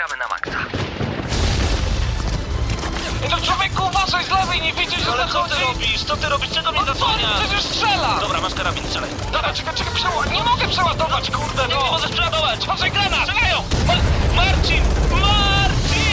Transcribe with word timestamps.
gramy 0.00 0.16
na 0.16 0.28
maksa. 0.28 0.58
No 3.30 3.36
człowieku, 3.40 3.82
uważaj 3.86 4.24
z 4.24 4.30
lewej, 4.30 4.60
nie 4.60 4.72
widzisz, 4.72 5.04
że 5.04 5.12
Ale 5.12 5.28
co 5.28 5.42
ty 5.44 5.48
zachodzi? 5.48 5.64
robisz? 5.72 6.04
Co 6.04 6.16
ty 6.16 6.28
robisz? 6.28 6.50
Czego 6.50 6.72
mnie 6.72 6.80
No 6.80 6.86
co, 6.86 6.92
zasłaniasz? 6.94 7.40
przecież 7.40 7.62
strzela! 7.62 8.18
Dobra, 8.20 8.40
masz 8.40 8.54
karabin, 8.54 8.84
strzelaj. 8.86 9.10
Dobra, 9.32 9.52
czekaj, 9.54 9.74
czekaj, 9.74 9.94
przeładować. 9.94 10.30
Nie 10.30 10.42
mogę 10.44 10.68
przeładować, 10.68 11.30
kurde, 11.30 11.68
Nie, 11.68 11.74
no! 11.74 11.84
nie 11.84 11.90
możesz 11.90 12.10
przeładować! 12.10 12.62
Uważaj, 12.62 12.90
granat! 12.90 13.20
Strzelają! 13.28 13.62
Ma- 13.86 14.34
Marcin! 14.36 14.82
Marcin! 15.10 16.10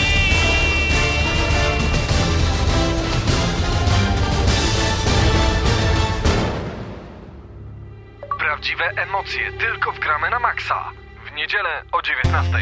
Prawdziwe 8.39 8.85
emocje 8.85 9.51
tylko 9.51 9.91
w 9.91 9.99
gramy 9.99 10.29
na 10.29 10.39
maksa. 10.39 10.91
W 11.31 11.35
niedzielę 11.35 11.83
o 11.91 12.01
19. 12.01 12.57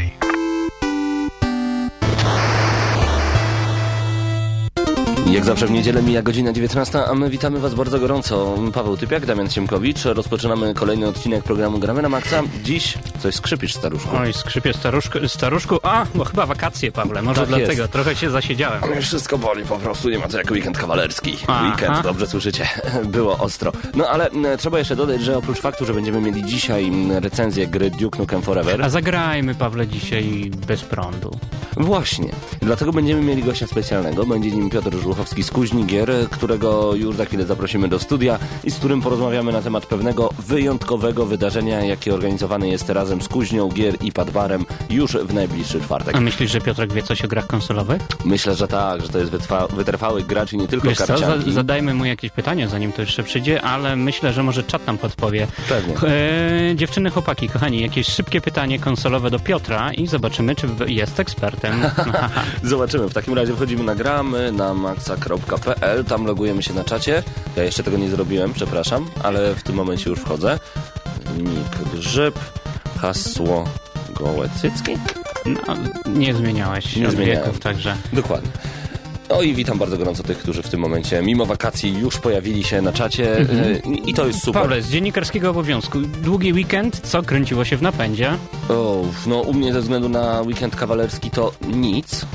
Jak 5.36 5.46
zawsze 5.46 5.68
w 5.68 5.72
niedzielę 5.72 6.02
mija 6.02 6.22
godzina 6.22 6.54
19, 6.54 7.06
a 7.06 7.14
my 7.16 7.30
witamy 7.30 7.60
Was 7.60 7.74
bardzo 7.74 8.00
gorąco. 8.00 8.56
Paweł 8.74 8.98
Typiak, 8.98 9.26
Damian 9.26 9.50
Siemkowicz. 9.50 10.06
Rozpoczynamy 10.06 10.74
kolejny 10.74 11.08
odcinek 11.08 11.44
programu 11.44 11.80
Gramy 11.80 12.02
na 12.02 12.10
Maxa. 12.10 12.44
Dziś 12.64 12.98
coś 13.20 13.36
skrzypisz, 13.36 13.74
staruszku. 13.74 14.10
Oj, 14.18 14.34
skrzypie 14.34 14.74
staruszku, 14.74 15.18
staruszku. 15.28 15.80
A, 15.84 16.06
bo 16.16 16.26
chyba 16.26 16.46
wakacje, 16.46 16.92
Pawle. 16.92 17.22
Może 17.22 17.40
Tak 17.42 17.50
dlatego. 17.50 17.82
jest. 17.82 17.94
Trochę 17.94 18.16
się 18.16 18.30
zasiedziałem. 18.30 18.82
Wszystko 19.02 19.38
boli 19.38 19.64
po 19.64 19.78
prostu, 19.78 20.10
nie 20.10 20.20
ma 20.20 20.28
to 20.28 20.38
jak 20.38 20.52
weekend 20.52 20.78
kawalerski. 20.78 21.38
Aha. 21.48 21.66
Weekend, 21.72 22.04
dobrze 22.04 22.28
słyszycie, 22.28 22.68
było 23.06 23.38
ostro. 23.38 23.72
No 23.96 24.08
ale 24.08 24.30
trzeba 24.58 24.80
jeszcze 24.80 24.96
dodać, 24.96 25.22
że 25.22 25.38
oprócz 25.38 25.60
faktu, 25.60 25.86
że 25.86 25.94
będziemy 25.94 26.22
mieli 26.22 26.44
dzisiaj 26.46 26.92
recenzję 27.20 27.68
gry 27.68 27.92
Duke 27.92 28.20
Nukem 28.20 28.42
Forever, 28.42 28.82
A 28.84 28.90
zagrajmy, 28.90 29.56
Pawle, 29.56 29.88
dzisiaj 29.88 30.52
bez 30.68 30.82
prądu. 30.82 31.32
Właśnie. 31.78 32.30
Dlatego 32.62 32.92
będziemy 32.94 33.22
mieli 33.22 33.44
gościa 33.44 33.68
specjalnego. 33.68 34.26
Będzie 34.26 34.52
nim 34.52 34.70
Piotr 34.70 34.90
Żuchowski 35.26 35.44
z 35.44 35.52
Kuźni 35.52 35.86
Gier, 35.86 36.10
którego 36.32 36.96
już 36.96 37.16
za 37.16 37.26
chwilę 37.26 37.46
zaprosimy 37.46 37.88
do 37.88 38.00
studia 38.00 38.40
i 38.64 38.72
z 38.72 38.76
którym 38.76 39.02
porozmawiamy 39.02 39.52
na 39.52 39.62
temat 39.62 39.86
pewnego 39.86 40.30
wyjątkowego 40.40 41.26
wydarzenia, 41.26 41.84
jakie 41.84 42.14
organizowane 42.14 42.68
jest 42.68 42.90
razem 42.90 43.22
z 43.22 43.28
Kuźnią 43.28 43.70
Gier 43.70 43.96
i 44.02 44.12
Padbarem 44.12 44.66
już 44.90 45.12
w 45.12 45.34
najbliższy 45.34 45.82
czwartek. 45.82 46.16
A 46.16 46.22
myślisz, 46.22 46.52
że 46.52 46.62
Piotrek 46.62 46.94
wie 46.94 47.04
coś 47.04 47.22
o 47.26 47.28
grach 47.28 47.48
konsolowych? 47.48 48.02
Myślę, 48.26 48.56
że 48.56 48.68
tak, 48.68 49.02
że 49.02 49.08
to 49.10 49.18
jest 49.20 49.32
wytrwa- 49.32 49.76
wytrwały 49.76 50.24
gracz 50.24 50.54
i 50.54 50.58
nie 50.58 50.68
tylko 50.68 50.88
Wiesz 50.90 50.98
co, 50.98 51.08
karcianki. 51.08 51.52
zadajmy 51.54 51.94
mu 51.94 52.06
jakieś 52.06 52.32
pytanie, 52.32 52.68
zanim 52.68 52.92
to 52.92 53.02
jeszcze 53.02 53.24
przyjdzie, 53.24 53.62
ale 53.62 53.96
myślę, 53.96 54.34
że 54.34 54.44
może 54.44 54.64
czat 54.64 54.88
nam 54.88 54.98
podpowie. 54.98 55.48
Pewnie. 55.70 55.96
E, 56.10 56.76
dziewczyny, 56.76 57.10
chłopaki, 57.10 57.50
kochani, 57.50 57.82
jakieś 57.82 58.08
szybkie 58.08 58.42
pytanie 58.42 58.80
konsolowe 58.80 59.30
do 59.32 59.40
Piotra 59.40 59.94
i 59.94 60.08
zobaczymy, 60.08 60.56
czy 60.56 60.68
jest 60.88 61.20
ekspertem. 61.20 61.74
Zobaczymy. 62.64 63.10
W 63.10 63.14
takim 63.14 63.34
razie 63.34 63.56
wchodzimy 63.56 63.84
na 63.84 63.96
gramy 63.96 64.52
na 64.52 64.74
maxa.pl, 65.10 66.06
tam 66.06 66.26
logujemy 66.26 66.64
się 66.64 66.74
na 66.74 66.84
czacie. 66.84 67.24
Ja 67.56 67.64
jeszcze 67.64 67.84
tego 67.84 67.98
nie 67.98 68.10
zrobiłem, 68.10 68.54
przepraszam, 68.54 69.10
ale 69.24 69.56
w 69.56 69.64
tym 69.64 69.76
momencie 69.76 70.10
już 70.10 70.20
wchodzę. 70.20 70.60
Nik 71.38 71.90
grzyb, 71.94 72.40
hasło 73.00 73.66
gołe 74.10 74.50
cycki. 74.62 74.98
No, 75.46 75.76
nie 76.06 76.34
zmieniałeś 76.34 76.96
Nie 76.96 77.12
zmieniałem. 77.12 77.44
wieków, 77.44 77.60
także... 77.60 77.96
Dokładnie. 78.14 78.50
No 79.30 79.42
i 79.42 79.54
witam 79.54 79.78
bardzo 79.80 79.98
gorąco 79.98 80.24
tych, 80.24 80.38
którzy 80.38 80.64
w 80.64 80.70
tym 80.70 80.80
momencie, 80.80 81.22
mimo 81.22 81.46
wakacji, 81.46 82.00
już 82.00 82.18
pojawili 82.18 82.64
się 82.64 82.82
na 82.82 82.94
czacie 82.94 83.40
y, 83.40 83.82
i 84.06 84.14
to 84.14 84.28
jest 84.28 84.44
super. 84.44 84.62
Pawle, 84.62 84.82
z 84.82 84.90
dziennikarskiego 84.90 85.50
obowiązku. 85.50 86.00
Długi 86.00 86.54
weekend, 86.54 87.00
co 87.04 87.24
kręciło 87.24 87.66
się 87.66 87.78
w 87.78 87.82
napędzie? 87.82 88.38
O, 88.70 89.02
no 89.28 89.40
u 89.40 89.54
mnie 89.54 89.74
ze 89.74 89.82
względu 89.82 90.10
na 90.10 90.42
weekend 90.42 90.76
kawalerski 90.76 91.32
to 91.32 91.52
nic. 91.68 92.26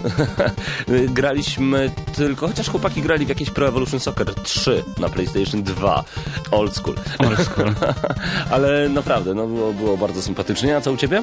Graliśmy 1.09 1.91
tylko, 2.17 2.49
chociaż 2.49 2.69
chłopaki 2.69 3.03
grali 3.03 3.27
w 3.27 3.29
jakieś 3.29 3.51
Pro 3.51 3.69
Evolution 3.69 4.01
Soccer 4.01 4.35
3 4.35 4.85
na 4.99 5.09
PlayStation 5.09 5.63
2. 5.63 6.05
Old 6.51 6.77
school. 6.77 6.95
Old 7.19 7.39
school. 7.41 7.75
Ale 8.51 8.89
naprawdę, 8.89 9.35
no 9.35 9.47
było, 9.47 9.73
było 9.73 9.97
bardzo 9.97 10.23
sympatycznie. 10.23 10.77
A 10.77 10.81
co 10.81 10.93
u 10.93 10.97
ciebie? 10.97 11.23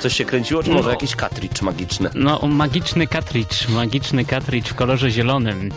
Coś 0.00 0.16
się 0.16 0.24
kręciło, 0.24 0.62
czy 0.62 0.70
może 0.70 0.84
No. 0.84 0.90
jakiś 0.90 1.10
cartridge 1.16 1.62
magiczny? 1.62 2.10
No, 2.14 2.40
magiczny 2.48 3.06
cartridge, 3.06 3.68
magiczny 3.68 4.24
cartridge 4.24 4.68
w 4.68 4.74
kolorze 4.74 5.05
zielonym. 5.10 5.70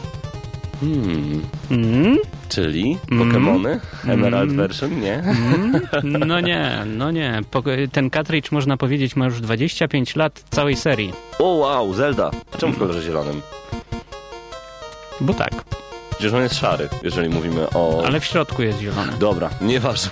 Hmm, 0.80 1.42
Mm? 1.72 2.18
czyli 2.50 2.98
Mm. 3.12 3.30
Pokémony? 3.32 3.80
Emerald 4.08 4.50
Mm. 4.52 4.58
version? 4.58 5.00
Nie? 5.02 5.14
Mm? 5.14 5.82
No 6.28 6.40
nie, 6.40 6.72
no 6.86 7.12
nie. 7.12 7.42
Ten 7.92 8.10
cartridge, 8.10 8.52
można 8.52 8.78
powiedzieć, 8.78 9.16
ma 9.16 9.26
już 9.26 9.42
25 9.42 10.16
lat 10.16 10.44
całej 10.50 10.76
serii. 10.76 11.14
O 11.40 11.46
wow, 11.48 11.94
Zelda. 11.94 12.32
Czemu 12.58 12.74
w 12.74 12.78
kolorze 12.80 13.02
zielonym? 13.02 13.42
Bo 15.22 15.34
tak, 15.34 15.52
Przecież 16.20 16.34
on 16.34 16.44
jest 16.44 16.56
szary, 16.56 16.90
jeżeli 17.04 17.30
mówimy 17.30 17.70
o... 17.70 18.04
ale 18.06 18.20
w 18.20 18.26
środku 18.26 18.64
jest 18.64 18.80
zielony. 18.80 19.12
Dobra, 19.20 19.50
nieważne. 19.62 20.10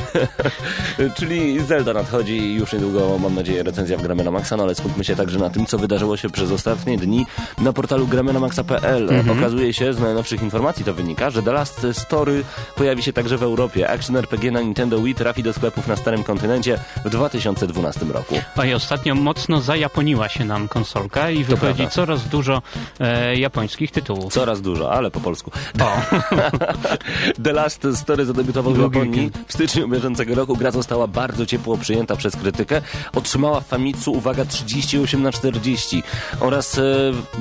Czyli 1.17 1.59
Zelda 1.61 1.93
nadchodzi 1.93 2.37
i 2.37 2.55
już 2.55 2.73
niedługo, 2.73 3.17
mam 3.19 3.35
nadzieję, 3.35 3.63
recenzja 3.63 3.97
w 3.97 4.01
Gramy 4.01 4.23
na 4.23 4.31
Maxa, 4.31 4.57
no 4.57 4.63
ale 4.63 4.75
skupmy 4.75 5.03
się 5.03 5.15
także 5.15 5.39
na 5.39 5.49
tym, 5.49 5.65
co 5.65 5.77
wydarzyło 5.77 6.17
się 6.17 6.29
przez 6.29 6.51
ostatnie 6.51 6.97
dni 6.97 7.25
na 7.61 7.73
portalu 7.73 8.07
gramynamaxa.pl. 8.07 9.09
Okazuje 9.31 9.73
się, 9.73 9.93
z 9.93 9.99
najnowszych 9.99 10.41
informacji 10.41 10.85
to 10.85 10.93
wynika, 10.93 11.29
że 11.29 11.43
The 11.43 11.51
Last 11.51 11.87
Story 11.93 12.43
pojawi 12.75 13.03
się 13.03 13.13
także 13.13 13.37
w 13.37 13.43
Europie. 13.43 13.89
Action 13.89 14.15
RPG 14.17 14.51
na 14.51 14.61
Nintendo 14.61 14.99
Wii 14.99 15.15
trafi 15.15 15.43
do 15.43 15.53
sklepów 15.53 15.87
na 15.87 15.95
starym 15.95 16.23
kontynencie 16.23 16.79
w 17.05 17.09
2012 17.09 18.05
roku. 18.05 18.35
Oj, 18.57 18.73
ostatnio 18.73 19.15
mocno 19.15 19.61
zajaponiła 19.61 20.29
się 20.29 20.45
nam 20.45 20.67
konsolka 20.67 21.29
i 21.29 21.43
wychodzi 21.43 21.87
coraz 21.87 22.27
dużo 22.27 22.61
e, 22.99 23.35
japońskich 23.35 23.91
tytułów. 23.91 24.33
Coraz 24.33 24.61
dużo, 24.61 24.91
ale 24.91 25.11
po 25.11 25.19
polsku. 25.19 25.51
O, 25.81 25.96
The 27.43 27.53
Last 27.53 27.87
Story 27.95 28.25
zadebiutował 28.25 28.73
w 28.73 28.81
Japonii 28.81 29.31
w 29.47 29.53
styczniu 29.53 29.87
bieżącego 29.87 30.35
roku. 30.35 30.55
Gra 30.55 30.71
została 30.71 31.07
bardzo 31.07 31.45
ciepło 31.45 31.77
przyjęta 31.77 32.15
przez 32.15 32.35
krytykę. 32.35 32.81
Otrzymała 33.15 33.59
w 33.59 33.67
Famitsu, 33.67 34.11
uwaga, 34.11 34.45
38 34.45 35.23
na 35.23 35.31
40 35.31 36.03
oraz 36.39 36.77
e, 36.77 36.81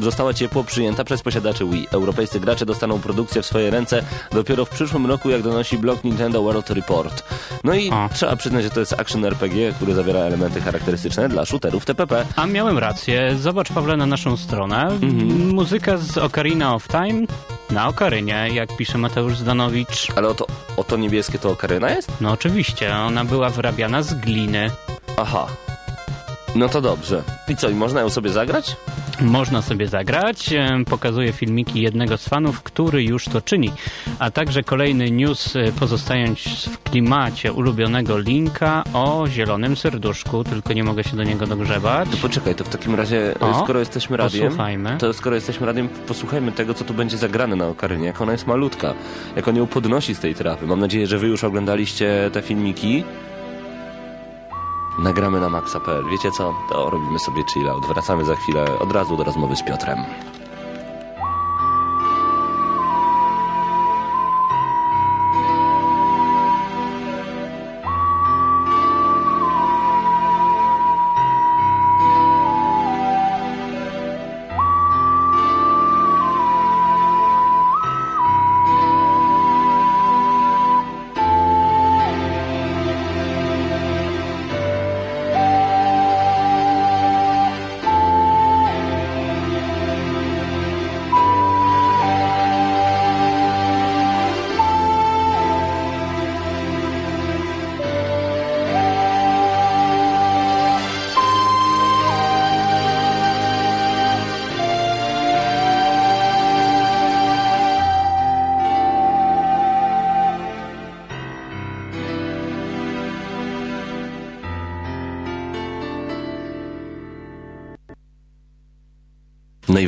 została 0.03 0.35
ciepło 0.35 0.65
przyjęta 0.65 1.05
przez 1.05 1.23
posiadaczy 1.23 1.65
Wii. 1.65 1.87
Europejscy 1.91 2.41
gracze 2.41 2.67
dostaną 2.67 2.99
produkcję 2.99 3.43
w 3.43 3.47
swoje 3.47 3.71
ręce 3.71 4.03
dopiero 4.33 4.65
w 4.65 4.71
przyszłym 4.71 5.07
roku, 5.07 5.31
jak 5.31 5.43
donosi 5.43 5.79
blog 5.79 6.05
Nintendo 6.05 6.43
World 6.43 6.71
Report. 6.71 7.23
No 7.65 7.75
i 7.75 7.91
O. 7.91 8.09
trzeba 8.15 8.37
przyznać, 8.37 8.65
że 8.65 8.71
to 8.71 8.81
jest 8.81 8.93
action 8.93 9.25
RPG, 9.25 9.73
który 9.73 9.95
zawiera 9.95 10.21
elementy 10.21 10.61
charakterystyczne 10.61 11.29
dla 11.29 11.45
shooterów 11.47 11.85
TPP. 11.85 12.27
a 12.37 12.47
miałem 12.47 12.79
rację. 12.79 13.37
Zobacz, 13.41 13.73
Pawle, 13.73 13.97
na 13.97 14.07
naszą 14.07 14.37
stronę. 14.37 14.89
Muzyka 15.53 15.97
z 15.97 16.19
Ocarina 16.19 16.75
of 16.75 16.89
Time 16.89 17.27
na 17.71 17.89
Okarynie, 17.89 18.46
jak 18.55 18.77
pisze 18.77 18.99
Mateusz 18.99 19.37
Zdanowicz. 19.37 20.09
Ale 20.17 20.29
oto, 20.29 20.47
oto 20.77 20.97
niebieskie 20.97 21.39
to 21.39 21.51
Okaryna 21.51 21.91
jest? 21.91 22.13
No 22.21 22.31
oczywiście, 22.33 22.97
ona 22.97 23.25
była 23.25 23.51
wyrabiana 23.51 24.03
z 24.03 24.15
gliny. 24.15 24.71
Aha. 25.17 25.47
No 26.57 26.69
to 26.69 26.81
dobrze. 26.81 27.23
I 27.49 27.57
co, 27.57 27.69
i 27.71 27.75
można 27.75 28.01
ją 28.01 28.11
sobie 28.11 28.31
zagrać? 28.31 28.77
Można 29.21 29.63
sobie 29.63 29.89
zagrać. 29.89 30.53
Em, 30.53 30.85
Pokazuje 30.85 31.33
filmiki 31.33 31.81
jednego 31.81 32.17
z 32.17 32.29
fanów, 32.29 32.63
który 32.63 33.03
już 33.05 33.25
to 33.25 33.41
czyni. 33.41 33.73
A 34.19 34.31
także 34.31 34.63
kolejny 34.63 35.11
news, 35.11 35.57
e, 35.57 35.73
pozostając 35.73 36.39
w 36.65 36.83
klimacie 36.83 37.53
ulubionego 37.53 38.19
linka 38.19 38.85
o 38.93 39.25
zielonym 39.29 39.77
serduszku, 39.77 40.45
tylko 40.45 40.73
nie 40.73 40.85
mogę 40.85 41.05
się 41.05 41.17
do 41.17 41.23
niego 41.25 41.47
dogrzebać. 41.47 42.09
To 42.11 42.17
poczekaj, 42.17 42.55
to 42.55 42.65
w 42.65 42.69
takim 42.69 42.95
razie, 42.95 43.35
O, 43.41 43.61
skoro 43.65 43.81
jesteśmy 43.81 44.17
radiem, 44.17 44.43
posłuchajmy. 44.45 44.97
to 44.99 45.13
skoro 45.13 45.35
jesteśmy 45.37 45.67
radiem, 45.67 45.89
posłuchajmy 45.89 46.53
tego, 46.53 46.75
co 46.75 46.85
tu 46.85 46.95
będzie 46.95 47.17
zagrane 47.19 47.57
na 47.57 47.67
Okarynie, 47.67 48.07
jak 48.07 48.21
ona 48.21 48.33
jest 48.33 48.47
malutka, 48.47 48.95
jak 49.37 49.49
on 49.49 49.57
ją 49.57 49.67
podnosi 49.67 50.15
z 50.15 50.19
tej 50.21 50.35
trawy. 50.35 50.67
Mam 50.67 50.81
nadzieję, 50.81 51.07
że 51.07 51.19
wy 51.19 51.27
już 51.27 51.45
oglądaliście 51.45 52.31
te 52.33 52.43
filmiki. 52.43 53.05
Nagramy 54.99 55.41
na 55.41 55.49
maxa.pl. 55.49 56.05
Wiecie 56.11 56.31
co? 56.31 56.55
To 56.69 56.91
robimy 56.91 57.19
sobie 57.19 57.45
chilla. 57.45 57.75
Wracamy 57.89 58.25
za 58.25 58.37
chwilę 58.37 58.79
od 58.79 58.93
razu 58.93 59.17
do 59.17 59.25
rozmowy 59.25 59.57
z 59.57 59.63
Piotrem. 59.63 60.05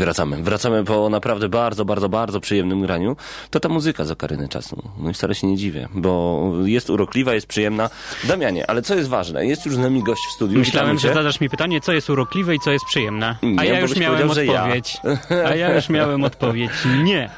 Wracamy. 0.08 0.42
Wracamy 0.42 0.84
po 0.84 1.08
naprawdę 1.08 1.48
bardzo, 1.48 1.84
bardzo, 1.84 2.08
bardzo 2.08 2.40
przyjemnym 2.40 2.80
graniu. 2.82 3.16
To 3.50 3.60
ta 3.60 3.68
muzyka 3.68 4.04
z 4.04 4.10
okaryny 4.10 4.48
czasu. 4.48 4.82
No 4.98 5.10
i 5.10 5.14
wcale 5.14 5.34
się 5.34 5.46
nie 5.46 5.56
dziwię, 5.56 5.88
bo 5.94 6.50
jest 6.64 6.90
urokliwa, 6.90 7.34
jest 7.34 7.46
przyjemna. 7.46 7.90
Damianie, 8.24 8.70
ale 8.70 8.82
co 8.82 8.94
jest 8.94 9.08
ważne? 9.08 9.46
Jest 9.46 9.66
już 9.66 9.74
z 9.74 9.78
nami 9.78 10.02
gość 10.02 10.22
w 10.28 10.32
studiu. 10.32 10.58
Myślałem, 10.58 10.98
że 10.98 11.14
zadasz 11.14 11.40
mi 11.40 11.50
pytanie, 11.50 11.80
co 11.80 11.92
jest 11.92 12.10
urokliwe 12.10 12.54
i 12.54 12.60
co 12.60 12.70
jest 12.70 12.84
przyjemne. 12.84 13.36
Nie, 13.42 13.60
A 13.60 13.64
ja 13.64 13.74
bo 13.74 13.80
już 13.80 13.96
miałem 13.96 14.34
że 14.34 14.46
ja. 14.46 14.62
odpowiedź. 14.62 14.96
A 15.46 15.54
ja 15.54 15.74
już 15.74 15.88
miałem 15.88 16.24
odpowiedź. 16.24 16.70
Nie. 17.04 17.30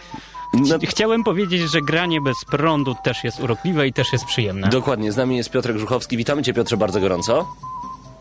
No, 0.54 0.78
Chciałem 0.88 1.24
powiedzieć, 1.24 1.70
że 1.72 1.80
granie 1.80 2.20
bez 2.20 2.36
prądu 2.50 2.94
też 3.04 3.24
jest 3.24 3.40
urokliwe 3.40 3.86
i 3.88 3.92
też 3.92 4.12
jest 4.12 4.24
przyjemne. 4.24 4.68
dokładnie, 4.68 5.12
z 5.12 5.16
nami 5.16 5.36
jest 5.36 5.50
Piotrek 5.50 5.76
Żuchowski. 5.78 6.16
Witamy 6.16 6.42
cię 6.42 6.54
Piotrze 6.54 6.76
bardzo 6.76 7.00
gorąco. 7.00 7.48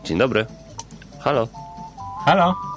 Dzień 0.04 0.18
dobry. 0.18 0.46
Halo. 1.20 1.48
Halo? 2.24 2.69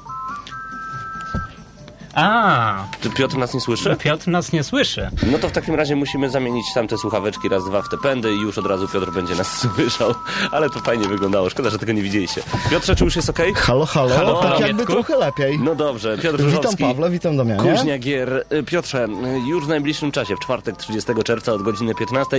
A, 2.15 2.83
Czy 3.01 3.09
Piotr 3.09 3.37
nas 3.37 3.53
nie 3.53 3.59
słyszy? 3.61 3.95
Piotr 3.99 4.27
nas 4.27 4.51
nie 4.53 4.63
słyszy. 4.63 5.09
No 5.31 5.39
to 5.39 5.49
w 5.49 5.51
takim 5.51 5.75
razie 5.75 5.95
musimy 5.95 6.29
zamienić 6.29 6.65
tamte 6.73 6.97
słuchaweczki 6.97 7.49
raz, 7.49 7.65
dwa 7.65 7.81
w 7.81 7.89
te 7.89 7.97
pędy 7.97 8.33
i 8.33 8.39
już 8.41 8.57
od 8.57 8.65
razu 8.65 8.87
Piotr 8.87 9.11
będzie 9.11 9.35
nas 9.35 9.57
słyszał. 9.75 10.13
Ale 10.51 10.69
to 10.69 10.79
fajnie 10.79 11.07
wyglądało. 11.07 11.49
Szkoda, 11.49 11.69
że 11.69 11.79
tego 11.79 11.91
nie 11.91 12.01
widzieliście. 12.01 12.41
Piotrze, 12.71 12.95
czy 12.95 13.03
już 13.03 13.15
jest 13.15 13.29
okej? 13.29 13.53
Halo, 13.53 13.85
halo, 13.85 14.15
Halo, 14.15 14.33
tak 14.41 14.51
halo, 14.51 14.61
jakby 14.67 14.73
Mietku? 14.81 14.93
trochę 14.93 15.17
lepiej. 15.17 15.59
No 15.59 15.75
dobrze, 15.75 16.17
Piotr 16.17 16.37
witam 16.37 16.51
Żuchowski. 16.51 16.83
Pawle, 16.83 17.09
witam 17.09 17.37
Damianie. 17.37 17.71
Kuźnia 17.71 17.97
Gier. 17.99 18.45
Y, 18.53 18.63
Piotrze, 18.63 19.05
y, 19.05 19.39
już 19.49 19.65
w 19.65 19.67
najbliższym 19.67 20.11
czasie, 20.11 20.35
w 20.35 20.39
czwartek 20.39 20.77
30 20.77 21.11
czerwca 21.25 21.53
od 21.53 21.61
godziny 21.61 21.95
15 21.95 22.37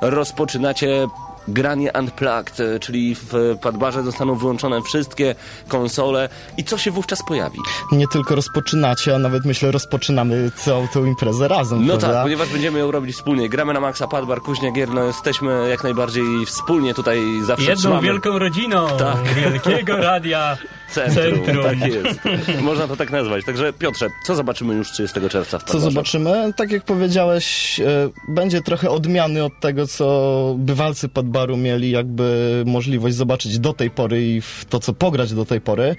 rozpoczynacie 0.00 1.08
granie 1.48 1.92
Unplugged, 1.98 2.60
y, 2.60 2.80
czyli 2.80 3.14
w 3.14 3.32
Padbarze 3.62 4.02
zostaną 4.02 4.34
wyłączone 4.34 4.82
wszystkie 4.82 5.34
konsole 5.68 6.28
i 6.56 6.64
co 6.64 6.78
się 6.78 6.90
wówczas 6.90 7.22
pojawi? 7.28 7.58
Nie 7.92 8.08
tylko 8.08 8.34
rozpoczynacie, 8.34 9.14
a 9.14 9.18
nawet 9.18 9.44
myślę 9.44 9.70
rozpoczynamy 9.70 10.50
całą 10.56 10.88
tą 10.88 11.04
imprezę 11.04 11.48
razem, 11.48 11.86
No 11.86 11.88
prawda? 11.98 12.12
tak, 12.12 12.22
ponieważ 12.22 12.48
będziemy 12.48 12.78
ją 12.78 12.90
robić 12.90 13.16
wspólnie. 13.16 13.48
Gramy 13.48 13.72
na 13.72 13.80
Maxa 13.80 14.08
Padbar, 14.08 14.40
Kuźnia 14.42 14.72
Gier, 14.72 14.88
no 14.90 15.04
jesteśmy 15.04 15.66
jak 15.70 15.82
najbardziej 15.84 16.24
wspólnie 16.46 16.94
tutaj 16.94 17.20
zawsze 17.46 17.64
Jedną 17.64 17.80
trzymamy 17.80 18.02
wielką 18.02 18.38
rodziną 18.38 18.86
Tak. 18.98 19.22
wielkiego 19.34 19.96
radia 19.96 20.56
centrum. 20.92 21.44
centrum. 21.44 21.64
Tak 21.64 21.80
jest. 21.94 22.20
Można 22.62 22.88
to 22.88 22.96
tak 22.96 23.10
nazwać. 23.10 23.44
Także 23.44 23.72
Piotrze, 23.72 24.08
co 24.26 24.34
zobaczymy 24.34 24.74
już 24.74 24.90
30 24.92 25.20
czerwca 25.30 25.58
w 25.58 25.62
Co 25.62 25.66
Padbarze? 25.66 25.90
zobaczymy? 25.90 26.52
Tak 26.56 26.70
jak 26.70 26.84
powiedziałeś, 26.84 27.80
e, 27.80 27.84
będzie 28.28 28.60
trochę 28.60 28.90
odmiany 28.90 29.44
od 29.44 29.60
tego, 29.60 29.86
co 29.86 30.54
bywalcy 30.58 31.08
Padbaru 31.08 31.56
mieli 31.56 31.90
jakby 31.90 32.62
możliwość 32.66 33.16
zobaczyć 33.16 33.58
do 33.58 33.72
tej 33.72 33.90
pory 33.90 34.26
i 34.26 34.40
w 34.40 34.64
to, 34.68 34.80
co 34.80 34.92
pograć 34.92 35.32
do 35.34 35.44
tej 35.44 35.60
pory. 35.60 35.96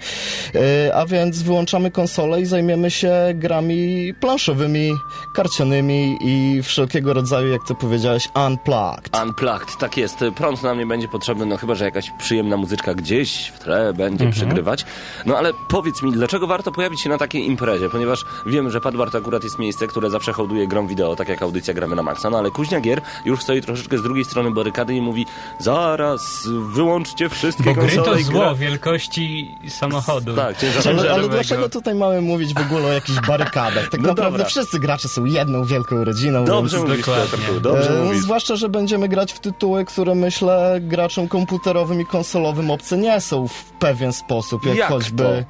E, 0.54 0.94
A 0.94 1.06
więc 1.06 1.42
wyłączamy 1.42 1.90
konsolę 1.90 2.40
i 2.40 2.46
zajmiemy 2.46 2.90
się 2.90 3.12
grami 3.34 4.12
planszowymi, 4.20 4.92
karcianymi 5.36 6.16
i 6.24 6.62
wszelkiego 6.62 7.12
rodzaju, 7.12 7.48
jak 7.52 7.60
to 7.68 7.74
powiedziałeś, 7.74 8.28
unplugged. 8.46 9.16
Unplugged, 9.24 9.76
tak 9.78 9.96
jest. 9.96 10.16
Prąd 10.36 10.62
nam 10.62 10.78
nie 10.78 10.86
będzie 10.86 11.08
potrzebny, 11.08 11.46
no 11.46 11.56
chyba, 11.56 11.74
że 11.74 11.84
jakaś 11.84 12.10
przyjemna 12.18 12.56
muzyczka 12.56 12.94
gdzieś 12.94 13.48
w 13.48 13.58
tle 13.58 13.92
będzie 13.92 14.30
przygrywać. 14.30 14.83
No 15.26 15.36
ale 15.38 15.52
powiedz 15.68 16.02
mi, 16.02 16.12
dlaczego 16.12 16.46
warto 16.46 16.72
pojawić 16.72 17.00
się 17.00 17.08
na 17.10 17.18
takiej 17.18 17.46
imprezie? 17.46 17.88
Ponieważ 17.90 18.24
wiemy, 18.46 18.70
że 18.70 18.80
Padbar 18.80 19.10
to 19.10 19.18
akurat 19.18 19.44
jest 19.44 19.58
miejsce, 19.58 19.86
które 19.86 20.10
zawsze 20.10 20.32
hołduje 20.32 20.68
grom 20.68 20.86
wideo, 20.88 21.16
tak 21.16 21.28
jak 21.28 21.42
audycja 21.42 21.74
Gramy 21.74 21.96
na 21.96 22.02
Maxa. 22.02 22.30
No 22.30 22.38
ale 22.38 22.50
Kuźnia 22.50 22.80
Gier 22.80 23.00
już 23.24 23.42
stoi 23.42 23.60
troszeczkę 23.60 23.98
z 23.98 24.02
drugiej 24.02 24.24
strony 24.24 24.50
barykady 24.50 24.94
i 24.94 25.00
mówi 25.00 25.26
zaraz, 25.58 26.48
wyłączcie 26.72 27.28
wszystkie 27.28 27.64
Bo 27.64 27.74
gry 27.74 27.82
konsole 27.82 28.04
to 28.04 28.16
i 28.16 28.24
zło 28.24 28.40
gra... 28.40 28.54
wielkości 28.54 29.54
samochodu. 29.68 30.34
Tak. 30.34 30.56
Ale, 30.88 31.12
ale 31.12 31.28
dlaczego 31.28 31.68
tutaj 31.68 31.94
mamy 31.94 32.20
mówić 32.20 32.54
w 32.54 32.58
ogóle 32.60 32.84
o 32.88 32.92
jakichś 32.92 33.20
barykadach? 33.26 33.88
Tak 33.88 34.00
No 34.00 34.08
naprawdę 34.08 34.38
dobra. 34.38 34.46
wszyscy 34.48 34.78
gracze 34.80 35.08
są 35.08 35.24
jedną 35.24 35.64
wielką 35.64 36.04
rodziną. 36.04 36.44
Dobrze 36.44 36.76
więc... 36.76 36.88
mówisz. 36.88 37.06
Piotrku, 37.06 37.60
dobrze 37.60 38.00
E, 38.00 38.04
mówisz. 38.04 38.22
zwłaszcza, 38.22 38.56
że 38.56 38.68
będziemy 38.68 39.08
grać 39.08 39.32
w 39.32 39.38
tytuły, 39.38 39.84
które 39.84 40.14
myślę 40.14 40.78
graczom 40.80 41.28
komputerowym 41.28 42.00
i 42.00 42.06
konsolowym 42.06 42.70
obce 42.70 42.96
nie 42.98 43.20
są 43.20 43.48
w 43.48 43.64
pewien 43.64 44.12
sposób, 44.12 44.66
jak, 44.66 44.73
Jak 44.78 44.88
choćby 44.88 45.44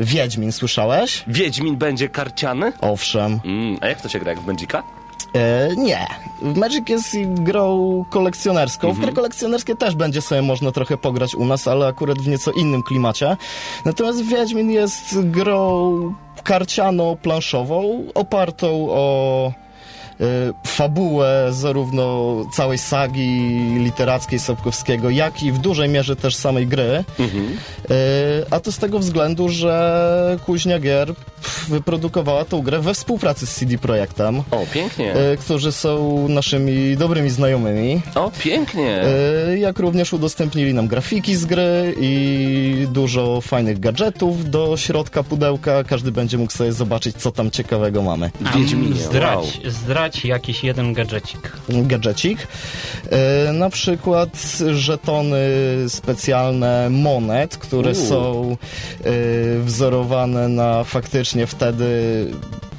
Wiedźmin, 0.00 0.52
słyszałeś? 0.52 1.24
Wiedźmin 1.26 1.76
będzie 1.76 2.08
karciany? 2.08 2.72
Owszem. 2.80 3.40
Mm, 3.44 3.78
a 3.80 3.86
jak 3.86 4.00
to 4.00 4.08
się 4.08 4.18
gra, 4.18 4.30
jak 4.30 4.40
w 4.40 4.46
Magica? 4.46 4.82
E, 5.34 5.68
nie. 5.76 6.06
Magic 6.42 6.88
jest 6.88 7.16
grą 7.34 8.04
kolekcjonerską. 8.10 8.86
W 8.86 8.90
Mhm. 8.90 9.06
gry 9.06 9.16
kolekcjonerskie 9.16 9.76
też 9.76 9.94
będzie 9.94 10.22
sobie 10.22 10.42
można 10.42 10.72
trochę 10.72 10.96
pograć 10.96 11.34
u 11.34 11.44
nas, 11.44 11.68
ale 11.68 11.86
akurat 11.86 12.18
w 12.18 12.28
nieco 12.28 12.52
innym 12.52 12.82
klimacie. 12.82 13.36
Natomiast 13.84 14.24
Wiedźmin 14.24 14.70
jest 14.70 15.20
grą 15.20 16.14
karciano-planszową, 16.44 18.04
opartą 18.14 18.86
o 18.90 19.52
fabułę 20.66 21.46
zarówno 21.50 22.34
całej 22.52 22.78
sagi 22.78 23.40
literackiej 23.78 24.38
Sapkowskiego, 24.38 25.10
jak 25.10 25.42
i 25.42 25.52
w 25.52 25.58
dużej 25.58 25.88
mierze 25.88 26.16
też 26.16 26.34
samej 26.36 26.66
gry. 26.66 27.04
Mhm. 27.18 27.56
E, 27.90 27.94
A 28.50 28.60
to 28.60 28.72
z 28.72 28.78
tego 28.78 28.98
względu, 28.98 29.48
że 29.48 30.38
Kuźnia 30.46 30.78
Gier 30.78 31.14
wyprodukowała 31.68 32.44
tą 32.44 32.62
grę 32.62 32.78
we 32.80 32.94
współpracy 32.94 33.46
z 33.46 33.54
CD 33.54 33.78
Projektem, 33.78 34.38
O, 34.50 34.64
pięknie. 34.74 35.14
e, 35.14 35.36
którzy 35.36 35.72
są 35.72 36.28
naszymi 36.28 36.96
dobrymi 36.96 37.30
znajomymi. 37.30 38.00
O, 38.14 38.30
pięknie. 38.38 39.02
E, 39.48 39.58
Jak 39.58 39.78
również 39.78 40.12
udostępnili 40.12 40.74
nam 40.74 40.88
grafiki 40.88 41.36
z 41.36 41.44
gry 41.44 41.94
i 42.00 42.86
dużo 42.92 43.40
fajnych 43.40 43.80
gadżetów 43.80 44.50
do 44.50 44.76
środka 44.76 45.22
pudełka. 45.22 45.84
Każdy 45.84 46.12
będzie 46.12 46.38
mógł 46.38 46.52
sobie 46.52 46.72
zobaczyć, 46.72 47.16
co 47.16 47.32
tam 47.32 47.50
ciekawego 47.50 48.02
mamy. 48.02 48.30
Wiedźminie, 48.56 48.94
zdrać, 48.94 49.36
wow. 49.62 49.72
Zdrać 50.10 50.24
jakiś 50.24 50.64
jeden 50.64 50.92
gadżecik. 50.92 51.52
gadżecik. 51.68 52.46
E, 53.10 53.52
na 53.52 53.70
przykład 53.70 54.58
żetony 54.72 55.38
specjalne 55.88 56.90
monet, 56.90 57.56
które 57.56 57.90
U. 57.90 57.94
są 57.94 58.56
e, 59.04 59.12
wzorowane 59.62 60.48
na 60.48 60.84
faktycznie 60.84 61.46
wtedy 61.46 62.26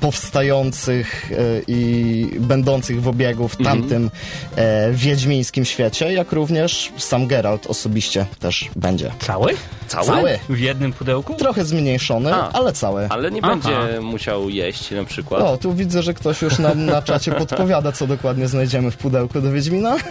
powstających 0.01 1.31
e, 1.31 1.35
i 1.67 2.25
będących 2.39 3.01
w 3.01 3.07
obiegu 3.07 3.47
w 3.47 3.55
tamtym 3.57 4.09
e, 4.55 4.91
wiedźmińskim 4.91 5.65
świecie, 5.65 6.13
jak 6.13 6.31
również 6.31 6.91
sam 6.97 7.27
Geralt 7.27 7.67
osobiście 7.67 8.25
też 8.39 8.69
będzie. 8.75 9.11
Cały? 9.19 9.53
Cały? 9.87 10.05
Cały. 10.05 10.39
W 10.49 10.59
jednym 10.59 10.93
pudełku? 10.93 11.33
Trochę 11.33 11.65
zmniejszony, 11.65 12.33
A. 12.33 12.51
ale 12.51 12.73
cały. 12.73 13.07
Ale 13.09 13.31
nie 13.31 13.39
Aha. 13.43 13.55
będzie 13.55 14.01
musiał 14.01 14.49
jeść 14.49 14.91
na 14.91 15.03
przykład. 15.03 15.41
O, 15.41 15.57
tu 15.57 15.73
widzę, 15.73 16.03
że 16.03 16.13
ktoś 16.13 16.41
już 16.41 16.59
nam 16.59 16.85
na 16.85 17.01
czacie 17.11 17.31
podpowiada, 17.31 17.91
co 17.91 18.07
dokładnie 18.07 18.47
znajdziemy 18.47 18.91
w 18.91 18.97
pudełku 18.97 19.41
do 19.41 19.51
Wiedźmina. 19.51 19.97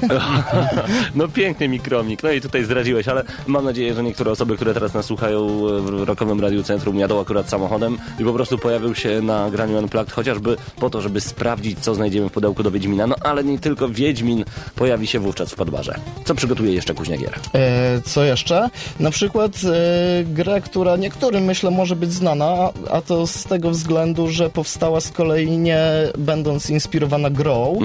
No 1.14 1.28
piękny 1.28 1.68
mikromik. 1.68 2.22
No 2.22 2.30
i 2.30 2.40
tutaj 2.40 2.64
zdradziłeś, 2.64 3.08
ale 3.08 3.24
mam 3.46 3.64
nadzieję, 3.64 3.94
że 3.94 4.02
niektóre 4.02 4.30
osoby, 4.30 4.56
które 4.56 4.74
teraz 4.74 4.94
nas 4.94 5.06
słuchają 5.06 5.48
w 5.80 6.02
Rokowym 6.02 6.40
Radiu 6.40 6.62
Centrum 6.62 6.98
jadą 6.98 7.20
akurat 7.20 7.48
samochodem 7.48 7.98
i 8.18 8.24
po 8.24 8.32
prostu 8.32 8.58
pojawił 8.58 8.94
się 8.94 9.22
na 9.22 9.50
graniu 9.50 9.79
Unplugged, 9.80 10.12
chociażby 10.12 10.56
po 10.80 10.90
to, 10.90 11.00
żeby 11.00 11.20
sprawdzić, 11.20 11.78
co 11.78 11.94
znajdziemy 11.94 12.28
w 12.28 12.32
pudełku 12.32 12.62
do 12.62 12.70
Wiedźmina. 12.70 13.06
No 13.06 13.14
ale 13.20 13.44
nie 13.44 13.58
tylko 13.58 13.88
Wiedźmin 13.88 14.44
pojawi 14.74 15.06
się 15.06 15.18
wówczas 15.18 15.50
w 15.50 15.54
Padbarze. 15.54 15.94
Co 16.24 16.34
przygotuje 16.34 16.72
jeszcze 16.72 16.94
Kuźnia 16.94 17.16
Gier? 17.16 17.34
E, 17.54 18.00
co 18.04 18.24
jeszcze? 18.24 18.70
Na 19.00 19.10
przykład 19.10 19.52
e, 19.64 20.24
grę, 20.24 20.60
która 20.60 20.96
niektórym 20.96 21.44
myślę 21.44 21.70
może 21.70 21.96
być 21.96 22.12
znana, 22.12 22.68
a, 22.90 23.00
to 23.00 23.26
z 23.26 23.44
tego 23.44 23.70
względu, 23.70 24.28
że 24.28 24.50
powstała 24.50 25.00
z 25.00 25.10
kolei 25.10 25.58
nie 25.58 25.80
będąc 26.18 26.70
inspirowana 26.70 27.30
grą, 27.30 27.78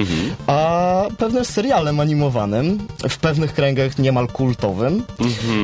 a 0.47 1.03
pewnym 1.17 1.45
serialem 1.45 1.99
animowanym, 1.99 2.87
w 3.09 3.17
pewnych 3.17 3.53
kręgach 3.53 3.97
niemal 3.99 4.27
kultowym. 4.27 5.03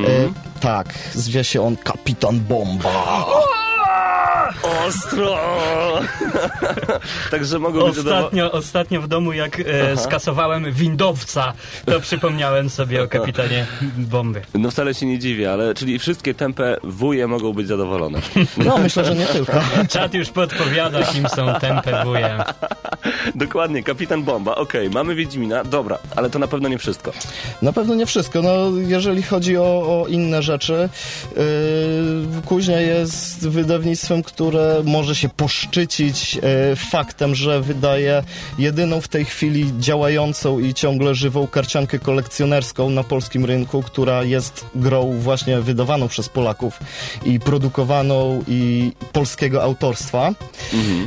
E, 0.06 0.60
tak, 0.60 0.94
zwie 1.14 1.44
się 1.44 1.62
on 1.62 1.76
Kapitan 1.76 2.40
Bomba. 2.40 3.26
Ostro! 4.62 5.38
Także 7.30 7.58
mogą 7.58 7.86
być 7.86 7.94
zadowoleni. 7.94 8.24
Ostatnio, 8.24 8.52
ostatnio 8.52 9.02
w 9.02 9.08
domu, 9.08 9.32
jak 9.32 9.60
e, 9.60 9.96
skasowałem 9.96 10.72
windowca, 10.72 11.52
to 11.86 12.00
przypomniałem 12.06 12.70
sobie 12.70 13.02
o 13.02 13.08
kapitanie 13.08 13.66
bomby. 13.96 14.42
No 14.54 14.70
wcale 14.70 14.94
się 14.94 15.06
nie 15.06 15.18
dziwię, 15.18 15.52
ale 15.52 15.74
czyli 15.74 15.98
wszystkie 15.98 16.34
tempe 16.34 16.76
wuje 16.82 17.26
mogą 17.26 17.52
być 17.52 17.68
zadowolone. 17.68 18.18
No, 18.56 18.78
myślę, 18.78 19.04
że 19.04 19.14
nie 19.14 19.26
tylko. 19.26 19.52
Czat 19.88 20.14
już 20.14 20.30
podpowiada, 20.30 21.02
kim 21.04 21.28
są 21.28 21.54
tempe 21.60 22.04
wuje. 22.04 22.38
Dokładnie, 23.34 23.82
Kapitan 23.82 24.22
Bomba. 24.22 24.54
Okej, 24.54 24.90
mamy 24.90 25.14
Wiedźmina, 25.14 25.64
dobra, 25.64 25.98
ale 26.16 26.30
to 26.30 26.38
na 26.38 26.48
pewno 26.48 26.68
nie 26.68 26.78
wszystko. 26.78 27.12
Na 27.62 27.72
pewno 27.72 27.94
nie 27.94 28.06
wszystko. 28.06 28.42
No, 28.42 28.50
jeżeli 28.76 29.22
chodzi 29.22 29.56
o, 29.56 29.62
o 29.62 30.06
inne 30.08 30.42
rzeczy, 30.42 30.88
yy, 31.36 31.42
Kuźnia 32.46 32.80
jest 32.80 33.48
wydawnictwem, 33.48 34.22
które 34.22 34.51
że 34.52 34.82
może 34.84 35.14
się 35.14 35.28
poszczycić 35.28 36.38
e, 36.42 36.76
faktem, 36.76 37.34
że 37.34 37.60
wydaje 37.60 38.22
jedyną 38.58 39.00
w 39.00 39.08
tej 39.08 39.24
chwili 39.24 39.72
działającą 39.78 40.58
i 40.58 40.74
ciągle 40.74 41.14
żywą 41.14 41.46
karciankę 41.46 41.98
kolekcjonerską 41.98 42.90
na 42.90 43.04
polskim 43.04 43.44
rynku, 43.44 43.82
która 43.82 44.24
jest 44.24 44.66
grą 44.74 45.12
właśnie 45.18 45.60
wydawaną 45.60 46.08
przez 46.08 46.28
Polaków 46.28 46.78
i 47.24 47.40
produkowaną 47.40 48.44
i 48.48 48.92
polskiego 49.12 49.62
autorstwa. 49.62 50.30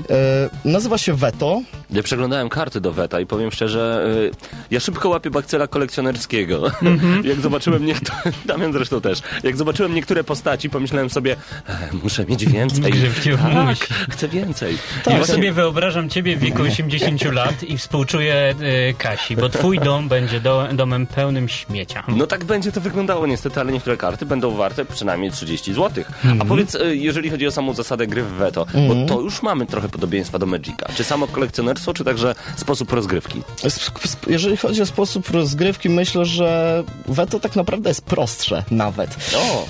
E, 0.09 0.49
nazywa 0.65 0.97
się 0.97 1.13
Veto. 1.13 1.61
Ja 1.89 2.03
przeglądałem 2.03 2.49
karty 2.49 2.81
do 2.81 2.93
Weta 2.93 3.19
i 3.19 3.25
powiem 3.25 3.51
szczerze, 3.51 4.05
y, 4.17 4.71
ja 4.71 4.79
szybko 4.79 5.09
łapię 5.09 5.29
bakcela 5.29 5.67
kolekcjonerskiego. 5.67 6.71
Jak 7.23 7.41
zobaczyłem 7.41 7.85
niektóre, 7.85 8.17
Damian 8.45 8.73
zresztą 8.73 9.01
też, 9.01 9.21
jak 9.43 9.57
zobaczyłem 9.57 9.93
niektóre 9.93 10.23
postaci, 10.23 10.69
pomyślałem 10.69 11.09
sobie, 11.09 11.35
e, 11.69 11.89
muszę 12.03 12.25
mieć 12.25 12.45
więcej. 12.45 12.93
Tak, 13.37 13.77
chcę 14.09 14.27
więcej. 14.27 14.77
ja 15.07 15.25
sobie 15.25 15.51
wyobrażam 15.51 16.09
ciebie 16.09 16.37
w 16.37 16.39
wieku 16.39 16.61
80 16.61 17.23
lat 17.33 17.63
i 17.63 17.77
współczuję 17.77 18.55
y, 18.89 18.93
Kasi, 18.97 19.35
bo 19.35 19.49
twój 19.49 19.79
dom 19.79 20.07
będzie 20.09 20.39
do, 20.39 20.67
domem 20.73 21.07
pełnym 21.07 21.49
śmiecia. 21.49 22.03
No 22.07 22.27
tak 22.27 22.43
będzie 22.43 22.71
to 22.71 22.81
wyglądało 22.81 23.27
niestety, 23.27 23.59
ale 23.59 23.71
niektóre 23.71 23.97
karty 23.97 24.25
będą 24.25 24.51
warte 24.51 24.85
przynajmniej 24.85 25.31
30 25.31 25.73
zł. 25.73 26.03
A 26.39 26.45
powiedz, 26.45 26.75
y, 26.75 26.95
jeżeli 26.95 27.29
chodzi 27.29 27.47
o 27.47 27.51
samą 27.51 27.73
zasadę 27.73 28.07
gry 28.07 28.23
w 28.23 28.31
Veto, 28.31 28.65
bo 28.87 29.05
to 29.15 29.21
już 29.21 29.41
mamy 29.41 29.65
trochę 29.65 29.89
podobieństwa 29.89 30.39
do 30.39 30.45
Magica. 30.45 30.85
Czy 30.97 31.03
samo 31.03 31.27
kolekcjonerstwo, 31.27 31.93
czy 31.93 32.03
także 32.03 32.35
sposób 32.55 32.91
rozgrywki? 32.93 33.41
Sp- 33.75 33.99
sp- 34.13 34.27
Jeżeli 34.31 34.57
chodzi 34.57 34.81
o 34.81 34.85
sposób 34.85 35.29
rozgrywki, 35.29 35.89
myślę, 35.89 36.25
że 36.25 36.83
Veto 37.07 37.39
tak 37.39 37.55
naprawdę 37.55 37.89
jest 37.89 38.01
prostsze 38.05 38.63
nawet. 38.71 39.15
O, 39.37 39.65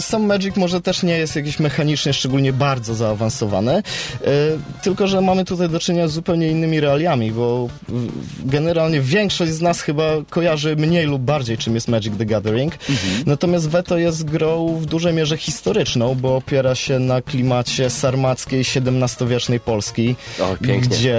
Sam 0.00 0.26
Magic 0.26 0.56
może 0.56 0.80
też 0.80 1.02
nie 1.02 1.18
jest 1.18 1.36
jakiś 1.36 1.58
mechanicznie 1.60 2.12
szczególnie 2.12 2.52
bardzo 2.52 2.87
zaawansowany, 2.94 3.72
e, 3.72 3.82
tylko 4.82 5.06
że 5.06 5.20
mamy 5.20 5.44
tutaj 5.44 5.68
do 5.68 5.80
czynienia 5.80 6.08
z 6.08 6.12
zupełnie 6.12 6.48
innymi 6.48 6.80
realiami, 6.80 7.32
bo 7.32 7.68
generalnie 8.44 9.00
większość 9.00 9.52
z 9.52 9.60
nas 9.60 9.80
chyba 9.80 10.04
kojarzy 10.30 10.76
mniej 10.76 11.06
lub 11.06 11.22
bardziej, 11.22 11.58
czym 11.58 11.74
jest 11.74 11.88
Magic 11.88 12.16
the 12.18 12.26
Gathering. 12.26 12.74
Natomiast 13.26 13.68
Veto 13.68 13.98
jest 13.98 14.24
grą 14.24 14.76
w 14.80 14.86
dużej 14.86 15.14
mierze 15.14 15.36
historyczną, 15.36 16.14
bo 16.14 16.36
opiera 16.36 16.74
się 16.74 16.98
na 16.98 17.22
klimacie 17.22 17.90
sarmackiej 17.90 18.60
XVII-wiecznej 18.60 19.60
Polski, 19.60 20.16
O, 20.40 20.56
gdzie 20.80 21.18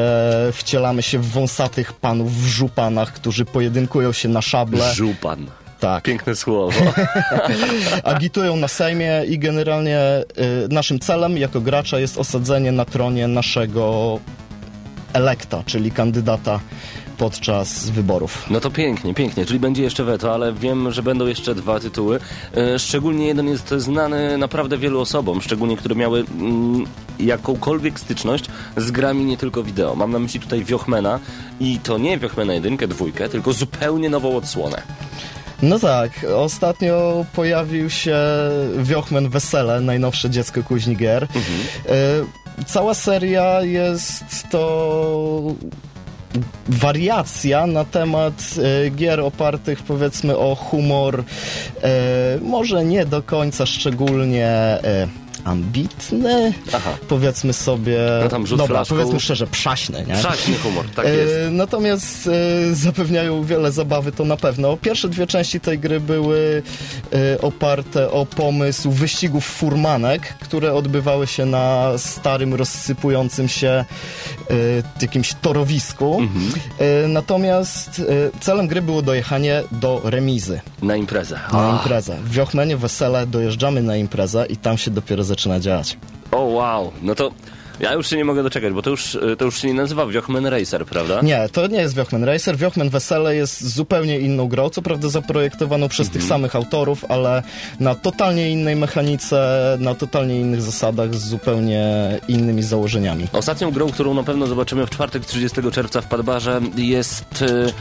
wcielamy 0.53 1.01
się 1.01 1.19
w 1.19 1.29
wąsatych 1.29 1.93
panów 1.93 2.43
w 2.43 2.47
żupanach, 2.47 3.13
którzy 3.13 3.45
pojedynkują 3.45 4.11
się 4.11 4.29
na 4.29 4.41
szable. 4.41 4.93
żupan. 4.93 5.47
Tak 5.79 6.03
Piękne 6.03 6.35
słowo. 6.35 6.81
agitują 8.03 8.55
na 8.55 8.67
Sejmie 8.67 9.23
i 9.27 9.39
generalnie 9.39 9.99
y, 10.65 10.67
naszym 10.69 10.99
celem 10.99 11.37
jako 11.37 11.61
gracza 11.61 11.99
jest 11.99 12.17
osadzenie 12.17 12.71
na 12.71 12.85
tronie 12.85 13.27
naszego 13.27 14.19
elekta, 15.13 15.63
czyli 15.65 15.91
kandydata 15.91 16.59
podczas 17.17 17.89
wyborów. 17.89 18.45
No 18.49 18.59
to 18.59 18.71
pięknie, 18.71 19.13
pięknie. 19.13 19.45
Czyli 19.45 19.59
będzie 19.59 19.83
jeszcze 19.83 20.03
weto, 20.03 20.33
ale 20.33 20.53
wiem, 20.53 20.91
że 20.91 21.03
będą 21.03 21.25
jeszcze 21.25 21.55
dwa 21.55 21.79
tytuły. 21.79 22.19
E, 22.57 22.79
Szczególnie 22.79 23.27
jeden 23.27 23.47
jest 23.47 23.69
znany 23.69 24.37
naprawdę 24.37 24.77
wielu 24.77 24.99
osobom, 24.99 25.41
szczególnie 25.41 25.77
które 25.77 25.95
miały 25.95 26.19
mm, 26.39 26.85
jakąkolwiek 27.19 27.99
styczność 27.99 28.45
z 28.77 28.91
grami 28.91 29.25
nie 29.25 29.37
tylko 29.37 29.63
wideo. 29.63 29.95
Mam 29.95 30.11
na 30.11 30.19
myśli 30.19 30.39
tutaj 30.39 30.63
Wiochmena 30.63 31.19
i 31.59 31.79
to 31.83 31.97
nie 31.97 32.17
Wiochmena 32.17 32.53
jedynkę, 32.53 32.87
dwójkę, 32.87 33.29
tylko 33.29 33.53
zupełnie 33.53 34.09
nową 34.09 34.37
odsłonę. 34.37 34.81
No 35.61 35.79
tak, 35.79 36.11
ostatnio 36.35 37.25
pojawił 37.33 37.89
się 37.89 38.17
Wiochmen 38.77 39.29
Wesele, 39.29 39.81
najnowsze 39.81 40.29
dziecko 40.29 40.63
kuźni 40.63 40.97
gier. 40.97 41.23
Y, 41.23 42.39
Cała 42.65 42.93
seria 42.93 43.61
jest 43.61 44.49
to 44.51 45.41
wariacja 46.67 47.67
na 47.67 47.85
temat 47.85 48.33
e, 48.85 48.89
gier 48.89 49.19
opartych 49.19 49.83
powiedzmy 49.83 50.37
o 50.37 50.55
humor 50.55 51.23
e, 51.83 52.37
może 52.41 52.85
nie 52.85 53.05
do 53.05 53.23
końca 53.23 53.65
szczególnie 53.65 54.47
e, 54.47 55.07
ambitny, 55.43 56.53
Aha. 56.73 56.89
powiedzmy 57.07 57.53
sobie, 57.53 57.97
No 58.23 58.29
tam 58.29 58.43
dobra, 58.45 58.65
flaszką. 58.67 58.95
powiedzmy 58.95 59.19
szczerze, 59.19 59.47
przaśny, 59.47 60.05
nie? 60.07 60.13
Przaśny 60.13 60.57
humor, 60.57 60.85
tak 60.95 61.05
E, 61.05 61.15
jest. 61.15 61.33
Natomiast 61.51 62.27
e, 62.71 62.75
zapewniają 62.75 63.43
wiele 63.43 63.71
zabawy, 63.71 64.11
to 64.11 64.25
na 64.25 64.37
pewno. 64.37 64.77
Pierwsze 64.77 65.09
dwie 65.09 65.27
części 65.27 65.59
tej 65.59 65.79
gry 65.79 65.99
były 65.99 66.63
e, 67.35 67.41
oparte 67.41 68.11
o 68.11 68.25
pomysł 68.25 68.91
wyścigów 68.91 69.45
furmanek, 69.45 70.21
które 70.21 70.73
odbywały 70.73 71.27
się 71.27 71.45
na 71.45 71.91
starym, 71.97 72.53
rozsypującym 72.53 73.47
się 73.47 73.67
e, 73.69 73.85
jakimś 75.01 75.33
torowisku. 75.33 76.21
E, 76.79 77.07
natomiast 77.07 78.01
e, 78.35 78.39
celem 78.39 78.67
gry 78.67 78.81
było 78.81 79.01
dojechanie 79.01 79.63
do 79.71 80.01
remizy, 80.03 80.61
Na 80.81 80.95
imprezę. 80.95 81.39
na 81.53 81.69
imprezę. 81.71 82.17
W 82.23 82.31
Wiochmenie 82.31 82.77
Wesele 82.77 83.27
dojeżdżamy 83.27 83.81
na 83.83 83.97
imprezę 83.97 84.45
i 84.49 84.57
tam 84.57 84.77
się 84.77 84.91
dopiero 84.91 85.23
zaczyna 85.29 85.59
działać. 85.59 85.97
O 86.31 86.41
wow, 86.41 86.91
no 87.01 87.15
to 87.15 87.31
ja 87.79 87.93
już 87.93 88.07
się 88.09 88.17
nie 88.17 88.25
mogę 88.25 88.43
doczekać, 88.43 88.73
bo 88.73 88.81
to 88.81 88.89
już, 88.89 89.15
e, 89.15 89.35
to 89.35 89.45
już 89.45 89.61
się 89.61 89.67
nie 89.67 89.73
nazywa 89.73 90.05
Wiochmen 90.05 90.45
Racer, 90.45 90.85
prawda? 90.85 91.21
Nie, 91.21 91.49
to 91.51 91.67
nie 91.67 91.77
jest 91.77 91.95
Wiochmen 91.95 92.23
Racer. 92.23 92.57
Wiochmen 92.57 92.89
Wesele 92.89 93.35
jest 93.35 93.67
zupełnie 93.67 94.19
inną 94.19 94.47
grą, 94.47 94.69
co 94.69 94.81
prawda 94.81 95.09
zaprojektowaną 95.09 95.89
przez 95.89 96.09
tych 96.09 96.23
samych 96.23 96.55
autorów, 96.55 97.05
ale 97.09 97.43
na 97.79 97.95
totalnie 97.95 98.51
innej 98.51 98.75
mechanice, 98.75 99.77
na 99.79 99.95
totalnie 99.95 100.39
innych 100.39 100.61
zasadach, 100.61 101.15
z 101.15 101.27
zupełnie 101.27 101.83
innymi 102.27 102.63
założeniami. 102.63 103.27
Ostatnią 103.33 103.71
grą, 103.71 103.91
którą 103.91 104.13
na 104.13 104.23
pewno 104.23 104.47
zobaczymy 104.47 104.85
w 104.85 104.89
czwartek 104.89 105.25
30 105.25 105.57
czerwca 105.71 106.01
w 106.01 106.07
Padbarze 106.07 106.61
jest 106.77 107.41
e, 107.41 107.71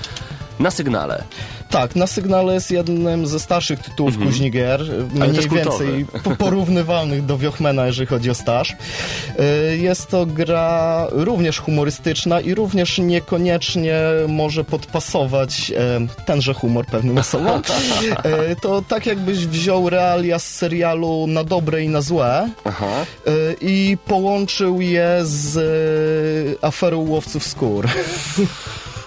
na 0.60 0.70
sygnale. 0.70 1.22
Tak, 1.70 1.96
na 1.96 2.06
sygnale 2.06 2.54
jest 2.54 2.70
jednym 2.70 3.26
ze 3.26 3.40
starszych 3.40 3.78
tytułów 3.80 4.18
kuźni 4.18 4.50
gier, 4.50 4.80
mniej 5.14 5.32
więcej 5.48 6.06
po- 6.24 6.36
porównywalnych 6.36 7.26
do 7.26 7.38
Wiochmena, 7.38 7.86
jeżeli 7.86 8.06
chodzi 8.06 8.30
o 8.30 8.34
staż. 8.34 8.70
Y, 9.72 9.78
Jest 9.78 10.08
to 10.08 10.26
gra 10.26 11.06
również 11.10 11.58
humorystyczna 11.58 12.40
i 12.40 12.54
również 12.54 12.98
niekoniecznie 12.98 14.00
może 14.28 14.64
podpasować 14.64 15.72
e, 15.76 16.24
tenże 16.26 16.54
humor 16.54 16.86
pewnym 16.86 17.18
osobom. 17.24 17.62
E, 18.24 18.56
To 18.56 18.82
tak 18.82 19.06
jakbyś 19.06 19.46
wziął 19.46 19.90
realia 19.90 20.38
z 20.38 20.46
serialu 20.54 21.26
na 21.26 21.44
dobre 21.44 21.84
i 21.84 21.88
na 21.88 22.00
złe 22.02 22.48
Aha. 22.64 22.86
i 23.60 23.96
połączył 24.06 24.80
je 24.80 25.18
z 25.22 26.58
aferą 26.64 26.98
łowców 26.98 27.46
skór. 27.46 27.88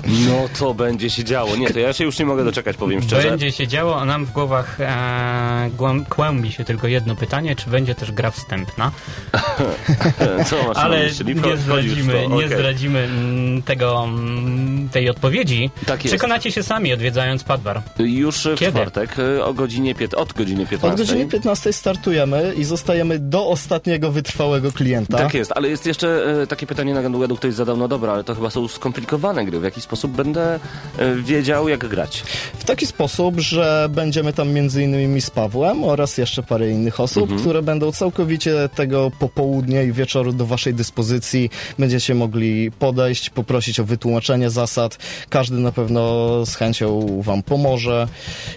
No 0.08 0.50
to 0.60 0.74
będzie 0.74 1.10
się 1.10 1.24
działo. 1.24 1.56
Nie, 1.56 1.70
to 1.70 1.80
ja 1.80 1.94
się 1.94 2.04
już 2.04 2.20
nie 2.20 2.26
mogę 2.26 2.44
doczekać, 2.44 2.78
powiem 2.78 3.02
szczerze. 3.02 3.30
Będzie 3.30 3.52
się 3.52 3.68
działo, 3.68 4.02
a 4.02 4.06
nam 4.06 4.26
w 4.26 4.32
głowach 4.32 4.82
e, 4.82 5.70
kłębi 6.10 6.52
się 6.52 6.64
tylko 6.64 6.88
jedno 6.88 7.16
pytanie, 7.16 7.56
czy 7.56 7.70
będzie 7.70 7.96
też 7.96 8.12
gra 8.12 8.32
wstępna. 8.32 8.92
Co 10.50 10.68
masz 10.68 10.78
Ale 10.78 11.06
nie 11.06 11.58
zdradzimy, 11.58 12.28
nie 12.30 12.48
zdradzimy 12.48 13.00
mm, 13.00 13.62
tego, 13.62 14.04
mm, 14.04 14.90
tej 14.90 15.10
odpowiedzi. 15.10 15.70
Tak 15.86 16.04
jest. 16.04 16.16
Przekonacie 16.16 16.52
się 16.52 16.64
sami 16.64 16.94
odwiedzając 16.94 17.44
Padbar. 17.44 17.82
Już 18.00 18.38
w 18.38 18.56
Kiedy? 18.56 18.72
czwartek 18.72 19.20
e, 19.20 19.46
o 19.46 19.54
godzinie 19.54 19.96
od 20.16 20.34
godziny 20.34 20.66
15. 20.66 20.88
Od 20.88 20.98
godziny 20.98 21.26
15 21.26 21.74
startujemy 21.74 22.54
i 22.58 22.64
zostajemy 22.64 23.20
do 23.20 23.48
ostatniego 23.48 24.12
wytrwałego 24.12 24.72
klienta. 24.72 25.18
Tak 25.18 25.34
jest, 25.34 25.52
ale 25.56 25.70
jest 25.70 25.86
jeszcze 25.86 26.42
e, 26.42 26.48
takie 26.48 26.68
pytanie 26.68 26.94
na 26.94 27.02
Ganduedu, 27.02 27.36
ktoś 27.36 27.54
zadał, 27.54 27.78
no 27.78 27.88
dobra, 27.88 28.14
ale 28.14 28.24
to 28.24 28.36
chyba 28.36 28.50
są 28.50 28.68
skomplikowane 28.68 29.46
gry. 29.46 29.60
W 29.60 29.64
jaki 29.64 29.82
sposób 29.82 29.91
będę 29.96 30.60
e, 30.98 31.16
wiedział, 31.16 31.70
jak 31.70 31.88
grać? 31.88 32.24
W 32.60 32.64
taki 32.64 32.86
sposób, 32.88 33.40
że 33.40 33.88
będziemy 33.90 34.34
tam 34.34 34.50
między 34.54 34.84
innymi 34.84 35.22
z 35.22 35.30
Pawłem 35.30 35.84
oraz 35.84 36.18
jeszcze 36.18 36.44
parę 36.44 36.70
innych 36.70 37.00
osób, 37.00 37.22
Mhm. 37.24 37.42
które 37.42 37.62
będą 37.62 37.92
całkowicie 37.92 38.70
tego 38.76 39.12
popołudnia 39.20 39.84
i 39.84 39.92
wieczoru 39.92 40.34
do 40.34 40.46
waszej 40.46 40.74
dyspozycji. 40.74 41.50
Będziecie 41.80 42.16
mogli 42.16 42.72
podejść, 42.72 43.30
poprosić 43.30 43.80
o 43.80 43.84
wytłumaczenie 43.84 44.50
zasad. 44.50 44.98
Każdy 45.30 45.58
na 45.58 45.72
pewno 45.72 46.02
z 46.46 46.56
chęcią 46.56 47.22
wam 47.22 47.44
pomoże. 47.44 48.08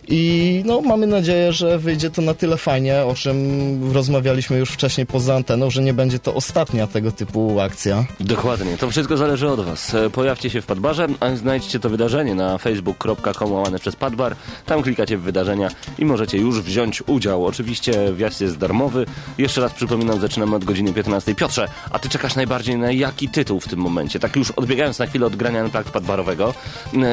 I 0.08 0.62
no, 0.66 0.80
mamy 0.80 1.06
nadzieję, 1.06 1.52
że 1.52 1.78
wyjdzie 1.78 2.10
to 2.10 2.22
na 2.22 2.34
tyle 2.34 2.56
fajnie, 2.56 3.04
o 3.04 3.14
czym 3.14 3.92
rozmawialiśmy 3.92 4.58
już 4.58 4.70
wcześniej 4.70 5.06
poza 5.06 5.34
anteną, 5.34 5.70
że 5.70 5.82
nie 5.82 5.94
będzie 5.94 6.18
to 6.18 6.34
ostatnia 6.34 6.86
tego 6.86 7.12
typu 7.12 7.60
akcja. 7.60 8.04
Dokładnie, 8.20 8.76
to 8.78 8.90
wszystko 8.90 9.16
zależy 9.16 9.48
od 9.48 9.60
Was. 9.60 9.94
E, 9.94 10.10
Pojawcie 10.10 10.50
się 10.50 10.60
w 10.62 10.66
Padbarze, 10.66 11.06
znajdźcie 11.34 11.80
to 11.80 11.90
wydarzenie 11.90 12.34
na 12.34 12.58
facebook.com 12.58 13.52
łamane 13.52 13.78
przez 13.78 13.96
Padbar. 13.96 14.36
Tam 14.66 14.82
klikacie 14.82 15.18
w 15.18 15.22
wydarzenia 15.22 15.68
i 15.98 16.04
możecie 16.04 16.38
już 16.38 16.62
wziąć 16.62 17.02
udział. 17.06 17.46
Oczywiście 17.46 18.12
wjazd 18.12 18.40
jest 18.40 18.58
darmowy. 18.58 19.06
Jeszcze 19.38 19.60
raz 19.60 19.72
przypominam, 19.72 20.20
zaczynamy 20.20 20.56
od 20.56 20.64
godziny 20.64 20.92
15. 20.92 21.34
Piotrze, 21.34 21.68
a 21.90 21.98
ty 21.98 22.08
czekasz 22.08 22.34
najbardziej 22.36 22.76
na 22.78 22.92
jaki 22.92 23.28
tytuł 23.28 23.60
w 23.60 23.68
tym 23.68 23.78
momencie? 23.78 24.18
Tak 24.18 24.36
już 24.36 24.50
odbiegając 24.50 24.98
na 24.98 25.06
chwilę 25.06 25.26
od 25.26 25.36
grania 25.36 25.64
Unplugged 25.64 25.92
Padbarowego, 25.92 26.54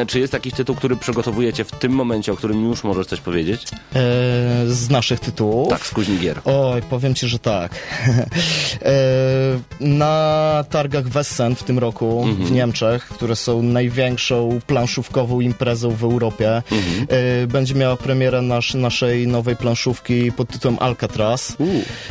czy 0.07 0.19
jest 0.19 0.33
jakiś 0.33 0.53
tytuł, 0.53 0.75
który 0.75 0.95
przygotowujecie 0.95 1.63
w 1.63 1.71
tym 1.71 1.91
momencie, 1.91 2.31
o 2.31 2.35
którym 2.35 2.65
już 2.65 2.83
możesz 2.83 3.07
coś 3.07 3.21
powiedzieć? 3.21 3.63
E, 3.63 3.71
z 4.67 4.89
naszych 4.89 5.19
tytułów. 5.19 5.69
Tak, 5.69 5.85
z 5.85 5.91
kuźni 5.91 6.19
gier. 6.19 6.41
Oj, 6.45 6.81
powiem 6.81 7.15
ci, 7.15 7.27
że 7.27 7.39
tak. 7.39 7.71
E, 8.81 8.93
Na 9.79 10.63
targach 10.69 11.07
Wessen 11.07 11.55
w 11.55 11.63
tym 11.63 11.79
roku 11.79 12.25
w 12.39 12.51
Niemczech, 12.51 13.03
które 13.07 13.35
są 13.35 13.61
największą 13.61 14.59
planszówkową 14.67 15.39
imprezą 15.39 15.89
w 15.89 16.03
Europie, 16.03 16.61
e, 17.09 17.47
będzie 17.47 17.75
miała 17.75 17.97
premierę 17.97 18.41
nasz, 18.41 18.73
naszej 18.73 19.27
nowej 19.27 19.55
planszówki 19.55 20.31
pod 20.31 20.49
tytułem 20.49 20.77
Alcatraz, 20.79 21.57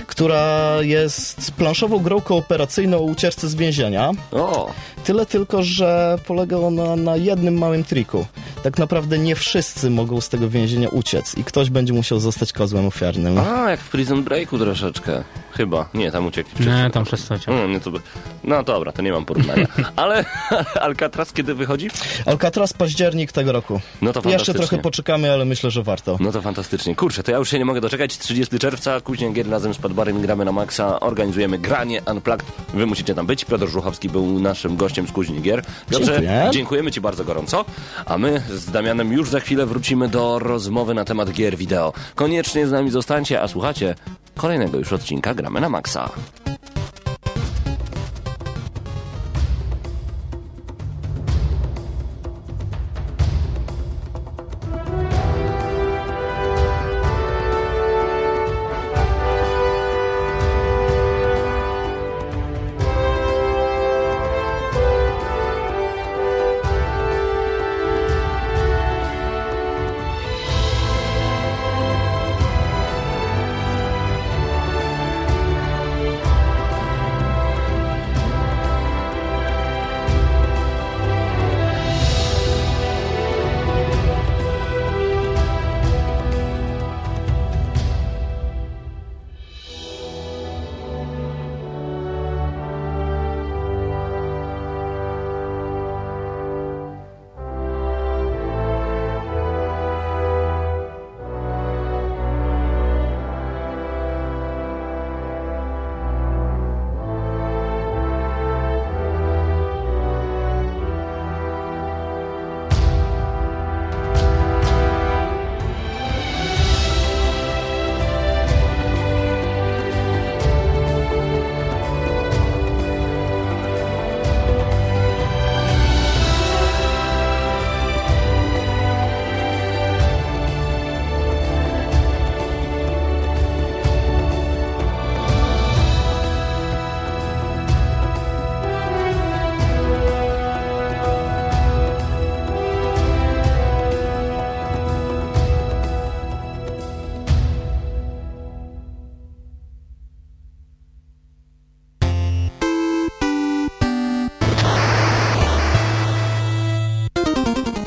która 0.07 0.77
jest 0.83 1.51
planszową 1.53 1.99
grą 1.99 2.21
kooperacyjną 2.21 2.99
o 2.99 3.03
ucieczce 3.03 3.49
z 3.49 3.55
więzienia. 3.55 4.11
O, 4.33 4.71
Tyle 5.05 5.27
tylko, 5.27 5.63
że 5.63 6.19
polega 6.27 6.57
ona 6.57 6.97
na 6.97 7.17
jednym 7.17 7.59
małym 7.59 7.85
triku. 7.85 8.27
Tak 8.63 8.79
naprawdę 8.79 9.19
nie 9.19 9.35
wszyscy 9.35 9.91
mogą 9.91 10.21
z 10.21 10.29
tego 10.29 10.49
więzienia 10.49 10.89
uciec 10.89 11.39
i 11.39 11.45
ktoś 11.45 11.71
będzie 11.71 11.93
musiał 11.93 12.21
zostać 12.21 12.53
kozłem 12.53 12.87
ofiarnym. 12.87 13.39
a 13.39 13.71
jak 13.71 13.81
w 13.81 13.89
Prison 13.89 14.23
Breaku 14.25 14.59
troszeczkę. 14.59 15.25
Chyba. 15.53 15.89
Nie, 15.95 16.13
tam 16.13 16.27
uciekli 16.27 16.53
wszyscy. 16.55 16.83
Nie, 16.83 16.91
tam 16.91 17.05
przez 17.05 17.27
cię. 17.39 17.51
No, 17.53 17.67
nie, 17.67 17.81
to 17.81 17.91
by... 17.91 17.99
no 18.45 18.63
dobra, 18.63 18.93
to 18.93 19.03
nie 19.03 19.13
mam 19.13 19.25
porównania. 19.25 19.67
Ale 19.97 20.25
Alcatraz 20.81 21.33
kiedy 21.33 21.55
wychodzi? 21.55 21.91
Alcatraz 22.27 22.73
październik 22.73 23.33
tego 23.33 23.53
roku. 23.53 23.81
No 24.03 24.13
to 24.13 24.19
Jeszcze 24.19 24.31
fantastycznie. 24.31 24.55
trochę 24.55 24.79
poczekamy, 24.83 25.33
ale 25.33 25.45
myślę, 25.45 25.71
że 25.71 25.83
warto. 25.83 26.17
No 26.21 26.33
to 26.33 26.43
fantastycznie. 26.43 26.95
Kurczę, 26.97 27.23
to 27.23 27.31
ja 27.33 27.39
już 27.39 27.51
się 27.51 27.59
nie 27.59 27.65
mogę 27.65 27.81
doczekać. 27.81 28.19
30 28.19 28.59
czerwca, 28.59 29.01
Kuźnia 29.01 29.31
Gier 29.31 29.51
razem 29.51 29.75
z 29.75 29.79
Padbarem 29.79 30.21
gramy 30.23 30.45
na 30.45 30.53
maksa. 30.53 31.01
Organizujemy 31.01 31.59
granie 31.59 32.03
Unplugged. 32.13 32.47
Wy 32.75 32.87
musicie 32.87 33.15
tam 33.15 33.27
być. 33.27 33.45
Piotr 33.45 33.69
Żuchowski 33.69 34.09
był 34.09 34.41
naszym 34.41 34.77
gościem 34.77 35.07
z 35.09 35.13
Kuźni 35.13 35.43
Gier. 35.43 35.63
Piotrze, 35.91 36.07
Dziękuję. 36.13 36.49
dziękujemy 36.53 36.91
Ci 36.93 37.01
bardzo 37.01 37.25
gorąco. 37.25 37.65
A 38.07 38.19
my 38.19 38.43
z 38.55 38.71
Damianem 38.71 39.13
już 39.13 39.31
za 39.31 39.41
chwilę 39.41 39.67
wrócimy 39.67 40.09
do 40.09 40.39
rozmowy 40.39 40.95
na 40.95 41.05
temat 41.05 41.31
gier 41.33 41.57
wideo. 41.57 41.93
Koniecznie 42.15 42.67
z 42.67 42.73
nami 42.73 42.91
zostańcie, 42.91 43.43
a 43.43 43.49
słuchacie 43.49 43.95
kolejnego 44.37 44.79
już 44.79 44.93
odcinka 44.93 45.35
Gramy 45.35 45.61
na 45.61 45.69
maksa. 45.69 46.11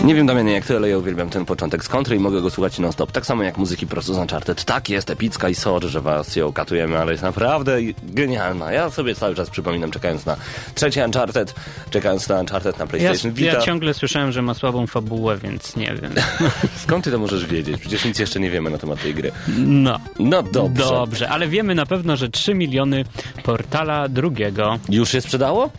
Nie 0.04 0.16
wiem, 0.16 0.28
Damianie, 0.28 0.54
jak 0.54 0.66
ty, 0.66 0.76
ale 0.76 0.90
ja 0.90 0.98
uwielbiam 0.98 1.30
ten 1.30 1.46
początek 1.46 1.84
z 1.84 1.90
kontry 1.90 2.16
i 2.16 2.20
mogę 2.20 2.42
go 2.42 2.50
słuchać 2.50 2.80
non-stop. 2.80 3.12
Tak 3.12 3.26
samo 3.26 3.44
jak 3.44 3.58
muzyki 3.58 3.88
prosto 3.88 4.14
z 4.14 4.18
Uncharted. 4.18 4.64
Tak, 4.64 4.90
jest 4.90 5.10
epicka 5.10 5.50
i 5.50 5.56
sorry, 5.56 5.90
że 5.90 6.02
was 6.02 6.36
ją 6.36 6.54
katujemy, 6.54 6.98
ale 7.00 7.12
jest 7.12 7.24
naprawdę 7.24 7.78
genialna. 8.04 8.72
Ja 8.72 8.90
sobie 8.90 9.16
cały 9.16 9.36
czas 9.36 9.50
przypominam, 9.50 9.92
czekając 9.92 10.26
na 10.26 10.36
trzeci 10.76 11.00
Uncharted, 11.00 11.56
czekając 11.90 12.30
na 12.30 12.40
Uncharted 12.40 12.80
na 12.80 12.84
Ja, 12.86 12.90
PlayStation 12.90 13.32
Vita. 13.32 13.52
ja 13.54 13.62
ciągle 13.62 13.94
słyszałem, 13.94 14.32
że 14.32 14.42
ma 14.42 14.54
słabą 14.54 14.88
fabułę, 14.88 15.38
więc 15.38 15.76
nie 15.76 15.96
wiem. 16.02 16.14
Skąd 16.84 17.04
ty 17.06 17.12
to 17.12 17.20
możesz 17.20 17.46
wiedzieć? 17.46 17.80
Przecież 17.82 18.06
nic 18.06 18.20
jeszcze 18.20 18.40
nie 18.40 18.50
wiemy 18.50 18.70
na 18.70 18.78
temat 18.78 19.02
tej 19.02 19.14
gry. 19.14 19.32
No. 19.58 20.00
No 20.20 20.44
dobrze. 20.44 20.84
Dobrze, 20.84 21.30
ale 21.30 21.48
wiemy 21.48 21.76
na 21.76 21.86
pewno, 21.86 22.18
że 22.18 22.30
3 22.30 22.54
miliony 22.56 23.06
portala 23.44 24.10
drugiego. 24.10 24.80
Już 24.90 25.10
się 25.12 25.22
sprzedało? 25.22 25.70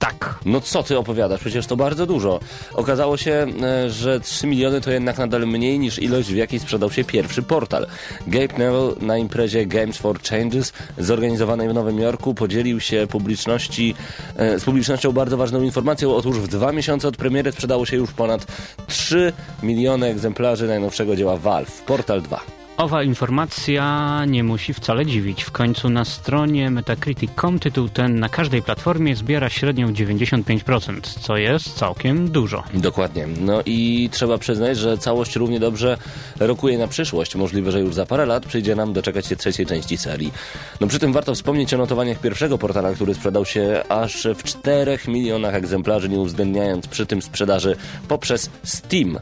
Tak. 0.00 0.34
No 0.44 0.60
co 0.60 0.82
ty 0.82 0.98
opowiadasz? 0.98 1.40
Przecież 1.40 1.66
to 1.66 1.76
bardzo 1.76 2.06
dużo. 2.06 2.40
Okazało 2.74 3.16
się, 3.16 3.46
e, 3.62 3.90
że 3.90 4.20
3 4.20 4.46
miliony 4.46 4.80
to 4.80 4.90
jednak 4.90 5.18
nadal 5.18 5.46
mniej 5.46 5.78
niż 5.78 5.98
ilość, 5.98 6.32
w 6.32 6.36
jakiej 6.36 6.60
sprzedał 6.60 6.90
się 6.90 7.04
pierwszy 7.04 7.42
portal. 7.42 7.86
Gabe 8.26 8.58
Neville 8.58 8.94
na 9.00 9.18
imprezie 9.18 9.66
Games 9.66 9.96
for 9.96 10.22
Changes 10.22 10.72
zorganizowanej 10.98 11.68
w 11.68 11.74
Nowym 11.74 11.98
Jorku 11.98 12.34
podzielił 12.34 12.80
się 12.80 13.06
publiczności, 13.10 13.94
e, 14.36 14.58
z 14.58 14.64
publicznością 14.64 15.12
bardzo 15.12 15.36
ważną 15.36 15.62
informacją. 15.62 16.14
Otóż 16.14 16.38
w 16.38 16.48
dwa 16.48 16.72
miesiące 16.72 17.08
od 17.08 17.16
premiery 17.16 17.52
sprzedało 17.52 17.86
się 17.86 17.96
już 17.96 18.12
ponad 18.12 18.46
3 18.86 19.32
miliony 19.62 20.06
egzemplarzy 20.06 20.66
najnowszego 20.66 21.16
dzieła 21.16 21.36
Valve, 21.36 21.82
Portal 21.82 22.22
2. 22.22 22.59
Owa 22.80 23.02
informacja 23.02 24.24
nie 24.24 24.44
musi 24.44 24.74
wcale 24.74 25.06
dziwić. 25.06 25.44
W 25.44 25.50
końcu 25.50 25.90
na 25.90 26.04
stronie 26.04 26.70
Metacritic.com 26.70 27.58
tytuł 27.58 27.88
ten 27.88 28.20
na 28.20 28.28
każdej 28.28 28.62
platformie 28.62 29.16
zbiera 29.16 29.48
średnią 29.50 29.92
95%, 29.92 31.00
co 31.20 31.36
jest 31.36 31.74
całkiem 31.74 32.30
dużo. 32.30 32.64
Dokładnie. 32.74 33.26
No 33.40 33.62
i 33.66 34.08
trzeba 34.12 34.38
przyznać, 34.38 34.78
że 34.78 34.98
całość 34.98 35.36
równie 35.36 35.60
dobrze 35.60 35.96
rokuje 36.38 36.78
na 36.78 36.88
przyszłość. 36.88 37.34
Możliwe, 37.34 37.72
że 37.72 37.80
już 37.80 37.94
za 37.94 38.06
parę 38.06 38.26
lat 38.26 38.46
przyjdzie 38.46 38.74
nam 38.74 38.92
doczekać 38.92 39.26
się 39.26 39.36
trzeciej 39.36 39.66
części 39.66 39.96
serii. 39.96 40.32
No 40.80 40.86
przy 40.86 40.98
tym 40.98 41.12
warto 41.12 41.34
wspomnieć 41.34 41.74
o 41.74 41.78
notowaniach 41.78 42.20
pierwszego 42.20 42.58
portala, 42.58 42.94
który 42.94 43.14
sprzedał 43.14 43.44
się 43.44 43.82
aż 43.88 44.28
w 44.36 44.42
4 44.42 44.98
milionach 45.08 45.54
egzemplarzy, 45.54 46.08
nie 46.08 46.18
uwzględniając 46.18 46.86
przy 46.86 47.06
tym 47.06 47.22
sprzedaży 47.22 47.76
poprzez 48.08 48.50
Steam. 48.62 49.18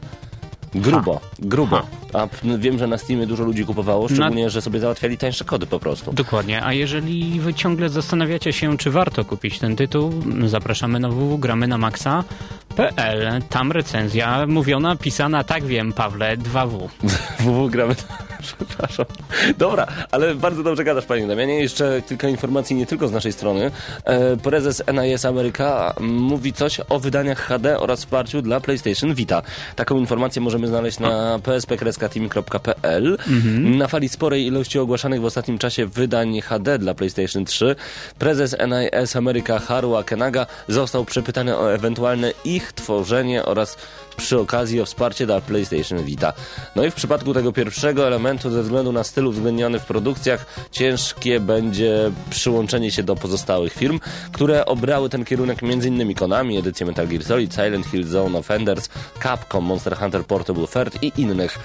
Grubo, 0.75 1.19
grubo. 1.39 1.81
A 2.13 2.27
p- 2.27 2.57
wiem, 2.57 2.77
że 2.79 2.87
na 2.87 2.97
Steamie 2.97 3.27
dużo 3.27 3.43
ludzi 3.43 3.65
kupowało, 3.65 4.07
szczególnie, 4.07 4.49
że 4.49 4.61
sobie 4.61 4.79
załatwiali 4.79 5.17
tańsze 5.17 5.45
kody 5.45 5.65
po 5.67 5.79
prostu. 5.79 6.13
Dokładnie, 6.13 6.63
a 6.65 6.73
jeżeli 6.73 7.39
wy 7.39 7.53
ciągle 7.53 7.89
zastanawiacie 7.89 8.53
się, 8.53 8.77
czy 8.77 8.91
warto 8.91 9.25
kupić 9.25 9.59
ten 9.59 9.75
tytuł, 9.75 10.13
zapraszamy 10.45 10.99
na 10.99 11.09
www.gramy 11.09 11.67
na 11.67 11.77
maxa.pl. 12.79 13.41
Tam 13.49 13.71
recenzja 13.71 14.47
mówiona, 14.47 14.95
pisana, 14.95 15.43
tak 15.43 15.63
wiem, 15.63 15.93
Pawle, 15.93 16.37
2W. 16.37 16.89
www 17.39 17.69
gramy, 17.69 17.95
Przepraszam. 18.41 19.05
Dobra, 19.57 19.87
ale 20.11 20.35
bardzo 20.35 20.63
dobrze 20.63 20.83
gadasz, 20.83 21.05
panie 21.05 21.27
Damianie. 21.27 21.59
Jeszcze 21.59 22.01
kilka 22.07 22.29
informacji 22.29 22.75
nie 22.75 22.85
tylko 22.85 23.07
z 23.07 23.11
naszej 23.11 23.33
strony. 23.33 23.71
E, 24.05 24.37
prezes 24.37 24.83
NIS 24.93 25.25
Ameryka 25.25 25.93
mówi 25.99 26.53
coś 26.53 26.81
o 26.89 26.99
wydaniach 26.99 27.39
HD 27.39 27.79
oraz 27.79 27.99
wsparciu 27.99 28.41
dla 28.41 28.59
PlayStation 28.59 29.13
Vita. 29.13 29.41
Taką 29.75 29.97
informację 29.97 30.41
możemy 30.41 30.67
znaleźć 30.67 30.99
na 30.99 31.39
psp-team.pl. 31.43 33.17
Na 33.77 33.87
fali 33.87 34.09
sporej 34.09 34.45
ilości 34.45 34.79
ogłaszanych 34.79 35.21
w 35.21 35.25
ostatnim 35.25 35.57
czasie 35.57 35.85
wydań 35.85 36.41
HD 36.41 36.79
dla 36.79 36.93
PlayStation 36.93 37.45
3 37.45 37.75
prezes 38.19 38.55
NIS 38.67 39.15
Ameryka 39.15 39.59
Haru 39.59 39.95
Akenaga 39.95 40.45
został 40.67 41.05
przepytany 41.05 41.57
o 41.57 41.73
ewentualne 41.73 42.31
ich 42.45 42.68
tworzenie 42.73 43.45
oraz 43.45 43.77
przy 44.17 44.39
okazji 44.39 44.81
o 44.81 44.85
wsparcie 44.85 45.25
dla 45.25 45.41
PlayStation 45.41 46.03
Vita. 46.03 46.33
No 46.75 46.85
i 46.85 46.91
w 46.91 46.95
przypadku 46.95 47.33
tego 47.33 47.51
pierwszego 47.53 48.07
elementu, 48.07 48.49
ze 48.49 48.63
względu 48.63 48.91
na 48.91 49.03
styl 49.03 49.27
uwzględniony 49.27 49.79
w 49.79 49.85
produkcjach, 49.85 50.45
ciężkie 50.71 51.39
będzie 51.39 52.11
przyłączenie 52.29 52.91
się 52.91 53.03
do 53.03 53.15
pozostałych 53.15 53.73
firm, 53.73 53.99
które 54.31 54.65
obrały 54.65 55.09
ten 55.09 55.25
kierunek 55.25 55.63
m.in. 55.63 56.15
Konami, 56.15 56.57
edycję 56.57 56.85
Metal 56.85 57.07
Gear 57.07 57.23
Solid, 57.23 57.53
Silent 57.53 57.85
Hill 57.85 58.07
Zone 58.07 58.37
Offenders, 58.37 58.89
Capcom, 59.23 59.65
Monster 59.65 59.97
Hunter 59.97 60.25
Portable 60.25 60.67
Third 60.67 61.03
i 61.03 61.11
innych. 61.17 61.59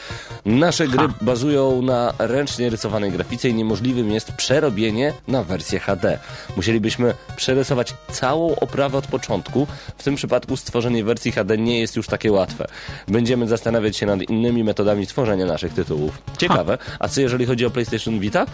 Nasze 0.44 0.88
gry 0.88 1.08
bazują 1.20 1.82
na 1.82 2.14
ręcznie 2.18 2.70
rysowanej 2.70 3.12
grafice 3.12 3.48
i 3.48 3.54
niemożliwym 3.54 4.10
jest 4.10 4.32
przerobienie 4.32 5.12
na 5.28 5.42
wersję 5.42 5.80
HD. 5.80 6.18
Musielibyśmy 6.56 7.14
przerysować 7.36 7.94
całą 8.12 8.56
oprawę 8.56 8.98
od 8.98 9.06
początku. 9.06 9.66
W 9.98 10.02
tym 10.02 10.14
przypadku 10.14 10.56
stworzenie 10.56 10.93
wersji 11.02 11.32
HD 11.32 11.58
nie 11.58 11.80
jest 11.80 11.96
już 11.96 12.06
takie 12.06 12.32
łatwe. 12.32 12.66
Będziemy 13.08 13.48
zastanawiać 13.48 13.96
się 13.96 14.06
nad 14.06 14.22
innymi 14.22 14.64
metodami 14.64 15.06
tworzenia 15.06 15.46
naszych 15.46 15.72
tytułów. 15.72 16.22
Ciekawe. 16.38 16.78
A 16.98 17.08
co 17.08 17.20
jeżeli 17.20 17.46
chodzi 17.46 17.66
o 17.66 17.70
PlayStation 17.70 18.20
Vita? 18.20 18.46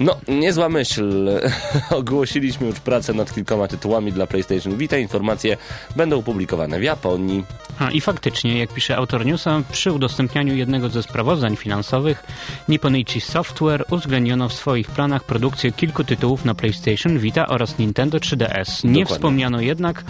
No, 0.00 0.16
niezła 0.28 0.68
myśl. 0.68 1.30
Ogłosiliśmy 1.90 2.66
już 2.66 2.80
pracę 2.80 3.14
nad 3.14 3.34
kilkoma 3.34 3.68
tytułami 3.68 4.12
dla 4.12 4.26
PlayStation 4.26 4.76
Vita. 4.76 4.98
Informacje 4.98 5.56
będą 5.96 6.22
publikowane 6.22 6.78
w 6.78 6.82
Japonii. 6.82 7.44
A, 7.78 7.90
I 7.90 8.00
faktycznie, 8.00 8.58
jak 8.58 8.72
pisze 8.72 8.96
autor 8.96 9.26
newsa, 9.26 9.62
przy 9.72 9.92
udostępnianiu 9.92 10.54
jednego 10.54 10.88
ze 10.88 11.02
sprawozdań 11.02 11.56
finansowych 11.56 12.24
Nipponichi 12.68 13.20
Software 13.20 13.84
uwzględniono 13.90 14.48
w 14.48 14.52
swoich 14.52 14.90
planach 14.90 15.24
produkcję 15.24 15.72
kilku 15.72 16.04
tytułów 16.04 16.44
na 16.44 16.54
PlayStation 16.54 17.18
Vita 17.18 17.46
oraz 17.46 17.78
Nintendo 17.78 18.18
3DS. 18.18 18.84
Nie 18.84 18.90
Dokładnie. 18.90 19.06
wspomniano 19.06 19.60
jednak, 19.60 20.04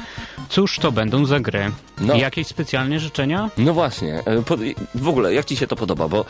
cóż 0.49 0.79
to 0.79 0.93
będą 0.93 1.27
za 1.27 1.41
gry. 1.51 1.71
No. 2.01 2.15
Jakieś 2.15 2.47
specjalne 2.47 3.01
życzenia? 3.01 3.51
No 3.59 3.75
właśnie, 3.75 4.23
e, 4.27 4.43
w 4.95 5.09
ogóle 5.09 5.35
jak 5.35 5.47
ci 5.47 5.57
się 5.57 5.67
to 5.67 5.77
podoba, 5.77 6.09
bo 6.09 6.25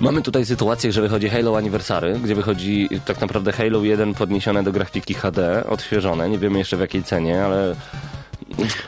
mamy 0.00 0.22
tutaj 0.22 0.46
sytuację, 0.46 0.92
że 0.92 1.02
wychodzi 1.02 1.28
Halo 1.28 1.58
Anniversary, 1.58 2.20
gdzie 2.24 2.34
wychodzi 2.34 2.88
tak 3.06 3.20
naprawdę 3.20 3.52
Halo 3.52 3.82
1 3.82 4.14
podniesione 4.14 4.62
do 4.62 4.72
grafiki 4.72 5.14
HD, 5.14 5.66
odświeżone, 5.66 6.28
nie 6.28 6.38
wiemy 6.38 6.58
jeszcze 6.58 6.76
w 6.76 6.80
jakiej 6.80 7.02
cenie, 7.02 7.44
ale... 7.44 7.76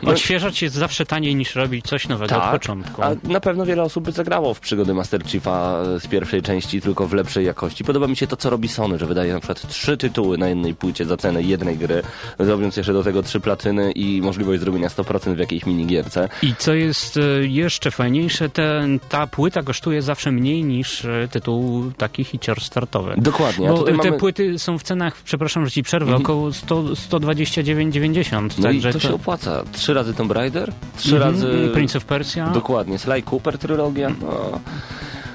No, 0.02 0.10
Odświeżać 0.10 0.62
jest 0.62 0.74
zawsze 0.74 1.06
taniej 1.06 1.34
niż 1.34 1.54
robić 1.54 1.86
coś 1.86 2.08
nowego 2.08 2.36
od 2.36 2.50
początku. 2.50 3.02
a 3.02 3.10
na 3.24 3.40
pewno 3.40 3.66
wiele 3.66 3.82
osób 3.82 4.04
by 4.04 4.12
zagrało 4.12 4.54
w 4.54 4.60
przygody 4.60 4.94
Master 4.94 5.24
Chiefa 5.24 5.84
z 6.00 6.06
pierwszej 6.06 6.42
części, 6.42 6.80
tylko 6.80 7.06
w 7.06 7.12
lepszej 7.12 7.46
jakości. 7.46 7.84
Podoba 7.84 8.06
mi 8.06 8.16
się 8.16 8.26
to, 8.26 8.36
co 8.36 8.50
robi 8.50 8.68
Sony, 8.68 8.98
że 8.98 9.06
wydaje 9.06 9.32
na 9.32 9.40
przykład 9.40 9.68
trzy 9.68 9.96
tytuły 9.96 10.38
na 10.38 10.48
jednej 10.48 10.74
płycie 10.74 11.04
za 11.04 11.16
cenę 11.16 11.42
jednej 11.42 11.76
gry, 11.76 12.02
robiąc 12.38 12.76
jeszcze 12.76 12.92
do 12.92 13.04
tego 13.04 13.22
trzy 13.22 13.40
platyny 13.40 13.92
i 13.92 14.22
możliwość 14.22 14.60
zrobienia 14.60 14.88
100% 14.88 15.34
w 15.34 15.38
jakiejś 15.38 15.66
minigierce. 15.66 16.28
I 16.42 16.54
co 16.58 16.74
jest 16.74 17.16
e, 17.16 17.20
jeszcze 17.46 17.90
fajniejsze, 17.90 18.48
ten, 18.48 19.00
ta 19.08 19.26
płyta 19.26 19.62
kosztuje 19.62 20.02
zawsze 20.02 20.32
mniej 20.32 20.64
niż 20.64 21.04
e, 21.04 21.28
tytuł 21.30 21.92
taki 21.96 22.24
hicior 22.24 22.60
startowy. 22.60 23.14
Dokładnie, 23.16 23.68
Bo 23.68 23.82
te 23.82 23.92
mamy... 23.92 24.12
płyty 24.12 24.58
są 24.58 24.78
w 24.78 24.82
cenach, 24.82 25.22
przepraszam, 25.24 25.64
że 25.66 25.70
ci 25.70 25.82
przerwę, 25.82 26.16
około 26.16 26.52
100, 26.52 26.82
129,90. 26.82 28.50
No 28.58 28.70
i 28.70 28.82
Także 28.82 28.92
to 28.92 29.00
się 29.00 29.14
opłaca. 29.14 29.57
Trzy 29.72 29.94
razy 29.94 30.14
Tomb 30.14 30.32
Raider, 30.32 30.72
trzy 30.96 31.14
Mhm, 31.16 31.32
razy... 31.32 31.66
i 31.66 31.74
Prince 31.74 31.96
of 31.96 32.04
Persia. 32.04 32.46
Dokładnie, 32.50 32.98
Sly 32.98 33.22
Cooper 33.30 33.58
trylogia. 33.58 34.10
No, 34.22 34.60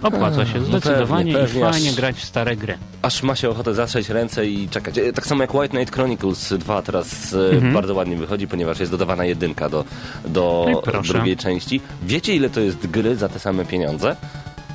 Opłaca 0.01 0.45
się 0.45 0.59
no 0.59 0.65
zdecydowanie 0.65 1.33
pewnie, 1.33 1.47
pewnie, 1.47 1.59
i 1.69 1.71
fajnie 1.71 1.89
aż- 1.89 1.95
grać 1.95 2.15
w 2.15 2.23
stare 2.23 2.55
gry. 2.55 2.77
aż 3.01 3.23
ma 3.23 3.35
się 3.35 3.49
ochotę 3.49 3.73
zatrzeć 3.73 4.09
ręce 4.09 4.45
i 4.47 4.69
czekać. 4.69 4.97
E, 4.97 5.13
Tak 5.13 5.25
samo 5.27 5.43
jak 5.43 5.53
White 5.55 5.67
Knight 5.77 5.93
Chronicles 5.95 6.53
2 6.53 6.81
teraz 6.81 7.33
e, 7.33 7.55
Mhm. 7.55 7.73
bardzo 7.73 7.93
ładnie 7.93 8.15
wychodzi, 8.17 8.47
ponieważ 8.47 8.79
jest 8.79 8.91
dodawana 8.91 9.25
jedynka 9.25 9.69
do, 9.69 9.85
do 10.25 10.65
No 10.93 11.01
drugiej 11.01 11.37
części. 11.37 11.81
Wiecie 12.01 12.35
ile 12.35 12.49
to 12.49 12.59
jest 12.59 12.87
gry 12.87 13.15
za 13.15 13.29
te 13.29 13.39
same 13.39 13.65
pieniądze? 13.65 14.15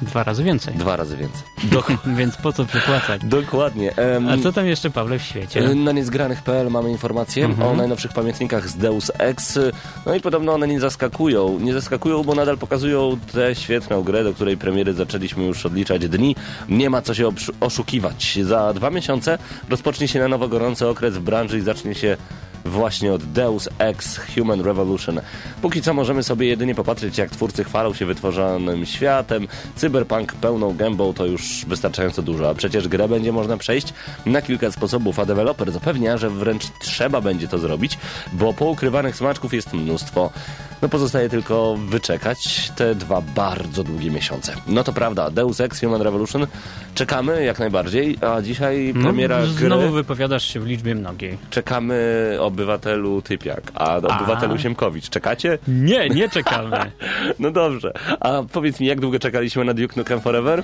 Dwa 0.02 0.24
razy 0.24 0.44
więcej. 0.44 0.74
Dwa 0.74 0.96
razy 0.96 1.16
więcej. 1.16 1.42
Więc 2.18 2.37
po 2.37 2.52
co 2.52 2.64
przepłacać? 2.64 3.20
Dokładnie. 3.24 3.96
Em, 3.96 4.28
A 4.28 4.38
co 4.42 4.52
tam 4.52 4.66
jeszcze, 4.66 4.90
Pawle, 4.90 5.18
w 5.18 5.22
świecie? 5.22 5.61
E, 5.61 5.74
Na 5.74 5.92
niezgranych.pl 5.92 6.70
mamy 6.70 6.90
informacje 6.90 7.44
Mhm. 7.44 7.68
o 7.68 7.76
najnowszych 7.76 8.12
pamiętnikach 8.12 8.68
z 8.68 8.76
Deus 8.76 9.11
Ex. 9.18 9.58
No 10.06 10.14
i 10.14 10.20
podobno 10.20 10.52
one 10.52 10.68
nie 10.68 10.80
zaskakują. 10.80 11.58
Nie 11.61 11.72
zaskakują, 11.72 12.22
bo 12.24 12.34
nadal 12.34 12.58
pokazują 12.58 13.18
tę 13.32 13.54
świetną 13.54 14.02
grę, 14.02 14.24
do 14.24 14.34
której 14.34 14.56
premiery 14.56 14.94
zaczęliśmy 14.94 15.44
już 15.44 15.66
odliczać 15.66 16.08
dni. 16.08 16.37
Nie 16.68 16.90
ma 16.90 17.02
co 17.02 17.14
się 17.14 17.30
oszukiwać. 17.61 18.38
Za 18.42 18.74
dwa 18.74 18.90
miesiące 18.90 19.38
rozpocznie 19.68 20.08
się 20.08 20.18
na 20.18 20.28
nowo 20.28 20.48
gorący 20.48 20.87
okres 20.87 21.14
w 21.14 21.20
branży 21.20 21.58
i 21.58 21.61
zacznie 21.61 21.94
się 21.94 22.16
właśnie 22.64 23.12
od 23.12 23.25
Deus 23.25 23.68
Ex 23.79 24.21
Human 24.35 24.61
Revolution. 24.61 25.21
Póki 25.62 25.83
co 25.83 25.94
możemy 25.94 26.23
sobie 26.23 26.47
jedynie 26.47 26.75
popatrzeć, 26.75 27.18
jak 27.18 27.31
twórcy 27.31 27.64
chwalą 27.64 27.94
się 27.94 28.07
wytworzonym 28.07 28.87
światem. 28.87 29.49
Cyberpunk 29.77 30.33
pełną 30.35 30.77
gębą 30.77 31.12
to 31.12 31.27
już 31.27 31.64
wystarczająco 31.68 32.23
dużo, 32.23 32.51
a 32.51 32.55
przecież 32.55 32.88
grę 32.88 33.09
będzie 33.09 33.33
można 33.33 33.57
przejść 33.57 33.94
na 34.27 34.42
kilka 34.42 34.73
sposobów, 34.73 35.18
a 35.18 35.25
deweloper 35.25 35.73
zapewnia, 35.73 36.16
że 36.16 36.31
wręcz 36.31 36.64
trzeba 36.81 37.21
będzie 37.21 37.49
to 37.49 37.59
zrobić, 37.59 37.99
bo 38.33 38.55
poukrywanych 38.55 39.16
smaczków 39.16 39.55
jest 39.55 39.73
mnóstwo. 39.73 40.31
No 40.83 40.88
pozostaje 40.88 41.29
tylko 41.29 41.77
wyczekać 41.77 42.73
te 42.77 42.94
dwa 42.94 43.21
bardzo 43.21 43.85
długie 43.85 44.11
miesiące. 44.11 44.53
No 44.66 44.85
to 44.85 44.92
prawda, 44.92 45.31
Deus 45.31 45.61
Ex 45.61 45.81
Human 45.81 46.03
Revolution 46.03 46.47
czekamy 46.94 47.44
jak 47.44 47.59
najbardziej, 47.59 48.18
a 48.21 48.42
dzisiaj 48.42 48.94
premiera 49.03 49.40
no, 49.40 49.47
gry... 49.47 49.66
znowu 49.66 49.90
wypowiadasz 49.90 50.44
się 50.44 50.61
w 50.61 50.66
liczbie 50.66 50.94
mnogiej. 50.94 51.38
Czekamy 51.51 52.37
obywatelu 52.48 53.22
Typiak, 53.22 53.72
a 53.74 53.96
obywatelu 53.96 54.54
A. 54.54 54.58
Siemkowicz. 54.58 55.08
Czekacie? 55.08 55.58
Nie, 55.68 56.08
nie 56.08 56.28
czekamy. 56.28 56.78
No 57.38 57.50
dobrze. 57.50 57.92
A 58.20 58.42
powiedz 58.52 58.80
mi, 58.80 58.87
jak 58.87 59.00
długo 59.00 59.18
czekaliśmy 59.18 59.64
na 59.64 59.74
Duke 59.74 59.94
Nukem 59.96 60.20
Forever? 60.20 60.62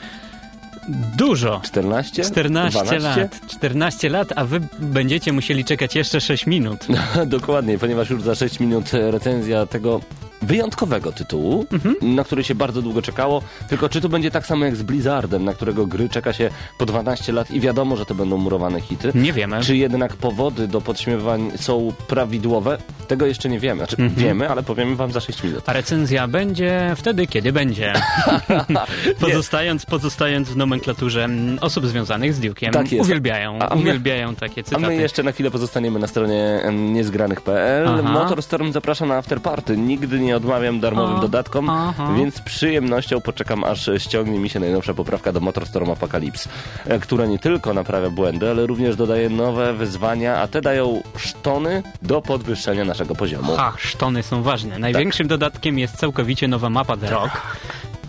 Dużo. 1.16 1.60
14? 1.64 2.22
14 2.24 2.84
12? 2.84 2.98
lat. 2.98 3.40
14 3.46 4.08
lat, 4.08 4.32
a 4.36 4.44
wy 4.44 4.60
będziecie 4.78 5.32
musieli 5.32 5.64
czekać 5.64 5.96
jeszcze 5.96 6.20
6 6.20 6.46
minut. 6.46 6.86
Dokładnie, 7.26 7.78
ponieważ 7.78 8.10
już 8.10 8.22
za 8.22 8.34
6 8.34 8.60
minut 8.60 8.90
recenzja 8.92 9.66
tego 9.66 10.00
wyjątkowego 10.44 11.12
tytułu, 11.12 11.66
Mhm. 11.72 11.94
na 12.14 12.24
który 12.24 12.44
się 12.44 12.54
bardzo 12.54 12.82
długo 12.82 13.02
czekało. 13.02 13.42
Tylko 13.68 13.88
czy 13.88 14.00
to 14.00 14.08
będzie 14.08 14.30
tak 14.30 14.46
samo 14.46 14.64
jak 14.64 14.76
z 14.76 14.82
Blizzardem, 14.82 15.44
na 15.44 15.54
którego 15.54 15.86
gry 15.86 16.08
czeka 16.08 16.32
się 16.32 16.50
po 16.78 16.86
12 16.86 17.32
lat 17.32 17.50
i 17.50 17.60
wiadomo, 17.60 17.96
że 17.96 18.06
to 18.06 18.14
będą 18.14 18.36
murowane 18.36 18.80
hity? 18.80 19.12
Nie 19.14 19.32
wiemy. 19.32 19.60
Czy 19.62 19.76
jednak 19.76 20.16
powody 20.16 20.68
do 20.68 20.80
podśmiewań 20.80 21.50
są 21.56 21.92
prawidłowe? 22.08 22.78
Tego 23.08 23.26
jeszcze 23.26 23.48
nie 23.48 23.60
wiemy. 23.60 23.78
Znaczy, 23.78 23.96
Mhm. 24.02 24.14
wiemy, 24.14 24.48
ale 24.50 24.62
powiemy 24.62 24.96
wam 24.96 25.12
za 25.12 25.20
6 25.20 25.42
minut. 25.44 25.62
A 25.68 25.72
recenzja 25.72 26.28
będzie 26.28 26.92
wtedy, 26.96 27.26
kiedy 27.26 27.52
będzie. 27.52 27.92
pozostając, 29.20 29.86
pozostając 29.86 30.48
w 30.48 30.56
nomenklaturze 30.56 31.28
osób 31.60 31.86
związanych 31.86 32.34
z 32.34 32.40
Duke'iem. 32.40 32.70
Tak 32.70 32.92
jest. 32.92 33.04
Uwielbiają, 33.04 33.58
A 33.58 33.74
my- 33.74 33.80
uwielbiają 33.80 34.34
takie 34.34 34.60
A 34.60 34.64
cytaty. 34.64 34.86
my 34.86 34.94
jeszcze 34.96 35.22
na 35.22 35.32
chwilę 35.32 35.50
pozostaniemy 35.50 35.98
na 35.98 36.06
stronie 36.06 36.60
niezgranych.pl. 36.72 38.02
Motorstorm 38.02 38.72
zaprasza 38.72 39.06
na 39.06 39.16
afterparty. 39.16 39.76
Nigdy 39.76 40.20
nie 40.20 40.33
odmawiam 40.36 40.80
darmowym 40.80 41.16
A, 41.16 41.20
dodatkom, 41.20 41.70
aha. 41.70 42.14
więc 42.18 42.34
z 42.34 42.40
przyjemnością 42.40 43.20
poczekam, 43.20 43.64
aż 43.64 43.90
ściągnie 43.98 44.38
mi 44.38 44.50
się 44.50 44.60
najnowsza 44.60 44.94
poprawka 44.94 45.32
do 45.32 45.40
Motorstorm 45.40 45.90
Apocalypse, 45.90 46.50
e, 46.86 46.98
która 46.98 47.26
nie 47.26 47.38
tylko 47.38 47.74
naprawia 47.74 48.10
błędy, 48.10 48.50
ale 48.50 48.66
również 48.66 48.96
dodaje 48.96 49.30
nowe 49.30 49.72
wyzwania, 49.72 50.36
a 50.36 50.48
te 50.48 50.60
dają 50.60 51.02
sztony 51.16 51.82
do 52.02 52.22
podwyższenia 52.22 52.84
naszego 52.84 53.14
poziomu. 53.14 53.56
Ach, 53.58 53.80
sztony 53.80 54.22
są 54.22 54.42
ważne. 54.42 54.78
Największym 54.78 55.28
dodatkiem 55.28 55.78
jest 55.78 55.96
całkowicie 55.96 56.48
nowa 56.48 56.70
mapa 56.70 56.96
The 56.96 57.10
Rock, 57.10 57.42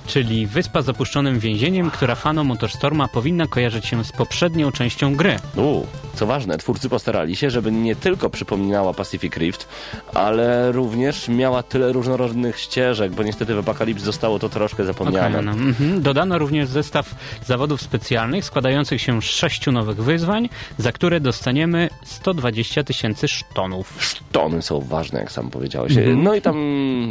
czyli 0.08 0.48
wyspa 0.48 0.82
z 0.82 0.89
opuszczonym 0.89 1.39
więzieniem, 1.39 1.91
która 1.91 2.15
fanom 2.15 2.48
Motorstorma 2.48 3.08
powinna 3.08 3.48
kojarzyć 3.48 3.86
się 3.86 4.04
z 4.04 4.12
poprzednią 4.12 4.72
częścią 4.72 5.15
gry. 5.15 5.36
U, 5.56 5.82
Co 6.15 6.26
ważne, 6.26 6.58
twórcy 6.58 6.89
postarali 6.89 7.36
się, 7.36 7.50
żeby 7.50 7.72
nie 7.72 7.96
tylko 7.96 8.30
przypominała 8.30 8.94
Pacific 8.94 9.38
Rift, 9.38 9.68
ale 10.13 10.72
również 10.72 11.28
miała 11.28 11.63
tyle 11.63 11.91
różnorodnych 11.91 12.60
ścieżek, 12.60 13.12
bo 13.12 13.24
niestety 13.24 13.56
w 13.56 13.60
Apocalypse 13.60 14.06
zostało 14.06 14.39
to 14.39 14.50
troszkę 14.50 14.86
zapomniane. 14.86 15.39
Okej, 15.39 15.46
no, 15.46 15.52
mhm. 15.52 16.02
Dodano 16.02 16.38
również 16.38 16.70
zestaw 16.70 17.15
zawodów 17.46 17.82
specjalnych 17.82 18.46
składających 18.46 19.02
się 19.02 19.22
z 19.22 19.26
sześciu 19.26 19.72
nowych 19.72 20.04
wyzwań, 20.04 20.50
za 20.78 20.91
które 20.91 21.20
dostaniemy 21.20 21.89
120 22.04 22.84
tysięcy 22.84 23.28
sztonów. 23.28 24.15
Tony 24.32 24.62
są 24.62 24.80
ważne, 24.80 25.20
jak 25.20 25.32
sam 25.32 25.50
powiedziałeś. 25.50 25.98
Mhm. 25.98 26.24
No 26.24 26.36
i 26.36 26.41
tam, 26.41 26.56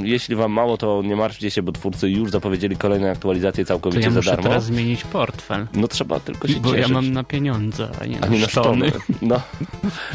jeśli 0.05 0.37
wam 0.37 0.53
mało, 0.53 0.77
to 0.77 1.03
nie 1.05 1.17
martwcie 1.17 1.51
się, 1.51 1.63
bo 1.63 1.73
twórcy 1.73 2.11
już 2.11 2.31
zapowiedzieli 2.31 2.77
kolejne 2.85 3.11
aktualizacje 3.11 3.65
To 3.65 3.69
całkowicie 3.69 4.03
ja 4.05 4.11
za 4.11 4.17
muszę 4.19 4.31
darmo. 4.31 4.43
teraz 4.49 4.65
zmienić 4.65 5.05
portfel. 5.05 5.67
No 5.75 5.89
trzeba 5.89 6.21
tylko 6.21 6.49
się 6.49 6.61
Bo 6.61 6.71
cieszyć. 6.71 6.89
ja 6.89 6.95
mam 6.95 7.13
na 7.13 7.25
pieniądze, 7.25 7.89
a 8.01 8.07
nie 8.07 8.21
na, 8.21 8.27
A 8.27 8.31
nie 8.31 8.39
na 8.41 8.49
sztony. 8.49 8.89
sztony. 8.89 9.05
No, 9.23 9.41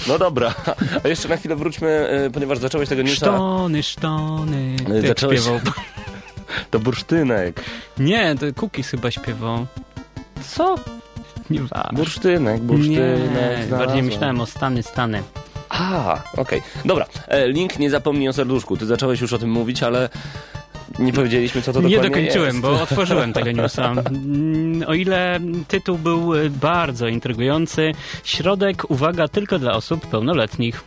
no 0.08 0.18
dobra. 0.18 0.54
A 1.04 1.08
jeszcze 1.08 1.28
na 1.30 1.38
chwilę 1.38 1.56
wróćmy, 1.56 1.88
e, 2.10 2.30
ponieważ 2.30 2.58
zacząłeś 2.58 2.90
tego 2.90 3.02
newsa. 3.02 3.26
Sztony, 3.26 3.84
sztony. 3.84 4.76
Ale 4.86 4.96
Jak 4.96 5.06
zacząłeś- 5.08 5.40
śpiewał. 5.42 5.60
To 6.72 6.80
bursztynek. 6.80 7.62
Nie, 8.00 8.36
to 8.36 8.46
Cookies 8.62 8.90
chyba 8.90 9.12
śpiewał. 9.12 9.66
Co? 10.50 10.76
Nie 11.50 11.60
ważne. 11.62 11.90
Bursztynek, 11.94 12.62
bursztynek. 12.62 13.72
Nie, 13.72 13.78
bardziej 13.78 14.04
myślałem 14.04 14.42
o 14.42 14.46
Stany, 14.46 14.84
Stany. 14.84 15.24
A, 15.70 16.18
okej. 16.38 16.62
Dobra. 16.86 17.06
E, 17.28 17.48
link 17.48 17.80
nie 17.80 17.90
zapomnij 17.90 18.30
o 18.30 18.34
serduszku. 18.34 18.78
Ty 18.78 18.86
zacząłeś 18.86 19.22
już 19.22 19.34
o 19.34 19.38
tym 19.38 19.52
mówić, 19.52 19.84
ale 19.84 20.10
nie 21.00 21.14
powiedzieliśmy, 21.14 21.62
co 21.62 21.74
to 21.74 21.82
Nie 21.82 21.96
dokładnie 21.96 22.10
dokończyłem, 22.10 22.48
jest. 22.48 22.60
bo 22.60 22.82
otworzyłem 22.82 23.34
tego 23.34 23.52
newsa. 23.52 23.94
Mm, 24.10 24.84
O 24.90 24.94
ile 24.94 25.40
tytuł 25.68 25.98
był 25.98 26.36
y, 26.36 26.50
bardzo 26.50 27.08
intrygujący, 27.08 27.92
środek, 28.24 28.92
uwaga, 28.92 29.28
tylko 29.28 29.60
dla 29.60 29.74
osób 29.74 30.08
pełnoletnich. 30.08 30.84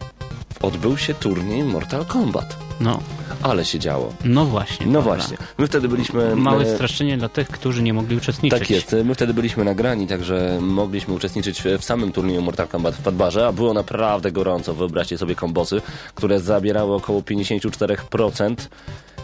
odbył 0.62 0.96
się 0.98 1.14
turniej 1.14 1.64
Mortal 1.64 2.06
Kombat. 2.06 2.56
No, 2.80 3.00
Ale 3.42 3.64
się 3.64 3.78
działo. 3.78 4.12
no 4.24 4.44
właśnie. 4.44 4.86
No 4.86 5.02
właśnie. 5.02 5.36
My 5.58 5.66
wtedy 5.66 5.88
byliśmy... 5.88 6.36
Małe 6.36 6.64
e, 6.64 6.74
straszczenie 6.74 7.18
dla 7.18 7.28
tych, 7.28 7.48
którzy 7.48 7.82
nie 7.82 7.94
mogli 7.94 8.16
uczestniczyć. 8.16 8.58
Tak 8.58 8.70
jest. 8.70 8.96
My 9.04 9.14
wtedy 9.14 9.34
byliśmy 9.34 9.64
nagrani, 9.64 10.06
także 10.06 10.58
mogliśmy 10.60 11.14
uczestniczyć 11.14 11.62
w- 11.62 11.78
w 11.78 11.84
samym 11.84 12.12
turnieju 12.12 12.42
Mortal 12.42 12.68
Kombat 12.68 12.94
w 12.94 13.02
Padbarze, 13.02 13.46
a 13.46 13.52
było 13.52 13.74
naprawdę 13.74 14.32
gorąco. 14.32 14.74
Wyobraźcie 14.74 15.18
sobie 15.18 15.34
kombosy, 15.34 15.82
które 16.14 16.40
zabierały 16.40 16.94
około 16.94 17.20
54% 17.20 18.54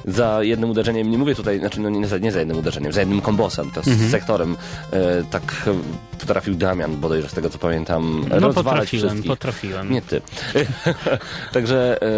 za 0.07 0.42
jednym 0.42 0.71
uderzeniem. 0.71 1.11
Nie 1.11 1.19
mówię 1.19 1.35
tutaj, 1.35 1.59
znaczy 1.59 1.81
no 1.81 1.90
nie, 1.90 2.07
za, 2.07 2.19
nie 2.19 2.33
za 2.33 2.38
jednym 2.38 2.59
uderzeniem, 2.59 2.92
za 2.92 3.01
jednym 3.01 3.21
kombosem, 3.21 3.71
to 3.71 3.83
z 3.83 4.11
sektorem. 4.11 4.57
E, 4.92 5.25
tak 5.31 5.42
e, 5.66 6.19
potrafił 6.19 6.55
Damian, 6.55 6.97
bodajże 6.97 7.29
z 7.29 7.33
tego 7.33 7.51
co 7.51 7.59
pamiętam, 7.59 8.25
No 8.40 8.53
potrafiłem, 8.53 9.09
wszystkich. 9.09 9.31
potrafiłem. 9.31 9.92
Nie 9.92 10.03
ty. 10.03 10.21
Także 11.53 11.99
e, 12.03 12.09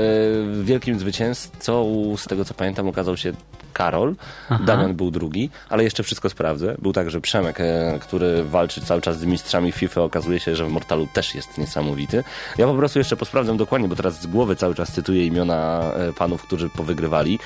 wielkim 0.63 0.99
zwycięzcą, 0.99 2.15
z 2.17 2.25
tego 2.25 2.45
co 2.45 2.55
pamiętam, 2.55 2.89
okazał 2.89 3.17
się 3.17 3.33
Karol. 3.79 4.15
Aha. 4.49 4.65
Damian 4.65 4.95
był 4.95 5.11
drugi, 5.11 5.51
ale 5.69 5.85
jeszcze 5.85 6.03
wszystko 6.03 6.31
sprawdzę. 6.31 6.77
Był 6.83 6.93
także 6.93 7.21
Przemek, 7.21 7.61
e, 7.61 7.99
który 8.01 8.45
walczy 8.45 8.81
cały 8.81 9.01
czas 9.01 9.19
z 9.19 9.25
mistrzami 9.25 9.73
FIFA. 9.73 10.03
Okazuje 10.03 10.41
się, 10.41 10.57
że 10.57 10.65
w 10.65 10.69
Mortalu 10.69 11.09
też 11.13 11.35
jest 11.35 11.59
niesamowity. 11.59 12.25
Ja 12.59 12.67
po 12.67 12.75
prostu 12.75 12.99
jeszcze 12.99 13.17
posprawdzam 13.17 13.57
dokładnie, 13.57 13.89
bo 13.89 13.97
teraz 13.97 14.21
z 14.23 14.27
głowy 14.27 14.57
cały 14.57 14.75
czas 14.75 14.93
cytuję 14.93 15.27
imiona 15.27 15.91
e, 15.95 16.13
panów, 16.13 16.43
którzy 16.43 16.69
powygrywali, 16.69 17.39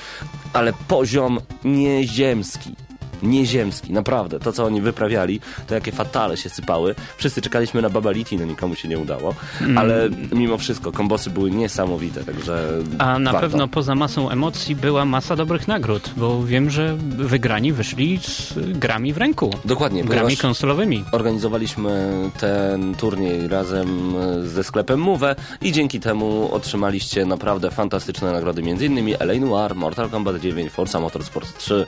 ale 0.53 0.73
poziom 0.89 1.41
nieziemski 1.65 2.75
nieziemski, 3.23 3.93
naprawdę. 3.93 4.41
To, 4.41 4.53
co 4.53 4.65
oni 4.65 4.81
wyprawiali, 4.81 5.41
to 5.67 5.75
jakie 5.75 5.93
fatale 5.93 6.37
się 6.37 6.49
sypały. 6.51 6.95
Wszyscy 7.17 7.41
czekaliśmy 7.43 7.83
na 7.83 7.91
Babaliti, 7.91 8.37
no 8.39 8.45
nikomu 8.45 8.75
się 8.75 8.89
nie 8.89 8.99
udało, 8.99 9.35
ale 9.77 10.09
mimo 10.33 10.59
wszystko 10.59 10.93
kombosy 10.93 11.31
były 11.31 11.51
niesamowite, 11.51 12.25
także 12.25 12.69
A 12.99 13.19
na 13.19 13.33
warto. 13.33 13.49
pewno 13.49 13.69
poza 13.69 13.95
masą 13.95 14.31
emocji 14.31 14.77
była 14.77 15.05
masa 15.05 15.37
dobrych 15.37 15.69
nagród, 15.69 16.11
bo 16.17 16.43
wiem, 16.45 16.71
że 16.71 16.97
wygrani 17.17 17.73
wyszli 17.73 18.19
z 18.23 18.55
grami 18.79 19.13
w 19.13 19.17
ręku. 19.19 19.51
Dokładnie, 19.65 20.05
Grami 20.05 20.37
konsolowymi. 20.37 21.05
organizowaliśmy 21.13 22.13
ten 22.41 22.95
turniej 22.95 23.49
razem 23.49 24.15
ze 24.45 24.65
sklepem 24.65 25.01
Move 25.01 25.23
i 25.63 25.73
dzięki 25.73 26.01
temu 26.01 26.49
otrzymaliście 26.53 27.27
naprawdę 27.27 27.71
fantastyczne 27.71 28.33
nagrody, 28.33 28.63
m.in. 28.63 29.17
LA 29.21 29.35
Noir, 29.47 29.75
Mortal 29.75 30.11
Kombat 30.11 30.37
9, 30.41 30.73
Forza 30.73 31.01
Motorsport 31.01 31.59
3, 31.59 31.87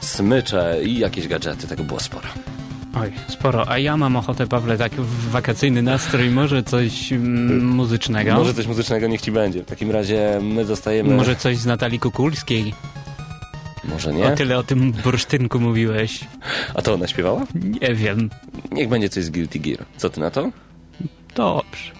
smycze 0.00 0.65
i 0.84 0.98
jakieś 0.98 1.28
gadżety, 1.28 1.66
tego 1.66 1.84
było 1.84 2.00
sporo. 2.00 2.28
Oj, 3.00 3.12
sporo. 3.28 3.68
A 3.68 3.78
ja 3.78 3.96
mam 3.96 4.16
ochotę, 4.16 4.46
Pawle, 4.46 4.78
tak 4.78 4.92
w 4.92 5.30
wakacyjny 5.30 5.82
nastrój, 5.82 6.30
może 6.30 6.62
coś 6.62 7.12
mm, 7.12 7.68
muzycznego? 7.68 8.34
Może 8.34 8.54
coś 8.54 8.66
muzycznego 8.66 9.06
niech 9.06 9.20
ci 9.20 9.32
będzie. 9.32 9.62
W 9.62 9.66
takim 9.66 9.90
razie 9.90 10.38
my 10.42 10.64
zostajemy... 10.64 11.14
Może 11.14 11.36
coś 11.36 11.56
z 11.56 11.66
Natalii 11.66 11.98
Kukulskiej? 11.98 12.74
Może 13.84 14.10
O 14.10 14.12
nie? 14.12 14.30
tyle 14.30 14.58
o 14.58 14.62
tym 14.62 14.92
bursztynku 14.92 15.60
mówiłeś. 15.60 16.20
A 16.74 16.82
to 16.82 16.94
ona 16.94 17.06
śpiewała? 17.08 17.44
Nie 17.80 17.94
wiem. 17.94 18.30
Niech 18.72 18.88
będzie 18.88 19.08
coś 19.08 19.24
z 19.24 19.30
Guilty 19.30 19.58
Gear. 19.58 19.78
Co 19.96 20.10
ty 20.10 20.20
na 20.20 20.30
to? 20.30 20.50
Dobrze. 21.34 21.92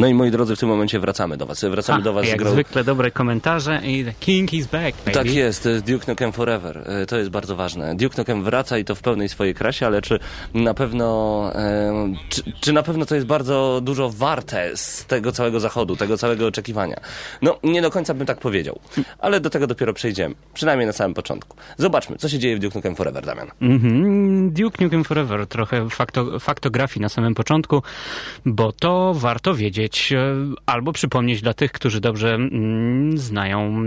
No 0.00 0.06
i 0.06 0.14
moi 0.14 0.30
drodzy, 0.30 0.56
w 0.56 0.58
tym 0.58 0.68
momencie 0.68 1.00
wracamy 1.00 1.36
do 1.36 1.46
was. 1.46 1.64
Wracamy 1.64 2.00
A, 2.00 2.02
do 2.04 2.12
was 2.12 2.24
z 2.26 2.28
jak 2.28 2.38
grą... 2.38 2.50
zwykle 2.50 2.84
dobre 2.84 3.10
komentarze 3.10 3.80
i 3.84 4.04
the 4.04 4.12
king 4.20 4.52
is 4.54 4.66
back, 4.66 4.98
baby. 4.98 5.10
Tak 5.12 5.34
jest, 5.34 5.68
Duke 5.86 6.04
Nukem 6.12 6.32
Forever. 6.32 6.78
E, 6.86 7.06
To 7.06 7.18
jest 7.18 7.30
bardzo 7.30 7.56
ważne. 7.56 7.94
Duke 7.96 8.14
Nukem 8.18 8.44
wraca 8.44 8.78
i 8.78 8.84
to 8.84 8.94
w 8.94 9.02
pełnej 9.02 9.28
swojej 9.28 9.54
krasie, 9.54 9.86
ale 9.86 10.02
czy 10.02 10.18
na 10.54 10.74
pewno 10.74 11.06
e, 11.54 12.14
czy, 12.28 12.42
czy 12.60 12.72
na 12.72 12.82
pewno 12.82 13.06
to 13.06 13.14
jest 13.14 13.26
bardzo 13.26 13.80
dużo 13.82 14.10
warte 14.10 14.76
z 14.76 15.04
tego 15.06 15.32
całego 15.32 15.60
zachodu, 15.60 15.96
tego 15.96 16.18
całego 16.18 16.46
oczekiwania? 16.46 17.00
No, 17.42 17.58
nie 17.62 17.82
do 17.82 17.90
końca 17.90 18.14
bym 18.14 18.26
tak 18.26 18.38
powiedział, 18.38 18.78
ale 19.18 19.40
do 19.40 19.50
tego 19.50 19.66
dopiero 19.66 19.92
przejdziemy. 19.92 20.34
Przynajmniej 20.54 20.86
na 20.86 20.92
samym 20.92 21.14
początku. 21.14 21.56
Zobaczmy, 21.78 22.16
co 22.16 22.28
się 22.28 22.38
dzieje 22.38 22.56
w 22.56 22.58
Duke 22.58 22.78
Nukem 22.78 22.96
Forever, 22.96 23.24
Damian. 23.26 23.48
Mhm. 23.60 24.50
Duke 24.52 24.84
Nukem 24.84 25.04
Forever, 25.04 25.46
trochę 25.46 25.88
fakto, 25.90 26.38
faktografii 26.38 27.02
na 27.02 27.08
samym 27.08 27.34
początku, 27.34 27.82
bo 28.46 28.72
to 28.72 29.14
warto 29.14 29.54
wiedzieć 29.54 29.89
e, 30.12 30.16
albo 30.66 30.92
przypomnieć 30.92 31.42
dla 31.42 31.54
tych, 31.54 31.72
którzy 31.72 32.00
dobrze 32.00 32.34
mm, 32.34 33.18
znają 33.18 33.82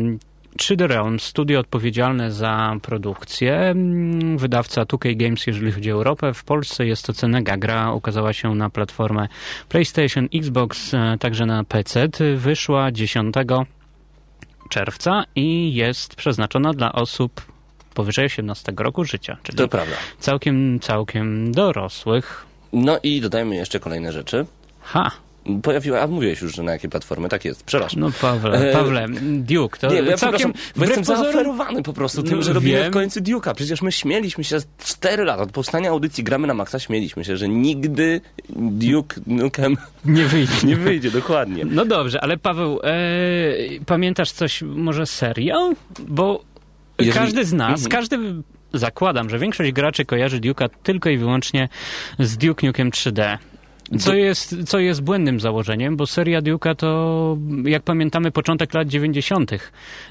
3D 0.57 0.87
Realm, 0.87 1.19
studio 1.19 1.59
odpowiedzialne 1.59 2.31
za 2.31 2.75
produkcję, 2.81 3.55
mm, 3.55 4.37
wydawca 4.37 4.83
2K 4.85 5.17
Games, 5.17 5.47
jeżeli 5.47 5.71
chodzi 5.71 5.91
o 5.91 5.95
Europę. 5.95 6.33
W 6.33 6.43
Polsce 6.43 6.85
jest 6.85 7.05
to 7.05 7.13
Cenega. 7.13 7.57
Gra 7.57 7.91
ukazała 7.93 8.33
się 8.33 8.55
na 8.55 8.69
platformę 8.69 9.27
PlayStation, 9.69 10.27
Xbox, 10.33 10.93
e, 10.93 11.17
także 11.19 11.45
na 11.45 11.63
PC. 11.63 12.07
Wyszła 12.35 12.91
10 12.91 13.35
czerwca 14.69 15.23
i 15.35 15.73
jest 15.73 16.15
przeznaczona 16.15 16.73
dla 16.73 16.91
osób 16.91 17.41
powyżej 17.93 18.25
18 18.25 18.73
roku 18.77 19.05
życia, 19.05 19.37
czyli 19.43 19.57
To 19.57 19.67
prawda. 19.67 19.95
całkiem, 20.19 20.79
całkiem 20.79 21.51
dorosłych. 21.51 22.45
No 22.73 22.99
i 23.03 23.21
dodajmy 23.21 23.55
jeszcze 23.55 23.79
kolejne 23.79 24.11
rzeczy. 24.11 24.45
Ha, 24.81 25.11
Pojawiła, 25.63 26.01
a 26.01 26.07
mówiłeś 26.07 26.41
już, 26.41 26.55
że 26.55 26.63
na 26.63 26.71
jakie 26.71 26.89
platformy, 26.89 27.29
tak 27.29 27.45
jest, 27.45 27.63
przepraszam. 27.63 27.99
no 27.99 28.11
Pawle, 28.21 28.69
E, 28.69 28.73
Pawle, 28.73 29.05
Duke, 29.21 29.79
to 29.79 29.87
Nie, 29.93 29.95
ja 30.01 30.17
całkiem 30.17 30.53
bo 30.75 30.85
jestem 30.85 31.03
zaoferowany 31.03 31.83
po 31.83 31.93
prostu 31.93 32.23
tym, 32.23 32.35
No, 32.37 32.43
że 32.43 32.53
robimy 32.53 32.77
wiem. 32.77 32.91
w 32.91 32.93
końcu 32.93 33.19
Duke'a. 33.19 33.53
Przecież 33.55 33.81
my 33.81 33.91
śmieliśmy 33.91 34.43
się 34.43 34.57
4 34.85 35.23
lata 35.23 35.43
od 35.43 35.51
powstania 35.51 35.89
audycji 35.89 36.23
Gramy 36.23 36.47
na 36.47 36.53
Maxa, 36.53 36.79
śmieliśmy 36.79 37.25
się, 37.25 37.37
że 37.37 37.49
nigdy 37.49 38.21
Duke 38.55 39.21
Nukem 39.27 39.77
Nie 40.05 40.25
wyjdzie. 40.25 40.53
nie 40.67 40.75
wyjdzie, 40.75 41.11
dokładnie. 41.11 41.65
No 41.65 41.85
dobrze, 41.85 42.21
ale 42.21 42.37
Paweł, 42.37 42.79
e, 42.83 42.93
pamiętasz 43.85 44.31
coś 44.31 44.61
może 44.61 45.05
serial? 45.05 45.75
Bo 46.07 46.43
Jeżeli- 46.99 47.13
każdy 47.19 47.45
z 47.45 47.53
nas, 47.53 47.71
Mhm. 47.85 47.89
każdy, 47.91 48.17
zakładam, 48.73 49.29
że 49.29 49.39
większość 49.39 49.71
graczy 49.71 50.05
kojarzy 50.05 50.39
Duke'a 50.39 50.69
tylko 50.83 51.09
i 51.09 51.17
wyłącznie 51.17 51.69
z 52.19 52.37
Duke 52.37 52.67
Nukem 52.67 52.91
3D. 52.91 53.37
Co 53.99 54.13
jest, 54.13 54.55
co 54.67 54.79
jest 54.79 55.01
błędnym 55.01 55.39
założeniem, 55.39 55.97
bo 55.97 56.07
seria 56.07 56.41
Duke'a 56.41 56.75
to, 56.75 57.37
jak 57.65 57.83
pamiętamy, 57.83 58.31
początek 58.31 58.73
lat 58.73 58.87
90. 58.87 59.51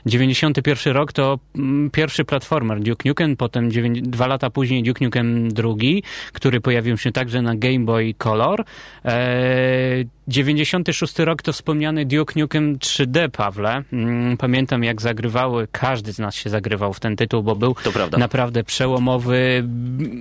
91 0.06 0.92
rok 0.94 1.12
to 1.12 1.38
mm, 1.56 1.90
pierwszy 1.90 2.24
platformer 2.24 2.80
Duke 2.80 3.08
Nukem, 3.08 3.36
potem 3.36 3.70
dziewię- 3.70 4.02
dwa 4.02 4.26
lata 4.26 4.50
później 4.50 4.82
Duke 4.82 5.04
Nukem 5.04 5.48
drugi, 5.52 6.02
który 6.32 6.60
pojawił 6.60 6.98
się 6.98 7.12
także 7.12 7.42
na 7.42 7.56
Game 7.56 7.78
Boy 7.80 8.14
Color. 8.18 8.64
Eee, 9.04 10.06
96 10.28 11.18
rok 11.18 11.42
to 11.42 11.52
wspomniany 11.52 12.04
Duke 12.06 12.40
Nukem 12.40 12.78
3D, 12.78 13.28
Pawle. 13.28 13.82
Mm, 13.92 14.36
Pamiętam 14.36 14.84
jak 14.84 15.02
zagrywały, 15.02 15.68
każdy 15.72 16.12
z 16.12 16.18
nas 16.18 16.34
się 16.34 16.50
zagrywał 16.50 16.92
w 16.92 17.00
ten 17.00 17.16
tytuł, 17.16 17.42
bo 17.42 17.56
był 17.56 17.74
naprawdę 18.18 18.64
przełomowy, 18.64 19.62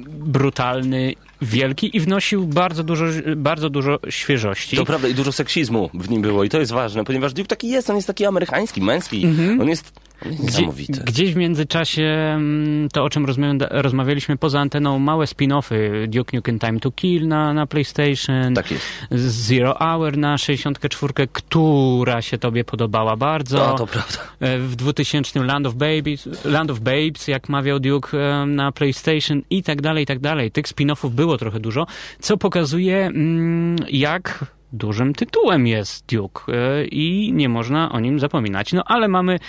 brutalny, 0.08 1.14
wielki 1.42 1.98
i 1.98 2.00
wnosił 2.00 2.48
bardzo 2.48 2.84
dużo, 2.84 3.06
bardzo 3.36 3.70
dużo 3.70 4.00
świeżości. 4.10 4.78
To 4.78 4.86
prawda 4.86 5.08
i 5.08 5.14
dużo 5.14 5.32
seksizmu 5.32 5.90
w 5.94 6.10
nim 6.10 6.22
było 6.22 6.44
i 6.44 6.50
to 6.50 6.60
jest 6.60 6.72
ważne, 6.72 7.04
ponieważ 7.04 7.34
Duke 7.34 7.48
taki 7.48 7.70
jest, 7.70 7.90
on 7.90 7.96
jest 7.96 8.08
taki 8.08 8.26
amerykański, 8.26 8.82
męski, 8.82 9.22
jest, 9.22 9.62
on 9.62 9.70
jest 9.70 10.11
Gdzie, 10.26 10.68
gdzieś 11.06 11.34
w 11.34 11.36
międzyczasie 11.36 12.04
mm, 12.04 12.90
to, 12.90 13.04
o 13.04 13.10
czym 13.10 13.26
rozmawia, 13.26 13.68
rozmawialiśmy 13.70 14.38
poza 14.38 14.60
anteną, 14.60 15.00
małe 15.00 15.26
spin-offy 15.26 16.08
Duke 16.08 16.38
Nukem 16.38 16.60
Time 16.60 16.80
to 16.80 16.92
Kill 16.92 17.28
na, 17.28 17.54
na 17.54 17.68
PlayStation, 17.68 18.54
Tak 18.54 18.72
jest. 18.72 18.86
Zero 19.12 19.76
Hour 19.80 20.18
na 20.18 20.38
64, 20.38 21.14
która 21.34 22.22
się 22.22 22.38
tobie 22.38 22.64
podobała 22.64 23.16
bardzo. 23.16 23.58
No, 23.58 23.76
to 23.76 23.88
prawda. 23.88 24.18
E, 24.40 24.60
W 24.60 24.76
2000 24.76 25.44
Land 25.44 25.68
of 25.68 25.76
Babies, 25.76 26.46
Land 26.46 26.72
of 26.72 26.80
Babes, 26.80 27.28
jak 27.28 27.50
mawiał 27.50 27.80
Duke 27.80 28.18
e, 28.18 28.46
na 28.46 28.72
PlayStation 28.72 29.42
i 29.50 29.64
tak 29.64 29.82
dalej, 29.82 30.04
i 30.04 30.08
tak 30.08 30.20
dalej. 30.20 30.52
Tych 30.52 30.66
spin-offów 30.66 31.10
było 31.10 31.38
trochę 31.38 31.60
dużo, 31.60 31.88
co 32.20 32.38
pokazuje 32.38 33.06
mm, 33.06 33.76
jak 33.90 34.46
dużym 34.74 35.14
tytułem 35.14 35.68
jest 35.68 36.06
Duke 36.06 36.54
e, 36.54 36.86
i 36.86 37.34
nie 37.34 37.50
można 37.50 37.92
o 37.92 38.00
nim 38.00 38.20
zapominać. 38.20 38.74
No 38.74 38.84
ale 38.86 39.08
mamy 39.08 39.40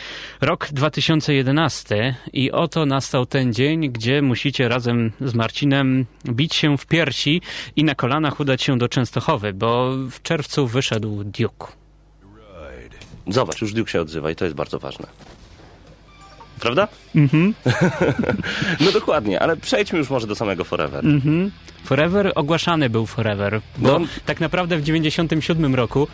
rok 0.40 0.68
2011 0.72 2.14
i 2.32 2.50
oto 2.50 2.86
nastał 2.86 3.26
ten 3.26 3.52
dzień, 3.52 3.90
gdzie 3.90 4.22
musicie 4.22 4.68
razem 4.68 5.12
z 5.20 5.34
Marcinem 5.34 6.06
bić 6.26 6.54
się 6.54 6.78
w 6.78 6.86
piersi 6.86 7.42
i 7.76 7.84
na 7.84 7.94
kolanach 7.94 8.40
udać 8.40 8.62
się 8.62 8.78
do 8.78 8.88
Częstochowy, 8.88 9.52
bo 9.52 9.96
w 10.10 10.22
czerwcu 10.22 10.66
wyszedł 10.66 11.24
Duke. 11.24 11.66
Zobacz, 13.26 13.60
już 13.60 13.72
Duke 13.72 13.90
się 13.90 14.00
odzywa 14.00 14.30
i 14.30 14.36
to 14.36 14.44
jest 14.44 14.56
bardzo 14.56 14.78
ważne. 14.78 15.06
Prawda? 16.62 16.88
Mhm. 17.14 17.54
no 18.84 18.92
dokładnie, 18.92 19.40
ale 19.40 19.56
przejdźmy 19.56 19.98
już 19.98 20.10
może 20.10 20.26
do 20.26 20.34
samego 20.34 20.64
Forever. 20.64 21.04
Mhm. 21.06 21.50
Forever 21.84 22.32
ogłaszany 22.34 22.90
był 22.90 23.06
Forever, 23.06 23.60
bo 23.78 23.98
No. 23.98 24.06
tak 24.26 24.40
naprawdę 24.40 24.76
w 24.76 24.82
97 24.82 25.74
roku 25.74 26.08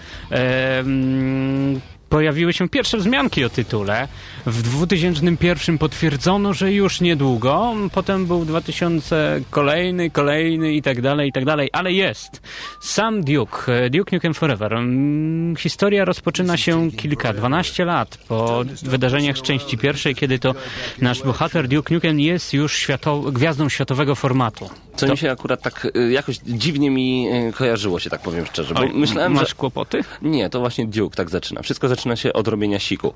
pojawiły 2.08 2.52
się 2.52 2.68
pierwsze 2.68 2.98
wzmianki 2.98 3.44
o 3.44 3.48
tytule. 3.48 4.08
W 4.50 4.62
2001 4.62 5.78
potwierdzono, 5.78 6.54
że 6.54 6.72
już 6.72 7.00
niedługo. 7.00 7.74
Potem 7.92 8.26
był 8.26 8.44
2000 8.44 9.40
kolejny, 9.50 10.10
kolejny 10.10 10.72
i 10.72 10.82
tak 10.82 11.00
dalej, 11.00 11.28
i 11.28 11.32
tak 11.32 11.44
dalej. 11.44 11.68
Ale 11.72 11.92
jest. 11.92 12.42
Sam 12.80 13.24
Duke, 13.24 13.84
e, 13.84 13.90
Duke 13.90 14.16
Nukem 14.16 14.34
Forever. 14.34 14.74
Mm, 14.74 15.56
Historia 15.56 16.04
rozpoczyna 16.04 16.56
się 16.56 16.90
kilka, 16.90 17.32
12 17.32 17.84
lat 17.84 18.18
po 18.28 18.64
wydarzeniach 18.82 19.38
z 19.38 19.42
części 19.42 19.78
pierwszej, 19.78 20.14
kiedy 20.14 20.38
to 20.38 20.54
nasz 21.00 21.22
bohater 21.22 21.68
Duke 21.68 21.94
Nukem 21.94 22.20
jest 22.20 22.52
już 22.52 22.72
światow- 22.86 23.32
gwiazdą 23.32 23.68
światowego 23.68 24.14
formatu. 24.14 24.70
Co 24.96 25.06
mi 25.06 25.16
się 25.16 25.30
akurat 25.30 25.62
tak 25.62 25.86
y, 25.96 26.10
jakoś 26.12 26.36
dziwnie 26.46 26.90
mi 26.90 27.28
y, 27.48 27.52
kojarzyło 27.52 28.00
się, 28.00 28.10
tak 28.10 28.22
powiem 28.22 28.46
szczerze. 28.46 28.74
Bo 28.74 28.80
Oj, 28.80 28.90
myślałem, 28.94 29.32
masz 29.32 29.48
że... 29.48 29.54
kłopoty? 29.54 30.00
Nie, 30.22 30.50
to 30.50 30.60
właśnie 30.60 30.86
Duke 30.86 31.16
tak 31.16 31.30
zaczyna. 31.30 31.62
Wszystko 31.62 31.88
zaczyna 31.88 32.16
się 32.16 32.32
od 32.32 32.48
robienia 32.48 32.78
siku 32.78 33.14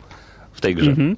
w 0.53 0.61
tej 0.61 0.75
grze. 0.75 0.91
Mhm. 0.91 1.17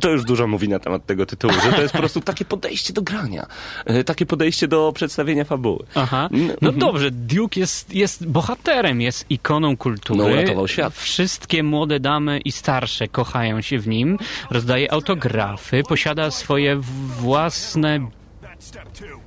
To 0.00 0.10
już 0.10 0.24
dużo 0.24 0.46
mówi 0.46 0.68
na 0.68 0.78
temat 0.78 1.06
tego 1.06 1.26
tytułu, 1.26 1.52
że 1.64 1.72
to 1.72 1.82
jest 1.82 1.92
po 1.92 1.98
prostu 1.98 2.20
takie 2.20 2.44
podejście 2.44 2.92
do 2.92 3.02
grania. 3.02 3.46
y, 3.90 4.04
Takie 4.04 4.26
podejście 4.26 4.68
do 4.68 4.92
przedstawienia 4.94 5.44
fabuły. 5.44 5.84
Aha. 5.94 6.28
No 6.30 6.52
mhm. 6.52 6.78
dobrze, 6.78 7.10
Duke 7.10 7.60
jest, 7.60 7.94
jest 7.94 8.26
bohaterem, 8.26 9.00
jest 9.00 9.26
ikoną 9.30 9.76
kultury. 9.76 10.18
No, 10.18 10.24
uratował 10.26 10.68
świat. 10.68 10.94
Wszystkie 10.94 11.62
młode 11.62 12.00
damy 12.00 12.38
i 12.38 12.52
starsze 12.52 13.08
kochają 13.08 13.60
się 13.60 13.78
w 13.78 13.88
nim. 13.88 14.18
Rozdaje 14.50 14.92
autografy, 14.92 15.82
posiada 15.88 16.30
swoje 16.30 16.76
własne 17.20 18.00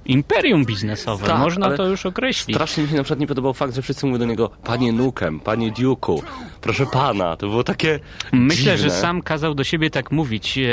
imperium 0.10 0.66
biznesowe. 0.66 1.28
Tak, 1.28 1.40
Można 1.40 1.78
to 1.78 1.86
już 1.88 2.06
określić. 2.06 2.56
Strasznie 2.56 2.84
mi 2.84 2.90
się 2.90 2.96
na 2.96 3.04
przykład 3.04 3.20
nie 3.20 3.28
podobał 3.28 3.54
fakt, 3.54 3.76
że 3.76 3.82
wszyscy 3.82 4.06
mówią 4.06 4.20
do 4.20 4.26
niego 4.26 4.50
panie 4.64 4.92
Nukem, 4.94 5.40
panie 5.40 5.72
Duke'u, 5.72 6.22
proszę 6.62 6.86
pana. 6.86 7.38
To 7.38 7.48
było 7.48 7.64
takie 7.64 8.00
Myślę, 8.32 8.76
dziwne. 8.76 8.78
że 8.78 8.90
sam 8.90 9.22
kazał 9.22 9.54
do 9.56 9.64
siebie 9.64 9.90
tak 9.90 10.12
mówić. 10.12 10.58
E, 10.58 10.72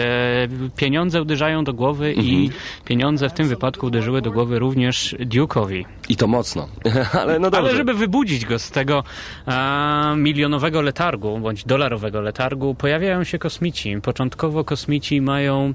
pieniądze 0.77 1.23
uderzają 1.23 1.65
do 1.65 1.75
głowy 1.75 2.13
i 2.13 2.45
Mhm. 2.45 2.61
pieniądze 2.85 3.29
w 3.29 3.33
tym 3.33 3.49
wypadku 3.49 3.87
uderzyły 3.87 4.23
do 4.23 4.31
głowy 4.31 4.59
również 4.59 5.17
Duke'owi. 5.21 5.85
I 6.09 6.17
to 6.17 6.27
mocno. 6.27 6.69
Ale 7.21 7.39
no. 7.39 7.49
Ale 7.53 7.77
żeby 7.77 7.95
wybudzić 7.95 8.45
go 8.47 8.59
z 8.59 8.71
tego 8.71 9.05
a, 9.47 10.15
milionowego 10.17 10.83
letargu, 10.83 11.39
bądź 11.39 11.65
dolarowego 11.65 12.21
letargu, 12.21 12.75
pojawiają 12.75 13.25
się 13.25 13.39
kosmici. 13.39 13.97
Początkowo 14.03 14.65
kosmici 14.65 15.21
mają 15.21 15.75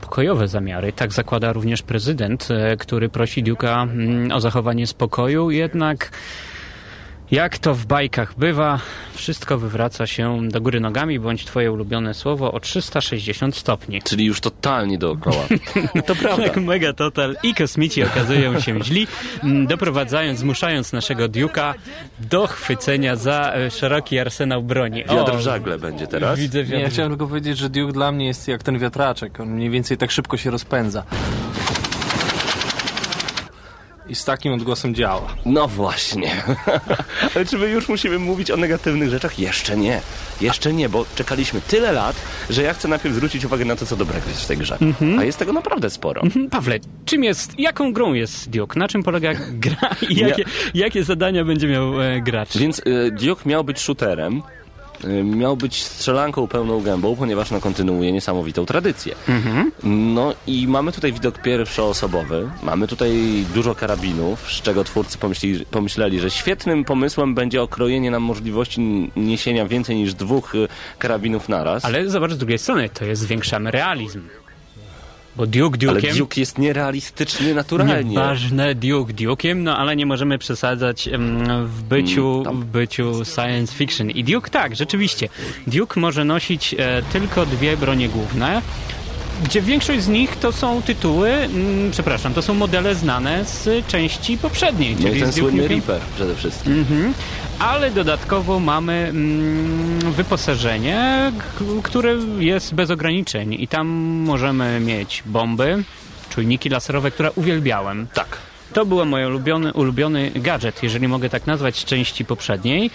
pokojowe 0.00 0.48
zamiary. 0.48 0.92
Tak 0.92 1.12
zakłada 1.12 1.52
również 1.52 1.82
prezydent, 1.82 2.48
e, 2.50 2.76
który 3.00 3.08
prosi 3.08 3.44
Duke'a 3.44 3.82
mm, 3.82 4.32
o 4.32 4.40
zachowanie 4.40 4.86
spokoju. 4.86 5.50
Jednak 5.50 6.10
jak 7.30 7.58
to 7.58 7.74
w 7.74 7.86
bajkach 7.86 8.34
bywa, 8.38 8.80
wszystko 9.14 9.58
wywraca 9.58 10.06
się 10.06 10.48
do 10.48 10.60
góry 10.60 10.80
nogami, 10.80 11.20
bądź 11.20 11.44
twoje 11.44 11.72
ulubione 11.72 12.14
słowo, 12.14 12.52
o 12.52 12.60
360 12.60 13.56
stopni. 13.56 14.02
Czyli 14.02 14.24
już 14.24 14.40
totalnie 14.40 14.98
dookoła. 14.98 15.44
To 16.06 16.14
prawda. 16.14 16.48
Tak, 16.48 16.56
mega 16.56 16.92
total. 16.92 17.36
I 17.42 17.54
kosmici 17.54 18.02
okazują 18.02 18.60
się 18.60 18.84
źli, 18.84 19.06
m, 19.42 19.66
doprowadzając, 19.66 20.38
zmuszając 20.38 20.92
naszego 20.92 21.24
Duke'a 21.28 21.74
do 22.18 22.46
chwycenia 22.46 23.16
za 23.16 23.52
e, 23.54 23.70
szeroki 23.70 24.18
arsenał 24.18 24.62
broni. 24.62 25.04
Wiatr 25.04 25.36
w 25.36 25.40
żagle 25.40 25.78
będzie 25.78 26.06
teraz. 26.06 26.38
Widzę 26.38 26.58
Nie, 26.58 26.64
wiatr. 26.64 26.82
ja 26.82 26.90
chciałem 26.90 27.10
tylko 27.10 27.26
powiedzieć, 27.26 27.58
że 27.58 27.68
Duke 27.70 27.92
dla 27.92 28.12
mnie 28.12 28.26
jest 28.26 28.48
jak 28.48 28.62
ten 28.62 28.78
wiatraczek. 28.78 29.40
On 29.40 29.48
mniej 29.48 29.70
więcej 29.70 29.96
tak 29.96 30.10
szybko 30.10 30.36
się 30.36 30.50
rozpędza. 30.50 31.04
I 34.10 34.14
z 34.14 34.24
takim 34.24 34.52
odgłosem 34.52 34.94
działa. 34.94 35.34
No 35.46 35.68
właśnie. 35.68 36.42
Ale 37.34 37.44
czy 37.44 37.58
my 37.58 37.68
już 37.68 37.88
musimy 37.88 38.18
mówić 38.18 38.50
o 38.50 38.56
negatywnych 38.56 39.10
rzeczach? 39.10 39.38
Jeszcze 39.38 39.76
nie. 39.76 40.00
Jeszcze 40.40 40.72
nie, 40.72 40.88
bo 40.88 41.06
czekaliśmy 41.14 41.60
tyle 41.60 41.92
lat, 41.92 42.16
że 42.50 42.62
ja 42.62 42.74
chcę 42.74 42.88
najpierw 42.88 43.14
zwrócić 43.14 43.44
uwagę 43.44 43.64
na 43.64 43.76
to, 43.76 43.86
co 43.86 43.96
dobrego 43.96 44.28
jest 44.28 44.44
w 44.44 44.46
tej 44.46 44.56
grze. 44.56 44.78
A 45.18 45.24
jest 45.24 45.38
tego 45.38 45.52
naprawdę 45.52 45.90
sporo. 45.90 46.22
Pawle, 46.50 46.78
czym 47.04 47.24
jest, 47.24 47.58
jaką 47.58 47.92
grą 47.92 48.12
jest 48.12 48.50
Duke? 48.50 48.78
Na 48.78 48.88
czym 48.88 49.02
polega 49.02 49.32
gra 49.64 49.90
i 50.08 50.16
jakie, 50.16 50.44
jakie 50.74 51.04
zadania 51.04 51.44
będzie 51.44 51.68
miał 51.68 52.02
e, 52.02 52.20
gracz? 52.20 52.56
Więc 52.58 52.82
Duke 53.12 53.42
miał 53.48 53.64
być 53.64 53.80
shooterem, 53.80 54.42
miał 55.24 55.56
być 55.56 55.82
strzelanką 55.82 56.46
pełną 56.46 56.80
gębą, 56.80 57.16
ponieważ 57.16 57.50
no, 57.50 57.60
kontynuuje 57.60 58.12
niesamowitą 58.12 58.66
tradycję. 58.66 59.14
No 59.82 60.34
i 60.46 60.68
mamy 60.68 60.92
tutaj 60.92 61.12
widok 61.12 61.42
pierwszoosobowy, 61.42 62.50
mamy 62.62 62.86
tutaj 62.88 63.12
dużo 63.54 63.74
karabinów, 63.74 64.52
z 64.52 64.62
czego 64.62 64.84
twórcy 64.84 65.18
pomyśleli, 65.70 66.20
że 66.20 66.30
świetnym 66.30 66.84
pomysłem 66.84 67.34
będzie 67.34 67.62
okrojenie 67.62 68.10
nam 68.10 68.22
możliwości 68.22 69.10
niesienia 69.16 69.66
więcej 69.66 69.96
niż 69.96 70.14
dwóch 70.14 70.54
y, 70.54 70.68
karabinów 70.98 71.48
naraz. 71.48 71.84
Ale 71.84 72.10
zobacz 72.10 72.32
z 72.32 72.38
drugiej 72.38 72.58
strony, 72.58 72.88
to 72.88 73.04
jest 73.04 73.22
zwiększamy 73.22 73.70
realizm. 73.70 74.20
Bo 75.40 75.46
Duke 75.46 75.88
Ale 75.88 76.00
Duke'iem... 76.00 76.18
Duke 76.18 76.40
jest 76.40 76.58
nierealistyczny 76.58 77.54
naturalnie. 77.54 78.04
Nieważne, 78.04 78.74
Duke 78.74 79.12
Duke'iem, 79.12 79.56
no 79.56 79.78
ale 79.78 79.96
nie 79.96 80.06
możemy 80.06 80.38
przesadzać 80.38 81.08
w 81.64 81.82
byciu, 81.82 82.42
Mm, 82.46 82.60
w 82.60 82.64
byciu 82.64 83.24
science 83.24 83.74
fiction. 83.74 84.10
I 84.10 84.24
Duke 84.24 84.50
tak, 84.50 84.76
rzeczywiście. 84.76 85.28
Duke 85.66 86.00
może 86.00 86.24
nosić 86.24 86.74
e, 86.78 87.02
tylko 87.12 87.46
dwie 87.46 87.76
bronie 87.76 88.08
główne, 88.08 88.62
gdzie 89.44 89.62
większość 89.62 90.02
z 90.02 90.08
nich 90.08 90.36
to 90.36 90.52
są 90.52 90.82
tytuły, 90.82 91.30
mm, 91.30 91.90
przepraszam, 91.90 92.34
to 92.34 92.42
są 92.42 92.54
modele 92.54 92.94
znane 92.94 93.44
z 93.44 93.86
części 93.86 94.38
poprzedniej, 94.38 94.96
No 94.96 95.08
czyli 95.08 95.20
ten 95.20 95.32
słynny. 95.32 95.68
Reaper 95.68 96.00
przede 96.14 96.34
wszystkim. 96.34 96.72
Mhm. 96.72 97.14
Ale 97.58 97.90
dodatkowo 97.90 98.60
mamy 98.60 98.92
mm, 98.92 100.12
wyposażenie, 100.12 101.32
które 101.82 102.16
jest 102.38 102.74
bez 102.74 102.90
ograniczeń 102.90 103.54
i 103.54 103.68
tam 103.68 103.86
możemy 104.26 104.80
mieć 104.80 105.22
bomby, 105.26 105.84
czujniki 106.30 106.68
laserowe, 106.68 107.10
które 107.10 107.32
uwielbiałem. 107.32 108.06
Tak. 108.14 108.36
To 108.72 108.86
był 108.86 109.06
mój 109.06 109.24
ulubiony, 109.24 109.72
ulubiony 109.72 110.30
gadżet, 110.34 110.82
jeżeli 110.82 111.08
mogę 111.08 111.30
tak 111.30 111.46
nazwać, 111.46 111.76
z 111.76 111.84
części 111.84 112.24
poprzedniej. 112.24 112.90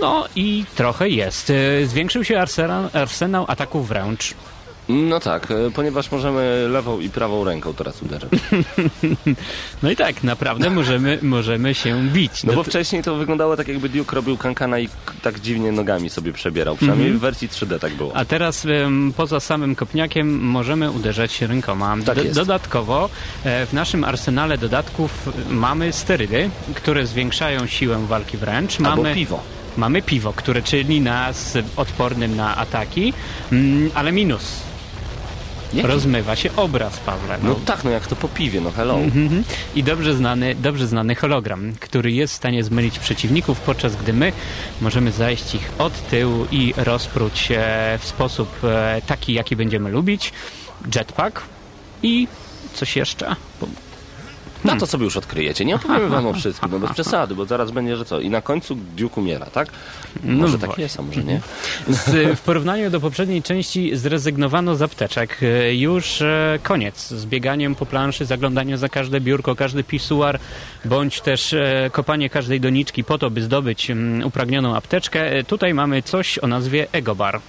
No 0.00 0.24
i 0.36 0.64
trochę 0.74 1.08
jest. 1.08 1.52
Zwiększył 1.84 2.24
się 2.24 2.40
arsenał, 2.40 2.88
arsenał 2.92 3.44
ataków 3.48 3.88
wręcz. 3.88 4.34
No 4.88 5.20
tak, 5.20 5.50
y, 5.50 5.70
ponieważ 5.74 6.10
możemy 6.10 6.66
lewą 6.68 7.00
i 7.00 7.08
prawą 7.08 7.44
ręką 7.44 7.74
teraz 7.74 8.02
uderzać. 8.02 8.30
No 9.82 9.90
i 9.90 9.96
tak, 9.96 10.24
naprawdę 10.24 10.70
możemy, 10.70 11.18
możemy 11.22 11.74
się 11.74 12.02
bić. 12.08 12.44
No 12.44 12.52
bo 12.52 12.64
to- 12.64 12.70
wcześniej 12.70 13.02
to 13.02 13.14
wyglądało 13.16 13.56
tak, 13.56 13.68
jakby 13.68 13.88
Duke 13.88 14.16
robił 14.16 14.36
kankana 14.36 14.78
i 14.78 14.88
tak 15.22 15.40
dziwnie 15.40 15.72
nogami 15.72 16.10
sobie 16.10 16.32
przebierał. 16.32 16.76
Przynajmniej 16.76 17.12
w 17.12 17.18
wersji 17.20 17.48
3D 17.48 17.78
tak 17.78 17.94
było. 17.94 18.16
A 18.16 18.24
teraz 18.24 18.66
poza 19.16 19.40
samym 19.40 19.74
kopniakiem 19.74 20.40
możemy 20.40 20.90
uderzać 20.90 21.40
rękoma. 21.42 21.96
Tak 22.06 22.16
Do- 22.16 22.22
jest. 22.22 22.34
Dodatkowo 22.36 23.08
e, 23.44 23.66
w 23.66 23.72
naszym 23.72 24.04
arsenale 24.04 24.58
dodatków 24.58 25.28
mamy 25.50 25.92
sterydy, 25.92 26.50
które 26.74 27.06
zwiększają 27.06 27.66
siłę 27.66 28.06
walki 28.06 28.36
wręcz. 28.36 28.80
Albo 28.80 29.02
Mamy 29.02 29.14
piwo. 29.14 29.42
Mamy 29.76 30.02
piwo, 30.02 30.32
które 30.32 30.62
czyni 30.62 31.00
nas 31.00 31.58
odpornym 31.76 32.36
na 32.36 32.56
ataki, 32.56 33.12
mm, 33.52 33.90
ale 33.94 34.12
minus. 34.12 34.71
Jaki? 35.74 35.88
Rozmywa 35.88 36.36
się 36.36 36.50
obraz, 36.56 36.98
Pawle. 36.98 37.38
No 37.42 37.48
No. 37.48 37.54
tak, 37.66 37.84
no 37.84 37.90
jak 37.90 38.06
to 38.06 38.16
po 38.16 38.28
piwie, 38.28 38.60
no 38.60 38.70
hello. 38.70 38.98
Mhm. 38.98 39.44
I 39.74 39.82
dobrze 39.82 40.14
znany, 40.14 40.54
dobrze 40.54 40.86
znany 40.86 41.14
hologram, 41.14 41.72
który 41.80 42.12
jest 42.12 42.32
w 42.34 42.36
stanie 42.36 42.64
zmylić 42.64 42.98
przeciwników, 42.98 43.60
podczas 43.60 43.96
gdy 43.96 44.12
my 44.12 44.32
możemy 44.80 45.12
zajść 45.12 45.54
ich 45.54 45.70
od 45.78 46.08
tyłu 46.10 46.46
i 46.50 46.74
rozpróć 46.76 47.48
e, 47.50 47.98
w 48.00 48.04
sposób 48.06 48.48
e, 48.64 49.02
taki, 49.06 49.32
jaki 49.32 49.56
będziemy 49.56 49.90
lubić. 49.90 50.32
Jetpack 50.94 51.42
i 52.02 52.28
coś 52.74 52.96
jeszcze. 52.96 53.36
No 54.64 54.76
to 54.76 54.86
sobie 54.86 55.04
już 55.04 55.16
odkryjecie. 55.16 55.64
Nie 55.64 55.74
opowiem 55.74 56.08
wam 56.10 56.26
o 56.26 56.32
wszystkim, 56.32 56.68
no 56.72 56.78
bez 56.78 56.92
przesady, 56.92 57.34
bo 57.34 57.44
zaraz 57.44 57.70
będzie, 57.70 57.96
że 57.96 58.04
co? 58.04 58.20
I 58.20 58.30
na 58.30 58.40
końcu 58.42 58.74
Duke 58.96 59.20
umiera, 59.20 59.46
tak? 59.46 59.68
Może 60.24 60.58
tak 60.58 60.66
właśnie. 60.66 60.82
jest, 60.84 60.98
a 60.98 61.02
może 61.02 61.24
nie? 61.24 61.40
Z, 61.88 62.38
w 62.38 62.40
porównaniu 62.42 62.90
do 62.90 63.00
poprzedniej 63.00 63.42
części 63.42 63.96
zrezygnowano 63.96 64.76
z 64.76 64.82
apteczek. 64.82 65.38
E, 65.42 65.74
Już 65.74 66.22
e, 66.22 66.58
koniec 66.62 67.08
z 67.08 67.26
bieganiem 67.26 67.74
po 67.74 67.86
planszy, 67.86 68.24
zaglądaniem 68.24 68.78
za 68.78 68.88
każde 68.88 69.20
biurko, 69.20 69.56
każdy 69.56 69.84
pisuar, 69.84 70.38
bądź 70.84 71.20
też 71.20 71.52
e, 71.52 71.90
kopanie 71.92 72.30
każdej 72.30 72.60
doniczki 72.60 73.04
po 73.04 73.18
to, 73.18 73.30
by 73.30 73.42
zdobyć 73.42 73.90
mm, 73.90 74.26
upragnioną 74.26 74.76
apteczkę. 74.76 75.44
Tutaj 75.44 75.74
mamy 75.74 76.02
coś 76.02 76.38
o 76.38 76.46
nazwie 76.46 76.86
Egobar. 76.92 77.40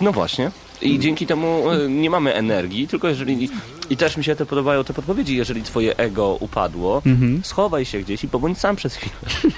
No 0.00 0.12
właśnie. 0.12 0.50
I 0.82 0.98
dzięki 0.98 1.26
temu 1.26 1.70
e, 1.70 1.88
nie 1.88 2.10
mamy 2.10 2.34
energii, 2.34 2.88
tylko 2.88 3.08
jeżeli... 3.08 3.48
I 3.90 3.96
też 3.96 4.16
mi 4.16 4.24
się 4.24 4.36
te 4.36 4.46
podobają 4.46 4.84
te 4.84 4.94
podpowiedzi, 4.94 5.36
jeżeli 5.36 5.62
twoje 5.62 5.96
ego 5.96 6.36
upadło, 6.40 7.02
schowaj 7.42 7.84
się 7.84 7.98
gdzieś 8.00 8.24
i 8.24 8.28
pobądź 8.28 8.58
sam 8.58 8.76
przez 8.76 8.94
chwilę. 8.94 9.14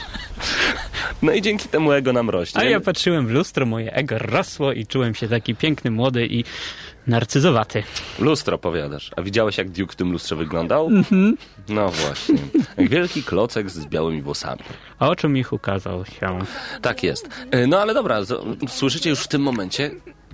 No 1.22 1.32
i 1.32 1.42
dzięki 1.42 1.68
temu 1.68 1.92
ego 1.92 2.12
nam 2.12 2.30
rośnie. 2.30 2.60
A 2.60 2.64
ja 2.64 2.80
patrzyłem 2.80 3.26
w 3.26 3.30
lustro, 3.30 3.66
moje 3.66 3.92
ego 3.92 4.18
rosło 4.18 4.72
i 4.72 4.86
czułem 4.86 5.14
się 5.14 5.28
taki 5.28 5.54
piękny, 5.54 5.90
młody 5.90 6.26
i 6.26 6.44
narcyzowaty. 7.06 7.82
Lustro 8.18 8.58
powiadasz. 8.58 9.10
A 9.16 9.22
widziałeś, 9.22 9.58
jak 9.58 9.70
Duke 9.70 9.92
w 9.92 9.96
tym 9.96 10.12
lustrze 10.12 10.36
wyglądał? 10.36 10.86
Mhm. 10.86 11.36
No 11.68 11.88
właśnie. 11.88 12.38
Jak 12.76 12.88
wielki 12.88 13.22
klocek 13.22 13.70
z 13.70 13.86
białymi 13.86 14.22
włosami. 14.22 14.62
Oczom 14.98 15.36
ich 15.36 15.52
ukazał 15.52 16.04
się. 16.04 16.38
Tak 16.82 17.02
jest. 17.02 17.28
E, 17.50 17.66
No 17.66 17.80
ale 17.80 17.94
dobra, 17.94 18.18
słyszycie 18.68 19.10
już 19.10 19.20
w 19.20 19.28
tym 19.28 19.42
momencie 19.42 19.90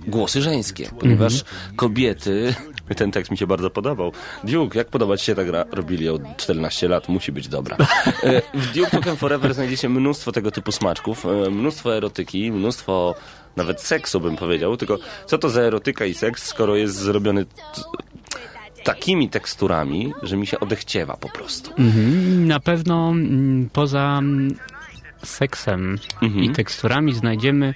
głosy 0.07 0.41
żeńskie, 0.41 0.89
ponieważ 0.99 1.33
Mhm. 1.41 1.75
kobiety... 1.75 2.55
Ten 2.95 3.11
tekst 3.11 3.31
mi 3.31 3.37
się 3.37 3.47
bardzo 3.47 3.69
podobał. 3.69 4.11
Duke, 4.43 4.77
jak 4.79 4.87
podoba 4.87 5.17
ci 5.17 5.25
się 5.25 5.35
ta 5.35 5.43
gra? 5.43 5.65
Robili 5.71 6.05
ją 6.05 6.17
14 6.37 6.87
lat, 6.87 7.09
musi 7.09 7.31
być 7.31 7.47
dobra. 7.47 7.77
E, 8.23 8.41
W 8.53 8.73
Duke 8.73 8.97
Nukem 8.97 9.15
Forever 9.17 9.53
znajdziecie 9.53 9.89
mnóstwo 9.89 10.31
tego 10.31 10.51
typu 10.51 10.71
smaczków, 10.71 11.25
e, 11.25 11.49
mnóstwo 11.49 11.95
erotyki, 11.97 12.51
mnóstwo 12.51 13.15
nawet 13.55 13.81
seksu 13.81 14.19
bym 14.19 14.35
powiedział, 14.35 14.77
tylko 14.77 14.97
co 15.25 15.37
to 15.37 15.49
za 15.49 15.61
erotyka 15.61 16.05
i 16.05 16.13
seks, 16.13 16.45
skoro 16.47 16.75
jest 16.75 16.95
zrobiony 16.95 17.45
t- 17.45 17.51
takimi 18.83 19.29
teksturami, 19.29 20.13
że 20.23 20.37
mi 20.37 20.47
się 20.47 20.59
odechciewa 20.59 21.17
po 21.17 21.29
prostu. 21.29 21.71
Na 22.37 22.59
pewno 22.59 23.09
mm, 23.09 23.69
poza 23.73 24.21
seksem 25.23 25.97
Mhm. 26.21 26.43
i 26.43 26.49
teksturami 26.49 27.13
znajdziemy 27.13 27.73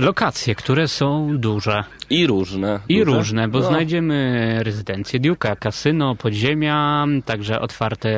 lokacje, 0.00 0.54
które 0.54 0.88
są 0.88 1.38
duże 1.38 1.84
I 2.10 2.26
różne. 2.26 2.80
i 2.88 2.98
duże. 3.04 3.18
różne, 3.18 3.48
bo 3.48 3.58
No. 3.58 3.66
znajdziemy 3.68 4.58
rezydencję 4.62 5.20
Duke'a, 5.20 5.56
kasyno, 5.56 6.14
podziemia, 6.14 7.06
także 7.24 7.60
otwarte 7.60 8.10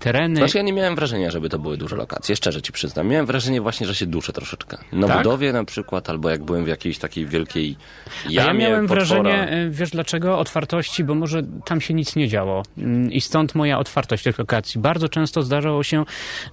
tereny. 0.00 0.36
Znaczy 0.36 0.56
ja 0.58 0.62
nie 0.64 0.72
miałem 0.72 0.94
wrażenia, 0.94 1.30
żeby 1.30 1.48
to 1.48 1.58
były 1.58 1.76
duże 1.76 1.96
lokacje, 1.96 2.36
szczerze 2.36 2.62
ci 2.62 2.72
przyznam. 2.72 3.08
Miałem 3.08 3.26
wrażenie 3.26 3.60
właśnie, 3.60 3.86
że 3.86 3.94
się 3.94 4.06
duszę 4.06 4.32
troszeczkę. 4.32 4.78
Na 4.92 5.06
Tak? 5.06 5.16
budowie 5.18 5.52
na 5.52 5.64
przykład, 5.64 6.10
albo 6.10 6.30
jak 6.30 6.42
byłem 6.44 6.64
w 6.64 6.68
jakiejś 6.68 6.98
takiej 6.98 7.26
wielkiej 7.26 7.76
A 8.26 8.30
jamie, 8.32 8.64
ja 8.64 8.68
miałem 8.70 8.88
potwora. 8.88 9.22
wrażenie, 9.22 9.48
e, 9.50 9.70
wiesz 9.70 9.90
dlaczego? 9.90 10.38
Otwartości, 10.38 11.04
bo 11.04 11.14
może 11.14 11.42
tam 11.64 11.80
się 11.80 11.94
nic 11.94 12.16
nie 12.16 12.28
działo. 12.28 12.62
Mm, 12.78 13.12
I 13.12 13.20
stąd 13.20 13.54
moja 13.54 13.78
otwartość 13.78 14.24
tych 14.24 14.38
lokacji. 14.38 14.80
Bardzo 14.80 15.08
często 15.08 15.42
zdarzało 15.42 15.82
się, 15.82 16.04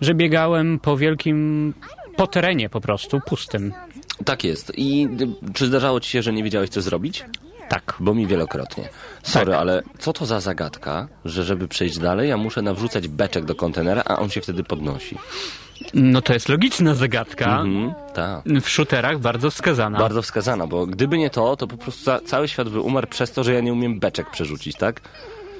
że 0.01 0.13
biegałem 0.13 0.79
po 0.79 0.97
wielkim, 0.97 1.73
po 2.15 2.27
terenie 2.27 2.69
po 2.69 2.81
prostu, 2.81 3.19
pustym. 3.25 3.73
Tak 4.25 4.43
jest. 4.43 4.71
I 4.77 5.07
czy 5.53 5.67
zdarzało 5.67 5.99
ci 5.99 6.09
się, 6.11 6.21
że 6.21 6.33
nie 6.33 6.43
wiedziałeś 6.43 6.69
co 6.69 6.81
zrobić? 6.81 7.25
Tak. 7.69 7.95
Bo 7.99 8.13
mi 8.13 8.27
wielokrotnie. 8.27 8.89
Sorry, 9.23 9.51
Tak. 9.51 9.59
ale 9.61 9.83
co 9.99 10.13
to 10.13 10.25
za 10.25 10.39
zagadka, 10.39 11.07
że 11.25 11.43
żeby 11.43 11.67
przejść 11.67 11.97
dalej, 11.99 12.29
ja 12.29 12.37
muszę 12.37 12.61
nawrzucać 12.61 13.07
beczek 13.07 13.45
do 13.45 13.55
kontenera, 13.55 14.03
a 14.05 14.19
on 14.19 14.29
się 14.29 14.41
wtedy 14.41 14.63
podnosi. 14.63 15.17
No 15.93 16.21
to 16.21 16.33
jest 16.33 16.49
logiczna 16.49 16.95
zagadka. 16.95 17.61
Mhm, 17.61 17.93
tak. 18.13 18.43
W 18.61 18.69
shooterach 18.69 19.19
bardzo 19.19 19.51
wskazana. 19.51 19.99
Bardzo 19.99 20.21
wskazana, 20.21 20.67
bo 20.67 20.85
gdyby 20.85 21.17
nie 21.17 21.29
to, 21.29 21.55
to 21.55 21.67
po 21.67 21.77
prostu 21.77 22.05
ca- 22.05 22.19
cały 22.19 22.47
świat 22.47 22.69
by 22.69 22.79
umarł 22.79 23.07
przez 23.07 23.31
to, 23.31 23.43
że 23.43 23.53
ja 23.53 23.59
nie 23.61 23.73
umiem 23.73 23.99
beczek 23.99 24.29
przerzucić, 24.31 24.75
tak? 24.77 25.01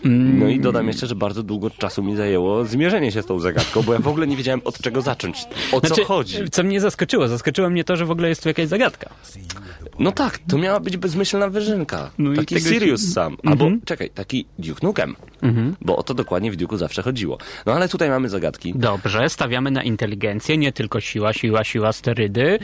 No 0.04 0.47
i 0.47 0.60
dodam 0.60 0.88
jeszcze, 0.88 1.08
że 1.08 1.16
bardzo 1.16 1.43
długo 1.43 1.70
czasu 1.70 2.04
mi 2.04 2.16
zajęło 2.16 2.66
zmierzenie 2.66 3.12
się 3.12 3.22
z 3.22 3.26
tą 3.26 3.39
zagadką, 3.39 3.82
bo 3.82 3.93
ja 3.93 4.00
w 4.00 4.08
ogóle 4.08 4.28
nie 4.28 4.38
wiedziałem 4.38 4.62
od 4.66 4.80
czego 4.82 5.02
zacząć. 5.02 5.45
O 5.72 5.82
co 5.82 5.88
Znaczy, 5.88 6.04
chodzi? 6.04 6.38
Co 6.52 6.64
mnie 6.64 6.82
zaskoczyło? 6.82 7.28
Zaskoczyło 7.28 7.70
mnie 7.70 7.84
to, 7.84 7.95
że 7.95 8.06
w 8.06 8.12
ogóle 8.12 8.30
jest 8.30 8.43
tu 8.43 8.50
jakaś 8.50 8.68
zagadka. 8.68 9.10
No 10.00 10.12
tak, 10.12 10.39
to 10.50 10.58
miała 10.58 10.80
być 10.80 10.97
bezmyślna 10.97 11.50
wyżynka. 11.50 12.12
No 12.18 12.36
taki 12.36 12.60
Sirius 12.62 13.14
sam. 13.14 13.38
Albo, 13.45 13.66
Mhm. 13.66 13.82
czekaj, 13.86 14.10
taki 14.10 14.45
Duke 14.60 14.80
Nukem. 14.88 15.16
Bo 15.81 15.97
o 15.97 16.03
to 16.03 16.13
dokładnie 16.13 16.51
w 16.51 16.57
Duke'u 16.57 16.77
zawsze 16.77 17.01
chodziło. 17.01 17.37
No 17.65 17.73
ale 17.73 17.89
tutaj 17.89 18.09
mamy 18.09 18.29
zagadki. 18.29 18.73
Dobrze, 18.75 19.29
stawiamy 19.29 19.71
na 19.71 19.83
inteligencję, 19.83 20.57
nie 20.57 20.71
tylko 20.71 20.99
siła, 21.01 21.33
siła, 21.33 21.63
siła, 21.63 21.93
sterydy, 21.93 22.59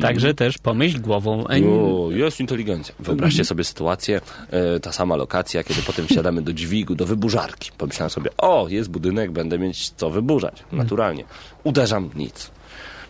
także 0.00 0.34
też 0.34 0.58
pomyśl 0.58 1.00
głową. 1.00 1.44
E, 1.48 1.60
O, 1.68 2.10
jest 2.10 2.40
inteligencja. 2.40 2.94
Wyobraźcie 2.98 3.44
sobie 3.44 3.64
sytuację, 3.64 4.20
e, 4.50 4.80
ta 4.80 4.92
sama 4.92 5.16
lokacja, 5.16 5.64
kiedy 5.64 5.82
potem 5.82 6.06
wsiadamy 6.06 6.42
do 6.42 6.52
dźwigu, 6.52 6.94
do 6.94 7.06
wyburzarki. 7.06 7.70
Pomyślałem 7.78 8.10
sobie, 8.10 8.30
o, 8.38 8.66
jest 8.68 8.90
budynek, 8.90 9.30
będę 9.32 9.58
mieć 9.58 9.90
co 9.90 10.10
wyburzać. 10.10 10.62
Naturalnie. 10.72 11.24
Uderzam, 11.64 12.10
nic. 12.16 12.50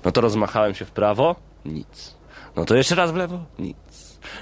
No 0.05 0.13
to 0.13 0.21
rozmachałem 0.21 0.75
się 0.75 0.85
w 0.85 0.91
prawo, 0.91 1.37
nic. 1.65 2.15
No 2.57 2.65
to 2.65 2.77
jeszcze 2.77 2.95
raz 2.95 3.13
w 3.13 3.17
lewo, 3.17 3.45
nic. 3.59 3.77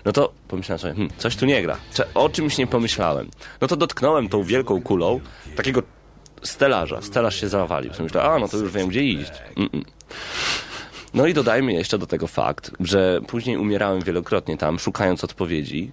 No 0.05 0.12
to 0.12 0.32
pomyślałem 0.49 0.78
sobie, 0.78 0.95
hmm, 0.95 1.11
coś 1.18 1.37
tu 1.37 1.47
nie 1.47 1.62
gra. 1.62 1.76
O 2.14 2.28
czymś 2.28 2.59
nie 2.59 2.66
pomyślałem. 2.66 3.30
No 3.61 3.68
to 3.68 3.76
dotknąłem 3.76 4.28
tą 4.28 4.43
wielką 4.43 4.82
kulą 4.82 5.20
takiego 5.57 5.82
stelaża. 6.43 7.03
Stelaż 7.03 7.41
się 7.41 7.49
zawalił. 7.49 7.93
Myślałem, 8.01 8.32
a 8.32 8.39
no 8.39 8.49
to 8.49 8.57
już 8.57 8.72
wiem, 8.72 8.89
gdzie 8.89 9.03
iść. 9.03 9.32
Mm-mm. 9.57 9.85
No 11.14 11.26
i 11.26 11.35
dodajmy 11.35 11.72
jeszcze 11.72 11.99
do 11.99 12.07
tego 12.07 12.26
fakt, 12.26 12.70
że 12.80 13.20
później 13.26 13.57
umierałem 13.57 14.01
wielokrotnie 14.03 14.57
tam, 14.57 14.78
szukając 14.78 15.24
odpowiedzi, 15.24 15.91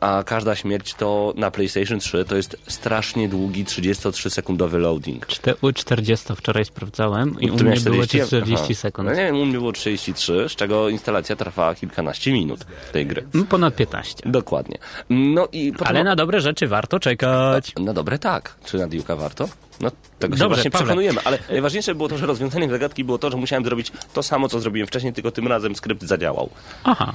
a 0.00 0.22
każda 0.26 0.54
śmierć 0.54 0.94
to 0.94 1.32
na 1.36 1.50
PlayStation 1.50 1.98
3 1.98 2.24
to 2.24 2.36
jest 2.36 2.56
strasznie 2.66 3.28
długi 3.28 3.64
33-sekundowy 3.64 4.78
loading. 4.80 5.26
Czte- 5.26 5.54
U 5.62 5.72
40 5.72 6.26
wczoraj 6.36 6.64
sprawdzałem 6.64 7.40
i 7.40 7.50
u 7.50 7.56
Ty 7.56 7.64
mnie 7.64 7.64
miałeś 7.64 7.82
było 7.84 7.96
40? 7.96 8.26
40 8.26 8.64
Aha. 8.64 8.74
sekund. 8.74 9.08
No 9.08 9.14
nie 9.14 9.24
wiem, 9.24 9.36
u 9.36 9.44
mnie 9.44 9.58
było 9.58 9.72
33, 9.72 10.48
z 10.48 10.52
czego 10.56 10.88
instalacja 10.88 11.36
trwała 11.36 11.74
kilkanaście 11.74 12.32
minut 12.32 12.60
tej 12.92 13.06
gry. 13.06 13.24
Mm, 13.34 13.46
Ponad 13.46 13.76
15. 13.76 14.22
Dokładnie. 14.30 14.78
No 15.10 15.48
i 15.52 15.72
potem... 15.72 15.86
Ale 15.88 16.04
na 16.04 16.16
dobre 16.16 16.40
rzeczy 16.40 16.66
warto 16.68 17.00
czekać. 17.00 17.72
Na 17.80 17.92
dobre 17.92 18.18
tak. 18.18 18.54
Czy 18.64 18.78
na 18.78 18.88
Duke'a 18.88 19.18
warto? 19.18 19.48
No, 19.80 19.90
tego 20.18 20.36
się 20.36 20.40
Dobrze, 20.40 20.54
właśnie 20.54 20.70
przekonujemy. 20.70 21.20
Ale 21.24 21.38
najważniejsze 21.50 21.94
było 21.94 22.08
to, 22.08 22.18
że 22.18 22.26
rozwiązaniem 22.26 22.70
zagadki 22.70 23.04
było 23.04 23.18
to, 23.18 23.30
że 23.30 23.36
musiałem 23.36 23.64
zrobić 23.64 23.92
to 24.12 24.22
samo, 24.22 24.48
co 24.48 24.60
zrobiłem 24.60 24.86
wcześniej, 24.86 25.12
tylko 25.12 25.30
tym 25.30 25.48
razem 25.48 25.76
skrypt 25.76 26.02
zadziałał. 26.02 26.50
Aha. 26.84 27.12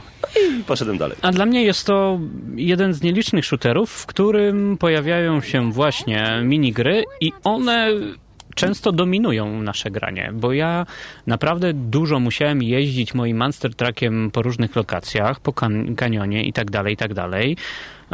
I 0.59 0.63
poszedłem 0.63 0.97
dalej. 0.97 1.17
A 1.21 1.31
dla 1.31 1.45
mnie 1.45 1.63
jest 1.63 1.85
to 1.85 2.19
jeden 2.55 2.93
z 2.93 3.01
nielicznych 3.01 3.45
shooterów, 3.45 3.91
w 3.91 4.05
którym 4.05 4.77
pojawiają 4.77 5.41
się 5.41 5.71
właśnie 5.71 6.41
minigry 6.43 7.03
i 7.21 7.31
one 7.43 7.89
często 8.55 8.91
dominują 8.91 9.61
nasze 9.61 9.91
granie, 9.91 10.31
bo 10.33 10.53
ja 10.53 10.85
naprawdę 11.27 11.73
dużo 11.73 12.19
musiałem 12.19 12.63
jeździć 12.63 13.13
moim 13.13 13.37
Monster 13.37 13.75
Truckiem 13.75 14.31
po 14.31 14.41
różnych 14.41 14.75
lokacjach, 14.75 15.39
po 15.39 15.53
kan- 15.53 15.95
kanionie 15.95 16.43
i 16.43 16.53
tak 16.53 16.71
dalej, 16.71 16.93
i 16.93 16.97
tak 16.97 17.13
dalej. 17.13 17.57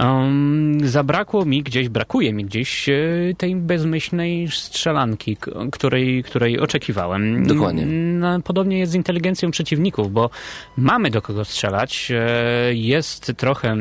Um, 0.03 0.77
zabrakło 0.83 1.45
mi 1.45 1.63
gdzieś, 1.63 1.89
brakuje 1.89 2.33
mi 2.33 2.45
gdzieś 2.45 2.89
e, 2.89 2.93
tej 3.37 3.55
bezmyślnej 3.55 4.47
strzelanki, 4.51 5.37
której, 5.71 6.23
której 6.23 6.59
oczekiwałem. 6.59 7.47
Dokładnie. 7.47 7.85
No, 7.85 8.41
podobnie 8.41 8.79
jest 8.79 8.91
z 8.91 8.95
inteligencją 8.95 9.51
przeciwników, 9.51 10.11
bo 10.11 10.29
mamy 10.77 11.09
do 11.09 11.21
kogo 11.21 11.45
strzelać. 11.45 12.11
e, 12.11 12.73
Jest 12.73 13.33
trochę 13.37 13.75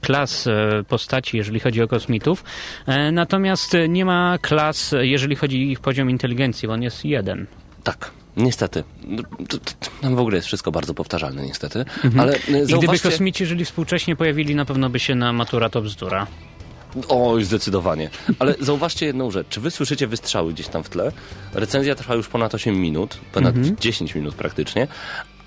klas 0.00 0.46
e, 0.46 0.84
postaci, 0.88 1.36
jeżeli 1.36 1.60
chodzi 1.60 1.82
o 1.82 1.88
kosmitów, 1.88 2.44
natomiast 3.12 3.76
nie 3.88 4.04
ma 4.04 4.38
klas, 4.40 4.94
jeżeli 5.00 5.36
chodzi 5.36 5.56
o 5.56 5.60
ich 5.60 5.80
poziom 5.80 6.10
inteligencji, 6.10 6.68
bo 6.68 6.74
on 6.74 6.82
jest 6.82 7.04
jeden. 7.04 7.46
Tak, 7.84 8.10
niestety. 8.36 8.84
No, 9.04 9.22
to, 9.48 9.58
to, 9.58 9.72
tam 10.02 10.16
w 10.16 10.18
ogóle 10.18 10.36
jest 10.36 10.46
wszystko 10.46 10.72
bardzo 10.72 10.94
powtarzalne, 10.94 11.42
niestety. 11.42 11.78
Mhm. 12.04 12.20
Ale 12.20 12.32
e, 12.32 12.36
I 12.36 12.40
gdyby 12.50 12.66
zauważcie... 12.66 13.10
kosmici 13.10 13.46
żyli 13.46 13.64
współcześnie, 13.64 14.16
pojawili, 14.16 14.54
na 14.54 14.64
pewno 14.64 14.90
by 14.90 14.98
się 15.00 15.14
na 15.14 15.32
matura 15.32 15.68
to 15.68 15.82
bzdura. 15.82 16.26
Oj, 17.08 17.44
zdecydowanie. 17.44 18.10
Ale 18.38 18.54
zauważcie 18.60 19.06
jedną 19.06 19.30
rzecz. 19.30 19.46
Czy 19.48 19.60
wy 19.60 19.70
słyszycie 19.70 20.06
wystrzały 20.06 20.52
gdzieś 20.52 20.68
tam 20.68 20.84
w 20.84 20.88
tle? 20.88 21.12
Recenzja 21.54 21.94
trwa 21.94 22.14
już 22.14 22.28
ponad 22.28 22.54
8 22.54 22.80
minut, 22.80 23.18
ponad 23.32 23.56
Mhm. 23.56 23.76
10 23.80 24.14
minut 24.14 24.34
praktycznie, 24.34 24.88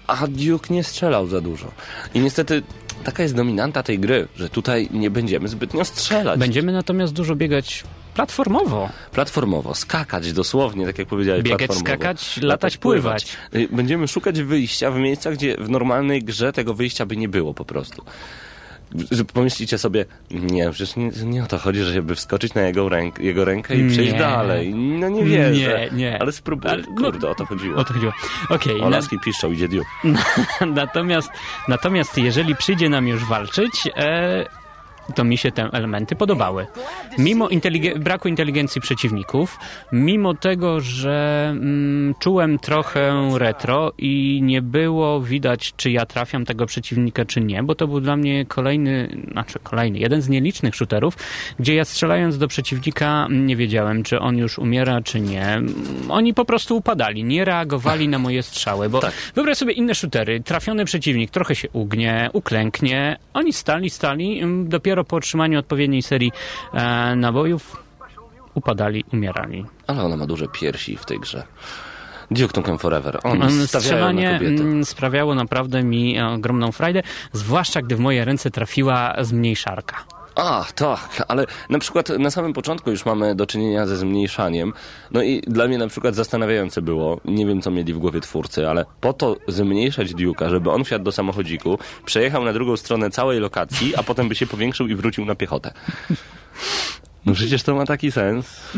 a 0.08 0.28
Duke 0.28 0.74
nie 0.74 0.84
strzelał 0.84 1.28
za 1.28 1.42
dużo. 1.42 1.72
I 2.14 2.20
niestety 2.20 2.64
taka 3.04 3.24
jest 3.24 3.36
dominanta 3.36 3.84
tej 3.84 4.00
gry, 4.00 4.28
że 4.36 4.50
tutaj 4.50 4.90
nie 4.92 5.10
będziemy 5.10 5.48
zbytnio 5.48 5.86
strzelać. 5.86 6.40
Będziemy 6.40 6.72
natomiast 6.72 7.14
dużo 7.14 7.36
biegać 7.36 7.84
platformowo. 8.18 8.90
Platformowo, 9.12 9.76
skakać 9.76 10.34
dosłownie, 10.34 10.86
tak 10.86 11.00
jak 11.00 11.08
powiedziałeś. 11.08 11.44
Biegać, 11.44 11.74
skakać, 11.76 12.38
latać, 12.42 12.78
pływać. 12.78 13.38
Y, 13.56 13.68
Będziemy 13.72 14.08
szukać 14.08 14.42
wyjścia 14.42 14.92
w 14.92 14.98
miejscach, 14.98 15.34
gdzie 15.34 15.56
w 15.58 15.70
normalnej 15.70 16.24
grze 16.24 16.54
tego 16.54 16.74
wyjścia 16.74 17.06
by 17.06 17.18
nie 17.18 17.30
było 17.30 17.54
po 17.54 17.66
prostu. 17.66 18.04
Że 19.12 19.26
pomyślicie 19.26 19.78
sobie, 19.78 20.06
nie, 20.32 20.70
przecież 20.72 20.96
nie, 20.96 21.12
nie 21.24 21.44
o 21.44 21.48
to 21.48 21.58
chodzi, 21.58 21.84
żeby 21.84 22.16
wskoczyć 22.16 22.54
na 22.54 22.62
jego, 22.62 22.90
ręk, 22.90 23.20
jego 23.20 23.46
rękę 23.46 23.76
i 23.76 23.90
przejść 23.90 24.12
Nie. 24.14 24.20
dalej. 24.20 24.74
No 24.76 25.10
nie 25.10 25.24
wierzę. 25.24 25.52
Nie, 25.92 25.98
nie. 25.98 26.22
Ale 26.22 26.32
spróbuj. 26.32 26.72
Ale- 26.72 26.84
no- 26.96 26.96
Kurde, 27.04 27.30
o 27.30 27.36
to 27.36 27.46
chodziło. 27.46 27.78
O 27.78 27.84
to 27.84 27.94
chodziło. 27.94 28.12
Okej, 28.50 28.76
O 28.82 28.90
na- 28.90 28.98
laski 28.98 29.20
piszczą, 29.26 29.52
idzie 29.52 29.68
Duke. 29.68 29.86
natomiast, 30.82 31.30
natomiast 31.68 32.18
jeżeli 32.18 32.56
przyjdzie 32.56 32.90
nam 32.90 33.08
już 33.08 33.26
walczyć, 33.26 33.90
e, 33.96 34.46
to 35.16 35.24
mi 35.24 35.38
się 35.38 35.52
te 35.52 35.64
elementy 35.74 36.16
podobały. 36.16 36.68
Mimo 37.18 37.48
inteligen- 37.48 38.00
braku 38.00 38.28
inteligencji 38.28 38.82
przeciwników, 38.82 39.58
mimo 39.92 40.34
tego, 40.34 40.80
że 40.80 41.48
mm, 41.52 42.16
czułem 42.20 42.60
trochę 42.60 43.30
retro 43.38 43.92
i 43.98 44.40
nie 44.44 44.62
było 44.62 45.22
widać, 45.22 45.74
czy 45.78 45.92
ja 45.92 46.06
trafiam 46.06 46.46
tego 46.46 46.66
przeciwnika, 46.66 47.26
czy 47.26 47.42
nie, 47.42 47.64
bo 47.64 47.76
to 47.76 47.88
był 47.88 48.00
dla 48.02 48.16
mnie 48.18 48.46
kolejny, 48.46 49.18
znaczy 49.32 49.60
kolejny, 49.64 50.00
jeden 50.00 50.22
z 50.22 50.30
nielicznych 50.30 50.76
shooterów, 50.76 51.18
gdzie 51.60 51.76
ja 51.76 51.86
strzelając 51.86 52.38
do 52.38 52.48
przeciwnika 52.48 53.28
nie 53.30 53.56
wiedziałem, 53.56 54.04
czy 54.04 54.20
on 54.20 54.38
już 54.38 54.60
umiera, 54.60 55.02
czy 55.02 55.20
nie. 55.22 55.62
Oni 56.10 56.34
po 56.34 56.46
prostu 56.46 56.78
upadali, 56.78 57.24
nie 57.24 57.46
reagowali 57.46 58.08
na 58.08 58.20
moje 58.20 58.44
strzały, 58.44 58.90
bo 58.90 59.00
Tak. 59.00 59.14
wyobraź 59.36 59.58
sobie 59.58 59.74
inne 59.74 59.96
shootery, 59.96 60.40
trafiony 60.40 60.86
przeciwnik 60.86 61.32
trochę 61.32 61.56
się 61.56 61.68
ugnie, 61.74 62.30
uklęknie, 62.34 63.18
oni 63.34 63.54
stali, 63.54 63.90
stali, 63.90 64.44
ym, 64.44 64.70
dopiero 64.98 65.04
po 65.10 65.16
otrzymaniu 65.16 65.60
odpowiedniej 65.60 66.02
serii 66.02 66.32
e, 66.74 67.16
nabojów 67.16 67.84
upadali, 68.54 69.04
umierali. 69.14 69.66
Ale 69.88 70.04
ona 70.04 70.18
ma 70.18 70.26
duże 70.26 70.48
piersi 70.48 70.98
w 70.98 71.06
tej 71.06 71.20
grze. 71.20 71.44
Duke 72.32 72.54
Nukem 72.60 72.78
Forever. 72.80 73.20
On 73.24 73.42
Mm, 73.42 73.60
na 73.60 73.68
Strzelanie 73.68 74.34
kobiety. 74.40 74.64
mm, 74.64 74.86
sprawiało 74.86 75.36
naprawdę 75.36 75.84
mi 75.84 76.20
ogromną 76.22 76.72
frajdę, 76.72 77.04
zwłaszcza 77.34 77.82
gdy 77.82 77.96
w 77.96 78.00
moje 78.00 78.26
ręce 78.26 78.52
trafiła 78.52 79.14
zmniejszarka. 79.22 79.96
A, 80.38 80.66
tak, 80.76 81.26
ale 81.28 81.46
na 81.70 81.80
przykład 81.80 82.10
na 82.10 82.32
samym 82.32 82.54
początku 82.54 82.92
już 82.92 83.06
mamy 83.06 83.36
do 83.36 83.46
czynienia 83.46 83.88
ze 83.88 83.98
zmniejszaniem. 83.98 84.74
No 85.12 85.24
i 85.24 85.42
dla 85.42 85.68
mnie 85.68 85.78
na 85.78 85.88
przykład 85.88 86.16
zastanawiające 86.16 86.82
było, 86.82 87.20
nie 87.26 87.46
wiem 87.46 87.62
co 87.62 87.72
mieli 87.72 87.94
w 87.94 87.98
głowie 87.98 88.22
twórcy, 88.22 88.70
ale 88.70 88.86
po 89.02 89.14
to 89.14 89.36
zmniejszać 89.48 90.14
Duke'a, 90.14 90.50
żeby 90.50 90.72
on 90.72 90.84
wsiadł 90.84 91.06
do 91.06 91.12
samochodziku, 91.12 91.80
przejechał 92.06 92.46
na 92.46 92.54
drugą 92.54 92.78
stronę 92.78 93.10
całej 93.10 93.40
lokacji, 93.40 93.96
a 93.96 94.04
potem 94.04 94.30
by 94.30 94.36
się 94.36 94.48
powiększył 94.48 94.88
i 94.88 94.96
wrócił 94.96 95.26
na 95.26 95.36
piechotę. 95.36 95.74
No 97.28 97.34
przecież 97.34 97.64
to 97.64 97.76
ma 97.76 97.86
taki 97.86 98.12
sens. 98.12 98.72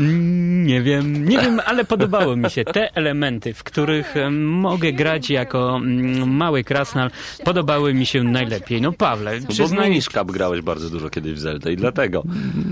Nie 0.66 0.82
wiem, 0.82 1.30
nie 1.30 1.38
wiem, 1.38 1.62
ale 1.66 1.86
podobało 1.86 2.36
mi 2.36 2.50
się 2.50 2.64
te 2.66 2.95
elementy, 2.95 3.54
w 3.54 3.64
których 3.64 4.14
mogę 4.32 4.93
grać 4.93 5.30
jako 5.30 5.76
mm, 5.76 6.30
mały 6.36 6.64
krasnal, 6.64 7.12
podobały 7.45 7.93
mi 7.93 8.06
się 8.06 8.24
najlepiej. 8.24 8.82
No 8.82 8.91
Pawle, 8.91 9.32
No 9.34 9.39
bo 9.39 9.45
w 9.45 9.50
przyznaj, 9.50 10.02
Cap 10.02 10.32
grałeś 10.32 10.62
bardzo 10.62 10.89
dużo 10.89 11.10
kiedyś 11.10 11.34
w 11.34 11.39
Zelda 11.39 11.70
i 11.72 11.76
dlatego. 11.78 12.24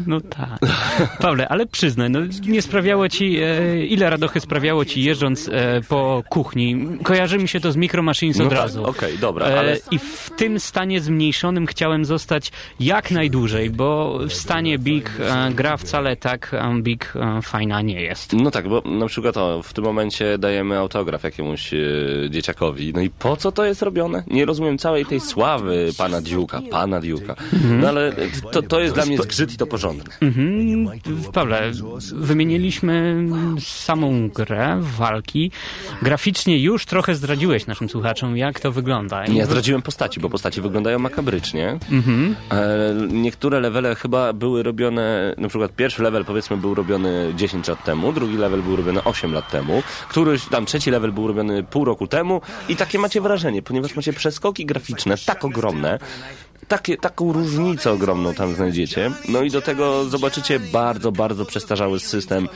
no 0.08 0.22
tak. 0.22 0.60
Pawle, 1.20 1.48
ale 1.50 1.66
przyznaj, 1.66 2.10
no 2.10 2.20
nie 2.48 2.62
sprawiało 2.62 3.10
ci, 3.10 3.38
e, 3.42 3.86
ile 3.86 4.10
radochy 4.10 4.40
sprawiało 4.40 4.86
ci 4.86 5.04
jeżdżąc 5.04 5.50
e, 5.54 5.82
po 5.90 6.24
kuchni? 6.30 6.88
Kojarzy 7.04 7.38
mi 7.38 7.48
się 7.48 7.60
to 7.60 7.72
z 7.72 7.76
Micro 7.76 8.04
Machines 8.04 8.38
No 8.38 8.44
od 8.44 8.50
tak, 8.50 8.60
razu. 8.60 8.86
okej, 8.86 9.18
dobra, 9.18 9.46
E, 9.46 9.60
ale- 9.60 9.78
I 9.92 10.00
w 10.00 10.30
tym 10.38 10.60
stanie 10.60 11.02
zmniejszonym 11.02 11.66
chciałem 11.68 12.06
zostać 12.06 12.52
jak 12.80 13.12
najdłużej, 13.12 13.70
bo 13.70 14.20
w 14.30 14.34
stanie 14.34 14.80
Big 14.80 15.12
e, 15.20 15.52
gra 15.68 15.78
wcale 15.78 16.16
tak 16.16 16.54
e, 16.54 16.82
Big 16.82 17.14
e, 17.16 17.42
fajna 17.42 17.82
nie 17.82 18.02
jest. 18.02 18.34
No 18.34 18.52
tak, 18.52 18.68
bo 18.68 18.82
na 18.86 19.08
przykład 19.08 19.38
o, 19.38 19.64
w 19.64 19.74
tym 19.74 19.84
momencie 19.84 20.38
dajemy 20.38 20.78
autograf 20.78 21.24
jakiemuś 21.24 21.74
e, 21.74 21.78
dzieciakowi. 22.30 22.94
No 22.94 23.02
i 23.02 23.10
po 23.10 23.38
co 23.38 23.52
to 23.52 23.66
jest 23.66 23.82
robione? 23.82 24.24
Nie 24.28 24.46
rozumiem 24.46 24.78
całej 24.78 25.06
tej 25.06 25.20
sławy 25.20 25.90
pana 25.98 26.22
Diuka, 26.22 26.62
pana 26.72 27.00
Diuka. 27.00 27.36
No 27.82 27.88
ale 27.88 28.14
to, 28.52 28.62
to 28.62 28.80
jest 28.80 28.96
dla 28.96 29.06
mnie 29.06 29.18
zgrzyt 29.18 29.54
i 29.54 29.58
to 29.58 29.68
porządne. 29.68 30.14
Mhm. 30.22 30.90
Pawle, 31.34 31.72
wymieniliśmy 32.14 33.26
samą 33.60 34.30
grę, 34.30 34.78
walki. 34.82 35.52
Graficznie 36.02 36.60
już 36.60 36.86
trochę 36.86 37.16
zdradziłeś 37.16 37.68
naszym 37.68 37.90
słuchaczom, 37.90 38.38
jak 38.38 38.60
to 38.60 38.72
wygląda. 38.72 39.26
Nie 39.26 39.46
zdradziłem 39.46 39.82
postaci, 39.82 40.20
bo 40.20 40.30
postaci 40.30 40.62
wyglądają 40.62 41.00
makabrycznie. 41.00 41.80
Mhm. 41.92 42.36
E, 42.52 42.94
niektóre 43.12 43.60
levele 43.60 43.96
chyba 43.96 44.34
były 44.34 44.64
robione 44.64 45.36
na 45.48 45.50
przykład 45.50 45.72
pierwszy 45.76 46.04
level 46.04 46.26
powiedzmy 46.26 46.58
był 46.58 46.76
robiony 46.76 47.34
10 47.36 47.68
lat 47.68 47.84
temu, 47.84 48.14
drugi 48.14 48.38
level 48.38 48.62
był 48.62 48.76
robiony 48.76 49.04
8 49.04 49.34
lat 49.34 49.52
temu, 49.52 49.84
któryś 50.10 50.46
tam 50.46 50.66
trzeci 50.66 50.92
level 50.92 51.12
był 51.12 51.28
robiony 51.28 51.64
pół 51.64 51.86
roku 51.86 52.08
temu 52.08 52.42
i 52.70 52.76
takie 52.76 53.00
macie 53.00 53.22
wrażenie, 53.22 53.62
ponieważ 53.62 53.96
macie 53.96 54.14
przeskoki 54.14 54.66
graficzne 54.66 55.16
tak 55.26 55.46
ogromne, 55.46 56.00
takie, 56.68 56.98
taką 56.98 57.34
różnicę 57.34 57.92
ogromną 57.92 58.34
tam 58.34 58.56
znajdziecie. 58.56 59.12
No 59.30 59.42
i 59.42 59.52
do 59.52 59.62
tego 59.62 60.06
zobaczycie 60.06 60.60
bardzo, 60.60 61.12
bardzo 61.12 61.46
przestarzały 61.46 62.00
system. 62.00 62.50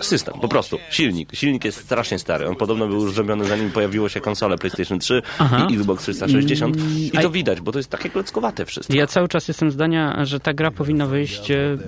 System, 0.00 0.34
po 0.40 0.48
prostu. 0.48 0.78
Silnik. 0.90 1.34
Silnik 1.34 1.64
jest 1.64 1.78
strasznie 1.78 2.18
stary. 2.18 2.48
On 2.48 2.56
podobno 2.56 2.86
był 2.86 3.02
już 3.02 3.14
zrobiony 3.14 3.44
zanim 3.44 3.70
pojawiło 3.70 4.08
się 4.08 4.20
konsole 4.20 4.58
PlayStation 4.58 4.98
3 4.98 5.22
Aha. 5.38 5.66
i 5.70 5.74
Xbox 5.74 6.02
360. 6.02 6.76
I 6.96 7.10
to 7.10 7.30
widać, 7.30 7.60
bo 7.60 7.72
to 7.72 7.78
jest 7.78 7.90
takie 7.90 8.10
klockowate 8.10 8.64
wszystko. 8.64 8.94
Ja 8.94 9.06
cały 9.06 9.28
czas 9.28 9.48
jestem 9.48 9.70
zdania, 9.70 10.24
że 10.24 10.40
ta 10.40 10.54
gra 10.54 10.70
powinna 10.70 11.06
wyjść 11.06 11.50
e, 11.50 11.78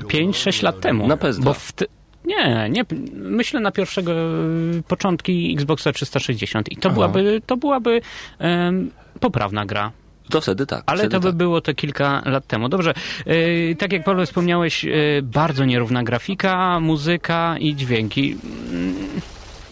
5-6 0.00 0.62
lat 0.62 0.80
temu. 0.80 1.06
Na 1.06 1.16
PS2. 1.16 1.42
Bo 1.42 1.54
w 1.54 1.72
ty... 1.72 1.86
Nie, 2.24 2.68
nie. 2.70 2.84
Myślę 3.12 3.60
na 3.60 3.72
pierwszego 3.72 4.12
e, 4.12 4.82
początki 4.88 5.52
Xboxa 5.52 5.92
360 5.92 6.72
i 6.72 6.76
to 6.76 6.90
byłaby, 6.90 7.42
to 7.46 7.56
byłaby 7.56 8.00
em, 8.38 8.90
poprawna 9.20 9.66
gra. 9.66 9.92
To 10.30 10.40
wtedy 10.40 10.66
tak. 10.66 10.82
Ale 10.86 10.98
wtedy 10.98 11.12
to 11.12 11.20
by 11.20 11.28
tak. 11.28 11.36
było 11.36 11.60
to 11.60 11.74
kilka 11.74 12.22
lat 12.24 12.46
temu. 12.46 12.68
Dobrze, 12.68 12.94
e, 13.26 13.74
tak 13.74 13.92
jak 13.92 14.04
Paweł 14.04 14.26
wspomniałeś, 14.26 14.84
e, 14.84 14.88
bardzo 15.22 15.64
nierówna 15.64 16.02
grafika, 16.02 16.80
muzyka 16.80 17.56
i 17.58 17.74
dźwięki. 17.76 18.36
Mm, 18.72 18.94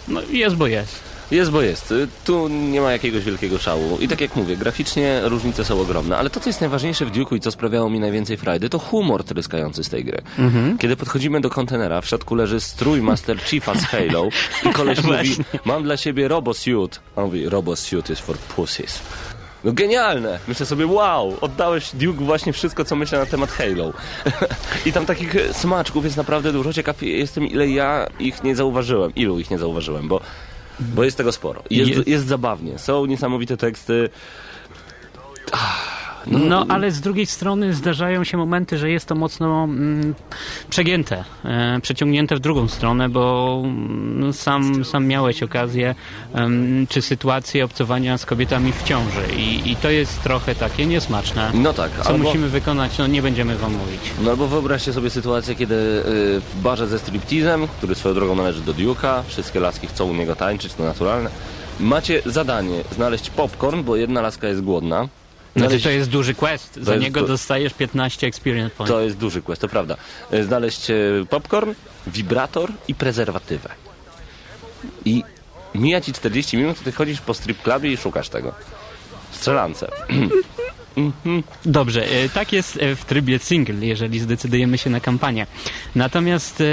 No 0.09 0.20
jest, 0.30 0.57
bo 0.57 0.66
jest. 0.66 1.14
Jest, 1.30 1.50
bo 1.50 1.62
jest. 1.62 1.90
Y, 1.92 2.09
Tu 2.24 2.48
nie 2.48 2.80
ma 2.80 2.92
jakiegoś 2.92 3.24
wielkiego 3.24 3.59
szału. 3.59 3.98
I 4.00 4.09
tak 4.09 4.20
jak 4.20 4.36
mówię, 4.36 4.57
graficznie 4.57 5.20
różnice 5.24 5.64
są 5.64 5.80
ogromne, 5.80 6.16
ale 6.16 6.30
to, 6.30 6.40
co 6.40 6.48
jest 6.48 6.61
najważniejsze 6.61 7.07
w 7.07 7.12
Duke'u 7.12 7.36
i 7.36 7.40
co 7.40 7.50
sprawiało 7.50 7.90
mi 7.90 8.00
najwięcej 8.00 8.36
frajdy, 8.36 8.68
to 8.68 8.78
humor 8.78 9.24
tryskający 9.24 9.84
z 9.84 9.88
tej 9.88 10.05
gry. 10.05 10.22
Kiedy 10.78 10.96
podchodzimy 10.96 11.40
do 11.40 11.50
kontenera, 11.50 12.00
w 12.00 12.07
środku 12.07 12.34
leży 12.34 12.61
strój 12.61 13.02
Master 13.02 13.38
Chiefa 13.40 13.74
z 13.74 13.84
Halo 13.84 14.28
i 14.70 14.72
koleś 14.72 15.02
mówi, 15.05 15.36
mam 15.64 15.82
dla 15.82 15.96
siebie 15.96 16.28
robosuit. 16.28 17.00
A 17.16 17.20
on 17.20 17.26
mówi, 17.26 17.48
robosuit 17.48 18.11
is 18.11 18.18
for 18.18 18.36
pussies. 18.38 19.02
No 19.64 19.72
genialne! 19.72 20.38
Myślę 20.48 20.66
sobie, 20.66 20.86
wow, 20.86 21.36
oddałeś 21.40 21.90
Duke 21.94 22.24
właśnie 22.24 22.52
wszystko, 22.52 22.84
co 22.84 22.96
myślę 22.96 23.18
na 23.18 23.26
temat 23.26 23.50
Halo. 23.50 23.92
I 24.86 24.92
tam 24.92 25.06
takich 25.06 25.34
smaczków 25.52 26.04
jest 26.04 26.16
naprawdę 26.16 26.52
dużo. 26.52 26.72
Ciekaw 26.72 27.02
jestem, 27.02 27.46
ile 27.46 27.68
ja 27.68 28.06
ich 28.18 28.42
nie 28.44 28.56
zauważyłem. 28.56 29.14
Ilu 29.14 29.38
ich 29.38 29.50
nie 29.50 29.58
zauważyłem, 29.58 30.08
bo, 30.08 30.20
bo 30.80 31.04
jest 31.04 31.16
tego 31.16 31.32
sporo. 31.32 31.62
Jest, 31.70 31.90
Jest- 31.90 32.08
jest 32.08 32.26
zabawnie. 32.26 32.78
Są 32.78 33.06
niesamowite 33.06 33.56
teksty. 33.56 34.10
No, 36.26 36.66
ale 36.68 36.90
z 36.90 37.00
drugiej 37.00 37.26
strony 37.26 37.74
zdarzają 37.74 38.24
się 38.24 38.36
momenty, 38.36 38.78
że 38.78 38.90
jest 38.90 39.06
to 39.06 39.14
mocno 39.14 39.64
mm, 39.64 40.14
przegięte, 40.70 41.24
e, 41.44 41.80
przeciągnięte 41.82 42.36
w 42.36 42.40
drugą 42.40 42.68
stronę, 42.68 43.08
bo 43.08 43.62
mm, 43.64 44.32
sam, 44.32 44.84
sam 44.84 45.06
miałeś 45.06 45.42
okazję 45.42 45.94
czy 46.88 47.02
sytuację 47.02 47.64
obcowania 47.64 48.18
z 48.18 48.26
kobietami 48.26 48.72
w 48.72 48.82
ciąży 48.82 49.22
i, 49.36 49.70
i 49.70 49.76
to 49.76 49.90
jest 49.90 50.22
trochę 50.22 50.54
takie 50.54 50.86
niesmaczne. 50.86 51.50
No 51.54 51.72
tak, 51.72 51.90
Co 52.02 52.08
albo, 52.08 52.24
musimy 52.24 52.48
wykonać, 52.48 52.98
no 52.98 53.06
nie 53.06 53.22
będziemy 53.22 53.56
wam 53.56 53.72
mówić. 53.72 54.00
no 54.24 54.30
albo 54.30 54.46
wyobraźcie 54.48 54.92
sobie 54.92 55.10
sytuację, 55.10 55.54
kiedy 55.54 55.74
y, 55.74 56.40
w 56.40 56.62
barze 56.62 56.86
ze 56.86 56.98
striptizem, 56.98 57.68
który 57.68 57.94
swoją 57.94 58.14
drogą 58.14 58.34
należy 58.34 58.60
do 58.60 58.74
Duke'a, 58.74 59.22
wszystkie 59.26 59.60
laski 59.60 59.86
chcą 59.86 60.10
u 60.10 60.14
niego 60.14 60.36
tańczyć, 60.36 60.74
to 60.74 60.84
naturalne. 60.84 61.30
Macie 61.80 62.22
zadanie 62.26 62.84
znaleźć 62.92 63.30
popcorn, 63.30 63.82
bo 63.82 63.96
jedna 63.96 64.20
laska 64.20 64.48
jest 64.48 64.60
głodna. 64.60 65.08
Znaczy 65.57 65.68
Znaleźć- 65.78 65.82
to 65.84 65.90
jest 65.90 66.11
duży 66.11 66.34
quest, 66.34 66.76
za 66.82 66.96
niego 66.96 67.20
du- 67.20 67.26
dostajesz 67.26 67.74
15 67.74 68.26
experience 68.26 68.70
points. 68.76 68.92
To 68.92 69.00
jest 69.00 69.16
duży 69.16 69.42
quest, 69.42 69.61
to 69.61 69.68
prawda. 69.68 69.96
E, 70.30 70.44
Znaleźć 70.44 70.90
e, 70.90 70.94
popcorn, 71.30 71.74
wibrator 72.07 72.72
i 72.88 72.94
prezerwatywę. 72.94 73.68
I 75.05 75.22
mija 75.74 76.00
ci 76.00 76.12
40 76.12 76.57
minut, 76.57 76.80
ty 76.84 76.92
chodzisz 76.92 77.20
po 77.20 77.34
strip 77.34 77.62
clubie 77.62 77.92
i 77.92 77.96
szukasz 77.96 78.28
tego. 78.28 78.52
Strzelance. 79.32 79.88
Dobrze, 81.64 82.07
e, 82.11 82.28
tak 82.28 82.53
jest 82.53 82.76
e, 82.76 82.97
w 82.97 83.05
trybie 83.05 83.38
single, 83.38 83.86
jeżeli 83.86 84.20
zdecydujemy 84.20 84.78
się 84.78 84.90
na 84.90 85.01
kampanię. 85.01 85.47
Natomiast, 85.95 86.61
e, 86.61 86.64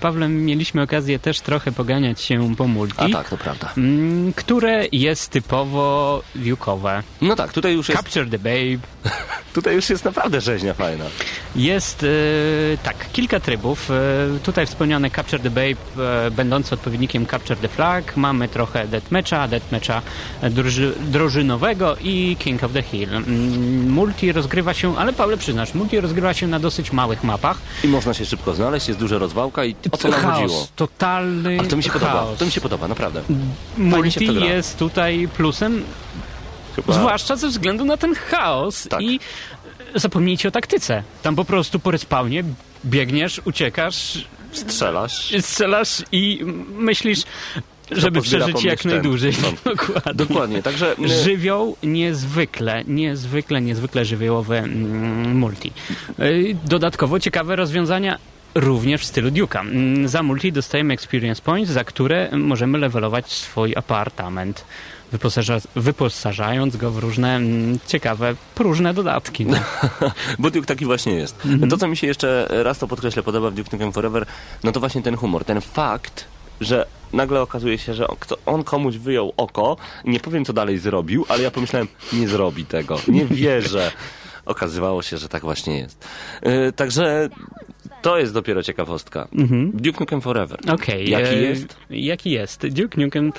Pawłem, 0.00 0.44
mieliśmy 0.44 0.82
okazję 0.82 1.18
też 1.18 1.40
trochę 1.40 1.72
poganiać 1.72 2.20
się 2.20 2.56
po 2.56 2.66
multi, 2.66 2.94
A 2.96 3.08
tak, 3.08 3.28
to 3.28 3.36
prawda. 3.36 3.72
mm, 3.76 4.32
które 4.32 4.86
jest 4.92 5.30
typowo 5.30 6.22
wiukowe. 6.34 7.02
No 7.20 7.36
tak, 7.36 7.52
tutaj 7.52 7.74
już 7.74 7.88
jest, 7.88 8.02
Capture 8.02 8.30
the 8.30 8.38
Babe. 8.38 8.78
tutaj 9.54 9.74
już 9.74 9.90
jest 9.90 10.04
naprawdę 10.04 10.40
rzeźnia 10.40 10.74
fajna. 10.74 11.04
Jest, 11.56 12.06
tak, 12.82 13.12
kilka 13.12 13.40
trybów. 13.40 13.90
Tutaj 14.42 14.66
wspomniane 14.66 15.10
Capture 15.10 15.42
the 15.42 15.50
Babe, 15.50 16.26
e, 16.26 16.30
będący 16.30 16.74
odpowiednikiem 16.74 17.26
Capture 17.26 17.60
the 17.60 17.68
Flag. 17.68 18.16
Mamy 18.16 18.48
trochę 18.48 18.86
Deathmatcha, 18.88 19.48
Deathmatcha 19.48 20.02
druży, 20.50 20.94
drużynowego 21.00 21.96
i 22.00 22.36
King 22.38 22.64
of 22.64 22.72
the 22.72 22.82
Hill. 22.82 23.08
Multi 23.88 24.32
rozgrywa 24.32 24.74
się, 24.74 24.96
ale 24.98 25.12
Paweł 25.12 25.36
przyznasz, 25.38 25.74
multi 25.74 26.00
rozgrywa 26.00 26.34
się 26.34 26.46
na 26.46 26.58
dosyć 26.60 26.92
małych 26.92 27.24
mapach. 27.24 27.58
I 27.84 27.88
można 27.88 28.14
się 28.14 28.26
szybko 28.26 28.54
znaleźć, 28.54 28.88
jest 28.88 29.00
duża 29.00 29.18
rozwałka 29.18 29.64
i 29.64 29.76
o 29.92 29.96
co 29.96 30.08
nam 30.08 30.20
chaos, 30.20 30.40
chodziło? 30.40 30.68
totalny 30.76 31.58
A 31.60 31.64
to 31.64 31.76
mi 31.76 31.82
się 31.82 31.90
podoba, 31.90 32.12
chaos. 32.12 32.38
to 32.38 32.44
mi 32.46 32.50
się 32.52 32.60
podoba, 32.60 32.88
naprawdę. 32.88 33.22
Multi 33.78 34.34
jest 34.44 34.78
tutaj 34.78 35.28
plusem, 35.36 35.84
Chyba... 36.76 36.92
zwłaszcza 36.92 37.36
ze 37.36 37.48
względu 37.48 37.84
na 37.84 37.96
ten 37.96 38.14
chaos 38.14 38.86
Tak. 38.90 39.00
i 39.02 39.20
zapomnijcie 39.94 40.48
o 40.48 40.50
taktyce. 40.50 41.02
Tam 41.22 41.36
po 41.36 41.44
prostu 41.44 41.78
po 41.78 41.90
respawnie 41.90 42.44
biegniesz, 42.84 43.40
uciekasz, 43.44 44.26
Strzelasz. 44.52 45.32
strzelasz 45.40 46.02
i 46.12 46.40
myślisz, 46.78 47.22
żeby 47.90 48.20
przeżyć 48.20 48.64
jak 48.64 48.80
ten. 48.80 48.92
najdłużej. 48.92 49.32
No. 49.42 49.52
Dokładnie. 49.74 50.14
Dokładnie, 50.14 50.62
także... 50.62 50.94
e, 51.04 51.08
Żywioł 51.08 51.76
niezwykle, 51.82 52.84
niezwykle, 52.84 53.60
niezwykle 53.60 54.04
żywiołowy 54.04 54.58
mm, 54.58 55.36
multi. 55.38 55.72
Y, 56.20 56.56
Dodatkowo 56.64 57.20
ciekawe 57.20 57.56
rozwiązania 57.56 58.18
również 58.54 59.00
w 59.00 59.04
stylu 59.04 59.28
Duke'a. 59.30 59.60
Mm, 59.60 60.08
Za 60.08 60.22
multi 60.22 60.52
dostajemy 60.52 60.94
experience 60.94 61.42
points, 61.42 61.70
za 61.70 61.84
które 61.84 62.30
możemy 62.32 62.78
levelować 62.78 63.32
swój 63.32 63.76
apartament. 63.76 64.64
Wyposaża, 65.12 65.58
wyposażając 65.76 66.76
go 66.76 66.90
w 66.90 66.98
różne 66.98 67.36
mm, 67.36 67.78
ciekawe, 67.86 68.34
próżne 68.54 68.94
dodatki. 68.94 69.46
No. 69.50 69.56
Bo 70.38 70.50
Duke 70.50 70.66
taki 70.66 70.84
właśnie 70.84 71.14
jest. 71.14 71.42
To, 71.70 71.76
co 71.76 71.88
mi 71.88 71.96
się 71.96 72.06
jeszcze 72.06 72.48
raz 72.50 72.78
to 72.78 72.88
podkreślę 72.88 73.22
podoba 73.22 73.50
w 73.50 73.54
Duke 73.54 73.70
Nukem 73.72 73.92
Forever, 73.92 74.26
no 74.64 74.72
to 74.72 74.80
właśnie 74.80 75.02
ten 75.02 75.16
humor, 75.16 75.44
ten 75.44 75.60
fakt, 75.60 76.24
że 76.60 76.86
nagle 77.12 77.42
okazuje 77.42 77.78
się, 77.78 77.94
że 77.94 78.08
on, 78.08 78.16
on 78.46 78.64
komuś 78.64 78.96
wyjął 78.96 79.32
oko 79.36 79.76
nie 80.04 80.20
powiem, 80.20 80.44
co 80.44 80.52
dalej 80.52 80.78
zrobił, 80.78 81.24
ale 81.28 81.42
ja 81.42 81.50
pomyślałem, 81.50 81.88
nie 82.12 82.28
zrobi 82.28 82.64
tego, 82.64 82.98
nie 83.08 83.24
wierzę. 83.24 83.92
Okazywało 84.46 85.02
się, 85.02 85.18
że 85.18 85.28
tak 85.28 85.42
właśnie 85.42 85.78
jest. 85.78 86.08
Yy, 86.42 86.72
także 86.72 87.28
to 88.02 88.18
jest 88.18 88.34
dopiero 88.34 88.62
ciekawostka. 88.62 89.28
Duke 89.74 90.00
Nukem 90.00 90.20
Forever. 90.20 90.58
Okej. 90.68 91.10
Jaki 91.10 91.34
e, 91.34 91.42
jest? 91.42 91.76
Jaki 91.90 92.30
jest? 92.30 92.66
Duke 92.66 93.00
Nukem... 93.00 93.32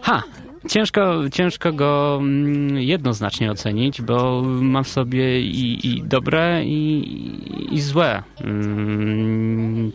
Ha! 0.00 0.22
Ciężko, 0.68 1.20
ciężko 1.32 1.72
go 1.72 2.18
mm, 2.20 2.78
jednoznacznie 2.78 3.50
ocenić, 3.50 4.02
bo 4.02 4.42
ma 4.44 4.82
w 4.82 4.88
sobie 4.88 5.40
i, 5.40 5.86
i 5.86 6.02
dobre, 6.02 6.64
i, 6.64 7.74
i 7.74 7.80
złe 7.80 8.22
mm, 8.40 9.92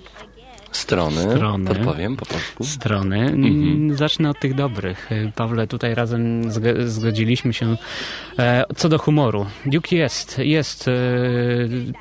Strony, 0.71 1.21
Strony. 1.21 1.65
podpowiem 1.65 2.15
po 2.17 2.25
polsku. 2.25 2.63
strony. 2.63 3.19
Mhm. 3.19 3.43
Mm, 3.45 3.97
Zacznę 3.97 4.29
od 4.29 4.39
tych 4.39 4.53
dobrych. 4.55 5.11
E, 5.11 5.31
Pawle, 5.35 5.67
tutaj 5.67 5.95
razem 5.95 6.41
zg- 6.51 6.87
zgodziliśmy 6.87 7.53
się 7.53 7.77
e, 8.39 8.63
co 8.75 8.89
do 8.89 8.97
humoru. 8.99 9.45
Duke 9.65 9.95
jest, 9.95 10.37
jest 10.39 10.87
e, 10.87 10.91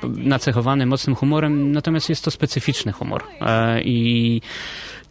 nacechowany 0.07 0.85
mocnym 0.85 1.15
humorem, 1.15 1.71
natomiast 1.71 2.09
jest 2.09 2.23
to 2.23 2.31
specyficzny 2.31 2.91
humor. 2.91 3.23
E, 3.41 3.81
I 3.81 4.41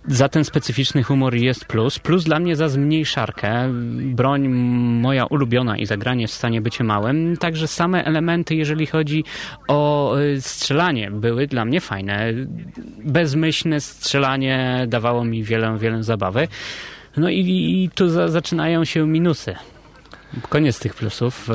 za 0.08 0.28
ten 0.28 0.44
specyficzny 0.44 1.02
humor 1.02 1.34
jest 1.34 1.64
plus. 1.64 1.98
Plus 1.98 2.24
dla 2.24 2.38
mnie 2.38 2.56
za 2.56 2.68
zmniejszarkę. 2.68 3.72
Broń 4.00 4.48
moja 4.48 5.26
ulubiona 5.26 5.76
i 5.76 5.86
zagranie 5.86 6.28
w 6.28 6.32
stanie 6.32 6.60
bycie 6.60 6.84
małym. 6.84 7.36
Także 7.36 7.68
same 7.68 8.04
elementy, 8.04 8.54
jeżeli 8.54 8.86
chodzi 8.86 9.24
o 9.68 10.12
y, 10.18 10.40
strzelanie, 10.40 11.10
były 11.10 11.46
dla 11.46 11.64
mnie 11.64 11.80
fajne. 11.80 12.32
Bezmyślne 13.04 13.80
strzelanie 13.80 14.84
dawało 14.88 15.24
mi 15.24 15.42
wiele, 15.44 15.78
wiele 15.78 16.02
zabawy. 16.02 16.48
No 17.16 17.28
i, 17.28 17.38
i 17.38 17.90
tu 17.94 18.08
za, 18.08 18.28
zaczynają 18.28 18.84
się 18.84 19.06
minusy. 19.06 19.54
Koniec 20.48 20.78
tych 20.78 20.94
plusów. 20.94 21.50
E, 21.50 21.54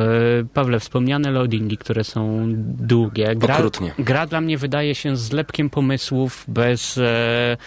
Pawle, 0.53 0.79
wspomniane 0.79 1.31
loadingi, 1.31 1.77
które 1.77 2.03
są 2.03 2.45
długie. 2.57 3.35
Gra, 3.35 3.55
Okrutnie. 3.57 3.91
gra 3.99 4.27
dla 4.27 4.41
mnie 4.41 4.57
wydaje 4.57 4.95
się 4.95 5.17
zlepkiem 5.17 5.69
pomysłów 5.69 6.45
bez... 6.47 6.97
E, 6.97 7.57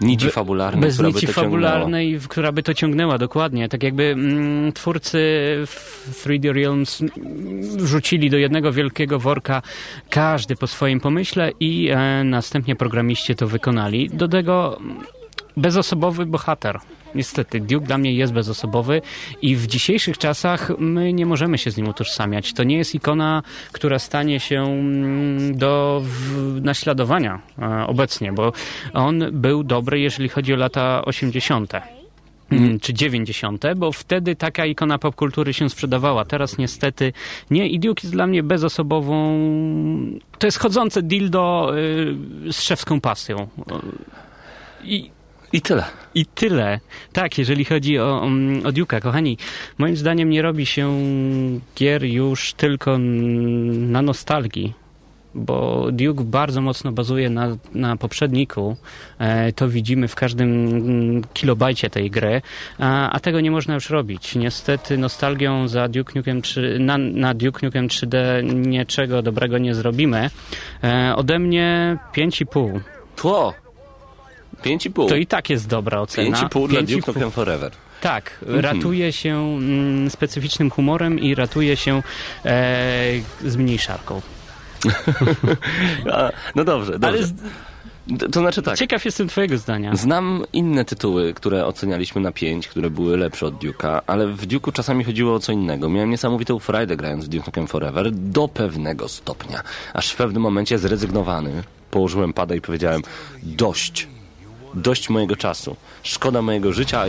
Nici 0.00 0.30
fabularnej, 0.30 0.80
Bez 0.82 0.94
która 0.94 1.08
by 1.08 1.14
nici 1.14 1.26
to 1.26 1.32
ciągnęła. 1.32 1.50
fabularnej, 1.70 2.18
w- 2.18 2.28
która 2.28 2.52
by 2.52 2.62
to 2.62 2.74
ciągnęła, 2.74 3.18
dokładnie. 3.18 3.68
Tak 3.68 3.82
jakby 3.82 4.02
mm, 4.04 4.72
twórcy 4.72 5.18
w 5.66 6.24
3D 6.26 6.52
Realms 6.52 7.00
mm, 7.02 7.86
rzucili 7.86 8.30
do 8.30 8.36
jednego 8.38 8.72
wielkiego 8.72 9.18
worka 9.18 9.62
każdy 10.10 10.56
po 10.56 10.66
swoim 10.66 11.00
pomyśle 11.00 11.50
i 11.60 11.88
e, 11.90 12.24
następnie 12.24 12.76
programiści 12.76 13.34
to 13.34 13.46
wykonali. 13.46 14.10
Do 14.12 14.28
tego 14.28 14.80
bezosobowy 15.56 16.26
bohater. 16.26 16.78
Niestety, 17.14 17.60
Duke 17.60 17.86
dla 17.86 17.98
mnie 17.98 18.12
jest 18.12 18.32
bezosobowy 18.32 19.02
i 19.42 19.56
w 19.56 19.66
dzisiejszych 19.66 20.18
czasach 20.18 20.70
my 20.78 21.12
nie 21.12 21.26
możemy 21.26 21.58
się 21.58 21.70
z 21.70 21.76
nim 21.76 21.88
utożsamiać. 21.88 22.52
To 22.52 22.64
nie 22.64 22.76
jest 22.76 22.94
ikona, 22.94 23.42
która 23.72 23.98
stanie 23.98 24.40
się 24.40 24.62
mm, 24.62 25.58
do 25.58 26.02
naśladowania 26.62 27.40
e, 27.58 27.86
obecnie, 27.86 28.32
bo 28.32 28.52
on 28.92 29.24
był 29.32 29.64
dobry, 29.64 30.00
jeżeli 30.00 30.28
chodzi 30.28 30.54
o 30.54 30.56
lata 30.56 31.04
80. 31.04 31.72
mm, 32.50 32.80
Czy 32.80 32.94
90., 32.94 33.64
bo 33.76 33.92
wtedy 33.92 34.36
taka 34.36 34.66
ikona 34.66 34.98
popkultury 34.98 35.54
się 35.54 35.70
sprzedawała. 35.70 36.24
Teraz 36.24 36.58
niestety 36.58 37.12
nie. 37.50 37.68
I 37.68 37.78
Duke 37.78 38.00
jest 38.02 38.14
dla 38.14 38.26
mnie 38.26 38.42
bezosobową. 38.42 39.38
To 40.38 40.46
jest 40.46 40.58
chodzące 40.58 41.02
dildo 41.02 41.72
y, 42.48 42.52
z 42.52 42.60
szewską 42.60 43.00
pasją. 43.00 43.48
I 44.84 45.10
I 45.54 45.60
tyle. 45.60 45.84
i 46.14 46.26
tyle. 46.26 46.80
Tak, 47.12 47.38
jeżeli 47.38 47.64
chodzi 47.64 47.98
o, 47.98 48.24
mm, 48.24 48.66
o 48.66 48.72
Duke'a, 48.72 49.00
kochani, 49.00 49.38
moim 49.78 49.96
zdaniem 49.96 50.30
nie 50.30 50.42
robi 50.42 50.66
się 50.66 50.92
gier 51.76 52.04
już 52.04 52.54
tylko 52.54 52.98
na 52.98 54.02
nostalgii, 54.02 54.72
bo 55.34 55.88
Duke 55.92 56.24
bardzo 56.24 56.60
mocno 56.60 56.92
bazuje 56.92 57.30
na, 57.30 57.56
na 57.74 57.96
poprzedniku. 57.96 58.76
E, 59.18 59.52
to 59.52 59.68
widzimy 59.68 60.08
w 60.08 60.14
każdym 60.14 60.66
mm, 60.66 61.22
kilobajcie 61.34 61.90
tej 61.90 62.10
gry, 62.10 62.42
a, 62.78 63.10
a 63.10 63.20
tego 63.20 63.40
nie 63.40 63.50
można 63.50 63.74
już 63.74 63.90
robić. 63.90 64.34
Niestety 64.34 64.98
nostalgią 64.98 65.68
za 65.68 65.88
Duke 65.88 66.12
Nukem 66.16 66.42
3, 66.42 66.76
na, 66.80 66.98
na 66.98 67.34
Duke 67.34 67.66
Nukem 67.66 67.88
3D 67.88 68.44
niczego 68.66 69.22
dobrego 69.22 69.58
nie 69.58 69.74
zrobimy. 69.74 70.30
E, 70.84 71.12
ode 71.16 71.38
mnie 71.38 71.98
5,5. 72.16 72.80
Tło. 73.16 73.63
5,5. 74.54 75.08
To 75.08 75.16
i 75.16 75.26
tak 75.26 75.50
jest 75.50 75.68
dobra 75.68 76.00
ocena. 76.00 76.36
5,5 76.36 76.68
dla 76.68 76.80
5,5. 76.80 76.86
Duke 76.86 77.12
Nukem 77.12 77.30
Forever. 77.30 77.72
Tak, 78.00 78.44
ratuje 78.46 79.12
się 79.12 79.36
mm, 79.38 80.10
specyficznym 80.10 80.70
humorem 80.70 81.18
i 81.18 81.34
ratuje 81.34 81.76
się 81.76 82.02
e, 82.44 83.12
z 83.44 83.56
mniejszarką. 83.56 84.20
No 86.54 86.64
dobrze, 86.64 86.92
dobrze. 86.92 87.08
Ale 87.08 87.22
z, 87.22 87.32
To 88.32 88.40
znaczy 88.40 88.62
tak. 88.62 88.78
ciekaw 88.78 89.04
jestem 89.04 89.28
twojego 89.28 89.58
zdania. 89.58 89.96
Znam 89.96 90.44
inne 90.52 90.84
tytuły, 90.84 91.34
które 91.34 91.66
ocenialiśmy 91.66 92.20
na 92.20 92.32
5, 92.32 92.68
które 92.68 92.90
były 92.90 93.16
lepsze 93.16 93.46
od 93.46 93.54
Duke'a, 93.54 94.00
ale 94.06 94.26
w 94.26 94.46
Duke'u 94.46 94.72
czasami 94.72 95.04
chodziło 95.04 95.34
o 95.34 95.40
co 95.40 95.52
innego. 95.52 95.88
Miałem 95.88 96.10
niesamowitą 96.10 96.58
frajdę 96.58 96.96
grając 96.96 97.24
w 97.24 97.28
Duke 97.28 97.46
Nukem 97.46 97.66
Forever 97.66 98.10
do 98.12 98.48
pewnego 98.48 99.08
stopnia. 99.08 99.62
Aż 99.94 100.10
w 100.10 100.16
pewnym 100.16 100.42
momencie 100.42 100.78
zrezygnowany 100.78 101.62
położyłem 101.90 102.32
pada 102.32 102.54
i 102.54 102.60
powiedziałem 102.60 103.02
dość. 103.42 104.13
Dość 104.74 105.08
mojego 105.08 105.36
czasu. 105.36 105.76
Szkoda 106.02 106.42
mojego 106.42 106.72
życia, 106.72 107.00
a 107.00 107.06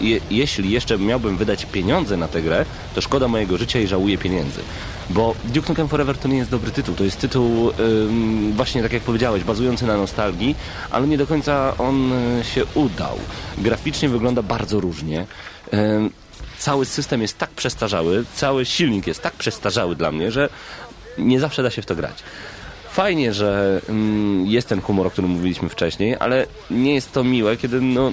je, 0.00 0.20
jeśli 0.30 0.70
jeszcze 0.70 0.98
miałbym 0.98 1.36
wydać 1.36 1.66
pieniądze 1.66 2.16
na 2.16 2.28
tę 2.28 2.42
grę, 2.42 2.64
to 2.94 3.00
szkoda 3.00 3.28
mojego 3.28 3.56
życia 3.56 3.80
i 3.80 3.86
żałuję 3.86 4.18
pieniędzy. 4.18 4.60
Bo 5.10 5.34
Duke 5.44 5.68
Nukem 5.68 5.88
Forever 5.88 6.18
to 6.18 6.28
nie 6.28 6.36
jest 6.36 6.50
dobry 6.50 6.70
tytuł. 6.70 6.94
To 6.94 7.04
jest 7.04 7.18
tytuł, 7.18 7.72
ym, 7.80 8.52
właśnie 8.52 8.82
tak 8.82 8.92
jak 8.92 9.02
powiedziałeś, 9.02 9.44
bazujący 9.44 9.86
na 9.86 9.96
nostalgii, 9.96 10.54
ale 10.90 11.06
nie 11.06 11.18
do 11.18 11.26
końca 11.26 11.74
on 11.78 12.12
y, 12.12 12.44
się 12.44 12.64
udał. 12.74 13.18
Graficznie 13.58 14.08
wygląda 14.08 14.42
bardzo 14.42 14.80
różnie. 14.80 15.26
Ym, 15.74 16.10
cały 16.58 16.84
system 16.84 17.22
jest 17.22 17.38
tak 17.38 17.50
przestarzały, 17.50 18.24
cały 18.34 18.64
silnik 18.64 19.06
jest 19.06 19.22
tak 19.22 19.34
przestarzały 19.34 19.96
dla 19.96 20.12
mnie, 20.12 20.30
że 20.30 20.48
nie 21.18 21.40
zawsze 21.40 21.62
da 21.62 21.70
się 21.70 21.82
w 21.82 21.86
to 21.86 21.94
grać. 21.94 22.22
Fajnie, 22.92 23.34
że 23.34 23.80
mm, 23.88 24.46
jest 24.46 24.68
ten 24.68 24.80
humor, 24.80 25.06
o 25.06 25.10
którym 25.10 25.30
mówiliśmy 25.30 25.68
wcześniej, 25.68 26.16
ale 26.20 26.46
nie 26.70 26.94
jest 26.94 27.12
to 27.12 27.24
miłe, 27.24 27.56
kiedy 27.56 27.80
no, 27.80 28.12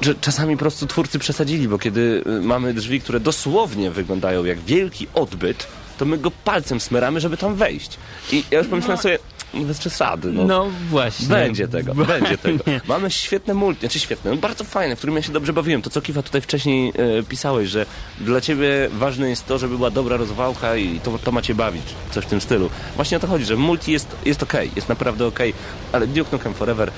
że 0.00 0.14
czasami 0.14 0.56
po 0.56 0.60
prostu 0.60 0.86
twórcy 0.86 1.18
przesadzili, 1.18 1.68
bo 1.68 1.78
kiedy 1.78 2.22
y, 2.26 2.40
mamy 2.42 2.74
drzwi, 2.74 3.00
które 3.00 3.20
dosłownie 3.20 3.90
wyglądają 3.90 4.44
jak 4.44 4.58
wielki 4.58 5.06
odbyt, 5.14 5.66
to 5.98 6.04
my 6.04 6.18
go 6.18 6.30
palcem 6.30 6.80
smyramy, 6.80 7.20
żeby 7.20 7.36
tam 7.36 7.54
wejść. 7.54 7.98
I 8.32 8.44
ja 8.50 8.58
już 8.58 8.68
pomyślałem 8.68 8.98
sobie, 9.02 9.18
no 9.22 9.33
bez 9.54 9.78
przesady, 9.78 10.32
no. 10.32 10.44
No 10.44 10.66
właśnie. 10.90 11.28
Będzie 11.28 11.68
tego, 11.68 11.94
będzie 12.14 12.38
tego. 12.38 12.64
Mamy 12.88 13.10
świetne 13.10 13.54
multi, 13.54 13.80
znaczy 13.80 13.98
świetne, 13.98 14.30
no 14.30 14.36
bardzo 14.36 14.64
fajne, 14.64 14.96
w 14.96 14.98
którym 14.98 15.16
ja 15.16 15.22
się 15.22 15.32
dobrze 15.32 15.52
bawiłem. 15.52 15.82
To 15.82 15.90
co 15.90 16.02
Kiwa 16.02 16.22
tutaj 16.22 16.40
wcześniej 16.40 16.92
e, 17.18 17.22
pisałeś, 17.22 17.68
że 17.68 17.86
dla 18.20 18.40
ciebie 18.40 18.88
ważne 18.92 19.28
jest 19.28 19.46
to, 19.46 19.58
żeby 19.58 19.76
była 19.76 19.90
dobra 19.90 20.16
rozwałka 20.16 20.76
i 20.76 21.00
to, 21.00 21.18
to 21.18 21.32
macie 21.32 21.54
bawić, 21.54 21.84
coś 22.10 22.24
w 22.24 22.28
tym 22.28 22.40
stylu. 22.40 22.70
Właśnie 22.96 23.16
o 23.16 23.20
to 23.20 23.26
chodzi, 23.26 23.44
że 23.44 23.56
multi 23.56 23.92
jest, 23.92 24.16
jest 24.24 24.42
okej, 24.42 24.70
jest 24.76 24.88
naprawdę 24.88 25.26
okej, 25.26 25.54
ale 25.92 26.06
Duke 26.06 26.30
Nukem 26.32 26.54
Forever 26.54 26.90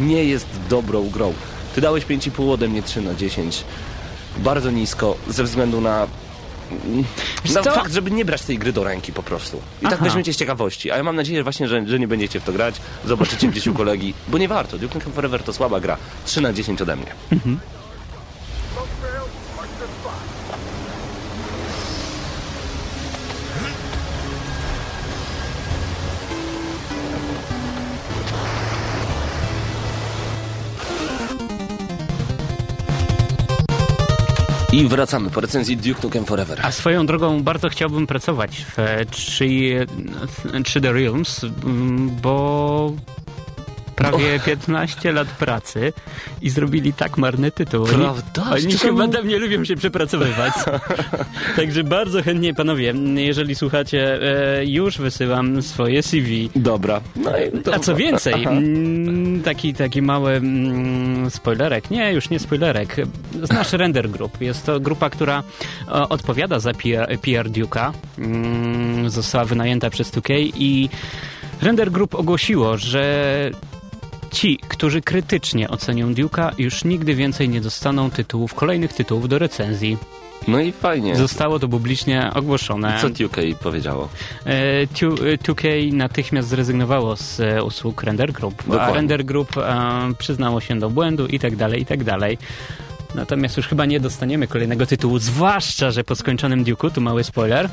nie 0.00 0.24
jest 0.24 0.46
dobrą 0.68 1.10
grą. 1.10 1.34
Ty 1.74 1.80
dałeś 1.80 2.06
5,5 2.06 2.52
ode 2.52 2.68
mnie 2.68 2.82
3 2.82 3.00
na 3.00 3.14
10. 3.14 3.64
Bardzo 4.38 4.70
nisko, 4.70 5.16
ze 5.28 5.44
względu 5.44 5.80
na 5.80 6.06
Co? 7.54 7.62
fakt, 7.62 7.92
żeby 7.92 8.10
nie 8.10 8.24
brać 8.24 8.42
tej 8.42 8.58
gry 8.58 8.72
do 8.72 8.84
ręki 8.84 9.12
po 9.12 9.22
prostu. 9.22 9.60
I 9.82 9.84
tak 9.84 9.92
Aha. 9.92 10.04
weźmiecie 10.04 10.34
z 10.34 10.36
ciekawości. 10.36 10.90
A 10.90 10.96
ja 10.96 11.02
mam 11.02 11.16
nadzieję 11.16 11.42
właśnie, 11.42 11.68
że, 11.68 11.86
że 11.86 11.98
nie 11.98 12.08
będziecie 12.08 12.40
w 12.40 12.44
to 12.44 12.52
grać, 12.52 12.74
zobaczycie 13.04 13.48
gdzieś 13.48 13.66
u 13.66 13.74
kolegi, 13.74 14.14
bo 14.28 14.38
nie 14.38 14.48
warto. 14.48 14.78
Duke 14.78 14.94
Nukem 14.94 15.12
Forever 15.12 15.42
to 15.42 15.52
słaba 15.52 15.80
gra. 15.80 15.96
3 16.24 16.40
na 16.40 16.52
10 16.52 16.82
ode 16.82 16.96
mnie. 16.96 17.14
I 34.72 34.88
wracamy 34.88 35.30
po 35.30 35.40
recenzji 35.40 35.76
Duke 35.76 36.00
Nukem 36.02 36.24
Forever. 36.24 36.60
A 36.62 36.72
swoją 36.72 37.06
drogą 37.06 37.42
bardzo 37.42 37.68
chciałbym 37.68 38.06
pracować 38.06 38.64
w 38.64 38.78
e, 38.78 39.04
3, 39.04 39.44
3D 40.52 40.92
Realms, 40.92 41.46
bo 42.22 42.92
prawie 44.00 44.40
15 44.40 45.12
lat 45.12 45.28
pracy 45.28 45.92
i 46.42 46.50
zrobili 46.50 46.92
tak 46.92 47.18
marny 47.18 47.50
tytuł. 47.50 47.84
Oni- 47.84 47.92
Prawda? 47.94 48.42
Oni 48.52 48.62
Czemu? 48.76 48.78
chyba 48.78 49.08
tam 49.08 49.28
nie 49.28 49.38
lubią 49.38 49.64
się 49.64 49.76
przepracowywać. 49.76 50.52
Także 51.56 51.84
bardzo 51.84 52.22
chętnie, 52.22 52.54
panowie, 52.54 52.94
jeżeli 53.16 53.54
słuchacie, 53.54 54.18
e, 54.58 54.64
już 54.66 54.98
wysyłam 54.98 55.62
swoje 55.62 56.02
CV. 56.02 56.50
Dobra. 56.56 57.00
No. 57.16 57.30
A 57.72 57.78
co 57.78 57.96
więcej, 57.96 58.44
mm, 58.44 59.42
taki, 59.42 59.74
taki 59.74 60.02
mały 60.02 60.32
mm, 60.32 61.30
spoilerek, 61.30 61.90
nie, 61.90 62.12
już 62.12 62.30
nie 62.30 62.38
spoilerek, 62.38 62.96
znasz 63.42 63.72
Render 63.72 64.10
Group. 64.10 64.40
Jest 64.40 64.66
to 64.66 64.80
grupa, 64.80 65.10
która 65.10 65.42
e, 65.88 65.92
odpowiada 65.92 66.58
za 66.58 66.72
PR, 66.74 67.18
PR 67.18 67.50
Duke'a. 67.50 67.92
Mm, 68.18 69.10
Została 69.10 69.44
wynajęta 69.44 69.90
przez 69.90 70.12
2K 70.12 70.52
i 70.56 70.88
Render 71.62 71.90
Group 71.90 72.14
ogłosiło, 72.14 72.76
że 72.76 73.50
ci, 74.30 74.58
którzy 74.68 75.00
krytycznie 75.00 75.68
ocenią 75.68 76.12
Duke'a, 76.14 76.50
już 76.58 76.84
nigdy 76.84 77.14
więcej 77.14 77.48
nie 77.48 77.60
dostaną 77.60 78.10
tytułów, 78.10 78.54
kolejnych 78.54 78.92
tytułów 78.92 79.28
do 79.28 79.38
recenzji. 79.38 79.96
No 80.48 80.60
i 80.60 80.72
fajnie. 80.72 81.16
Zostało 81.16 81.58
to 81.58 81.68
publicznie 81.68 82.30
ogłoszone. 82.34 82.98
Co 83.00 83.06
UK 83.26 83.36
powiedziało? 83.62 84.08
E, 84.44 84.86
tu- 84.86 85.14
e, 85.14 85.36
2K 85.38 85.92
natychmiast 85.92 86.48
zrezygnowało 86.48 87.16
z 87.16 87.40
e, 87.40 87.62
usług 87.64 88.02
Render 88.02 88.32
Group, 88.32 88.62
a 88.66 88.70
Dokładnie. 88.70 88.94
Render 88.94 89.24
Group 89.24 89.56
e, 89.56 89.62
przyznało 90.18 90.60
się 90.60 90.78
do 90.78 90.90
błędu 90.90 91.26
i 91.26 91.38
tak 91.38 91.56
dalej, 91.56 91.82
i 91.82 91.86
tak 91.86 92.04
dalej. 92.04 92.38
Natomiast 93.14 93.56
już 93.56 93.66
chyba 93.68 93.86
nie 93.86 94.00
dostaniemy 94.00 94.46
kolejnego 94.46 94.86
tytułu, 94.86 95.18
zwłaszcza, 95.18 95.90
że 95.90 96.04
po 96.04 96.16
skończonym 96.16 96.64
Duke'u, 96.64 96.90
tu 96.90 97.00
mały 97.00 97.24
spoiler, 97.24 97.68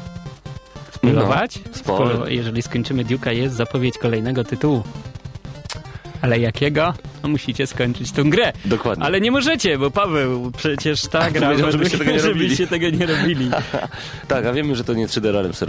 spoilować? 0.91 1.60
No. 1.66 1.72
Spoil- 1.95 2.28
Jeżeli 2.28 2.62
skończymy 2.62 3.05
Duke'a, 3.05 3.30
jest 3.32 3.55
zapowiedź 3.55 3.97
kolejnego 3.97 4.43
tytułu. 4.43 4.84
Ale 6.22 6.39
jakiego? 6.39 6.93
musicie 7.28 7.68
skończyć 7.68 8.11
tą 8.11 8.30
grę. 8.30 8.53
Dokładnie. 8.65 9.05
Ale 9.05 9.22
nie 9.22 9.32
możecie, 9.32 9.78
bo 9.78 9.91
Paweł, 9.91 10.51
przecież 10.57 11.01
ta 11.01 11.32
gra, 11.32 11.47
powiedział, 11.47 11.72
żebyście 11.72 11.97
tego 11.97 12.11
nie 12.11 12.18
robili. 12.22 12.43
żebyście 12.43 12.68
tego 12.68 12.89
nie 12.89 13.05
robili. 13.05 13.49
tak, 14.28 14.45
a 14.45 14.53
wiemy, 14.53 14.76
że 14.76 14.84
to 14.84 14.93
nie 14.93 15.07
3D 15.07 15.32
Realms 15.32 15.63
e, 15.63 15.68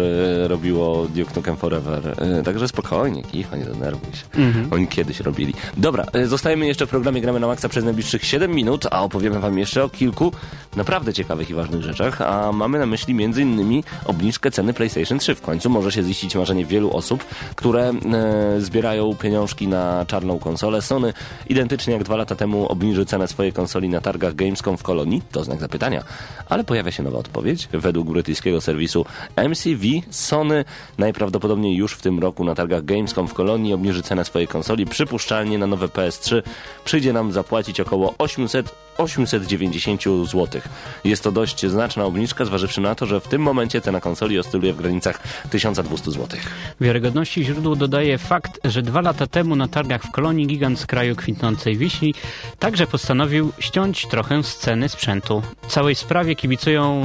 robiło 0.49 1.07
Duke 1.15 1.33
Nukem 1.37 1.57
Forever. 1.57 2.15
E, 2.19 2.43
Także 2.43 2.69
spokojnie, 2.69 3.23
Kifa, 3.23 3.57
nie 3.57 3.65
denerwuj 3.65 4.13
się. 4.13 4.41
Mhm. 4.41 4.69
Oni 4.71 4.87
kiedyś 4.87 5.21
robili. 5.21 5.55
Dobra, 5.77 6.05
e, 6.13 6.27
zostajemy 6.27 6.67
jeszcze 6.67 6.87
w 6.87 6.91
programie 6.91 7.21
Gramy 7.21 7.41
na 7.41 7.47
Maxa 7.47 7.69
przez 7.69 7.85
najbliższych 7.85 8.25
7 8.25 8.55
minut, 8.55 8.87
a 8.91 9.03
opowiemy 9.03 9.41
wam 9.41 9.59
jeszcze 9.59 9.85
o 9.85 9.89
kilku 9.89 10.33
naprawdę 10.77 11.13
ciekawych 11.13 11.51
i 11.51 11.55
ważnych 11.55 11.83
rzeczach, 11.83 12.23
a 12.23 12.53
mamy 12.53 12.79
na 12.79 12.87
myśli 12.87 13.15
innymi 13.39 13.85
obniżkę 14.05 14.51
ceny 14.51 14.75
PlayStation 14.75 15.19
3. 15.19 15.35
W 15.35 15.41
końcu 15.41 15.71
może 15.71 15.93
się 15.93 16.03
ziścić 16.03 16.35
marzenie 16.35 16.65
wielu 16.67 16.97
osób, 16.97 17.25
które 17.55 17.89
e, 17.89 18.61
zbierają 18.61 19.15
pieniążki 19.15 19.69
na 19.69 20.05
czarną 20.07 20.38
konsolę. 20.39 20.83
Sony 20.83 21.13
identycznie 21.49 21.93
jak 21.93 22.05
dwa 22.05 22.17
lata 22.17 22.35
temu 22.35 22.67
obniży 22.67 23.07
cenę 23.07 23.29
swojej 23.29 23.53
konsoli 23.53 23.89
na 23.89 24.01
targach 24.01 24.35
Gamescom 24.35 24.77
w 24.77 24.83
Kolonii. 24.83 25.23
To 25.33 25.45
znak 25.45 25.61
zapytania. 25.61 26.05
Ale 26.49 26.65
pojawia 26.65 26.91
się 26.91 27.03
nowa 27.03 27.19
odpowiedź. 27.19 27.69
Według 27.73 28.09
brytyjskiego 28.09 28.61
serwisu 28.61 29.05
MCV 29.37 29.85
Sony 30.11 30.65
najprawdopodobniej 30.99 31.77
już 31.77 31.93
w 31.93 32.03
tym 32.03 32.19
roku 32.19 32.45
na 32.45 32.55
targach 32.55 32.85
Gamescom 32.85 33.29
w 33.29 33.35
Kolonii 33.35 33.75
obniży 33.75 34.03
cenę 34.03 34.25
swojej 34.25 34.49
konsoli. 34.49 34.87
Przypuszczalnie 34.87 35.59
na 35.59 35.67
nowe 35.67 35.87
PS3 35.87 36.43
przyjdzie 36.85 37.13
nam 37.13 37.33
zapłacić 37.33 37.81
około 37.81 38.15
800 38.19 38.88
890 38.99 40.03
zł. 40.03 40.61
Jest 41.05 41.25
to 41.25 41.33
dość 41.33 41.67
znaczna 41.67 42.05
obniżka, 42.05 42.45
zważywszy 42.45 42.81
na 42.81 42.95
to, 42.95 43.07
że 43.07 43.21
w 43.21 43.29
tym 43.29 43.43
momencie 43.43 43.81
cena 43.81 44.01
konsoli 44.01 44.39
oscyluje 44.39 44.73
w 44.73 44.77
granicach 44.77 45.23
1200 45.51 46.11
zł. 46.11 46.41
Wiarygodności 46.81 47.45
źródłu 47.45 47.77
dodaje 47.77 48.19
fakt, 48.19 48.61
że 48.65 48.83
dwa 48.83 49.01
lata 49.01 49.27
temu 49.27 49.57
na 49.57 49.69
targach 49.69 50.03
w 50.03 50.11
Kolonii 50.11 50.47
gigant 50.47 50.81
z 50.81 50.87
kraju 50.87 51.17
kwitnącej 51.17 51.77
wiśni 51.77 52.15
także 52.59 52.87
postanowił 52.87 53.53
ściąć 53.59 54.07
trochę 54.07 54.43
z 54.43 54.57
ceny 54.57 54.89
sprzętu. 54.89 55.43
Całej 55.69 55.95
sprawie 55.95 56.37
kibicują 56.37 57.03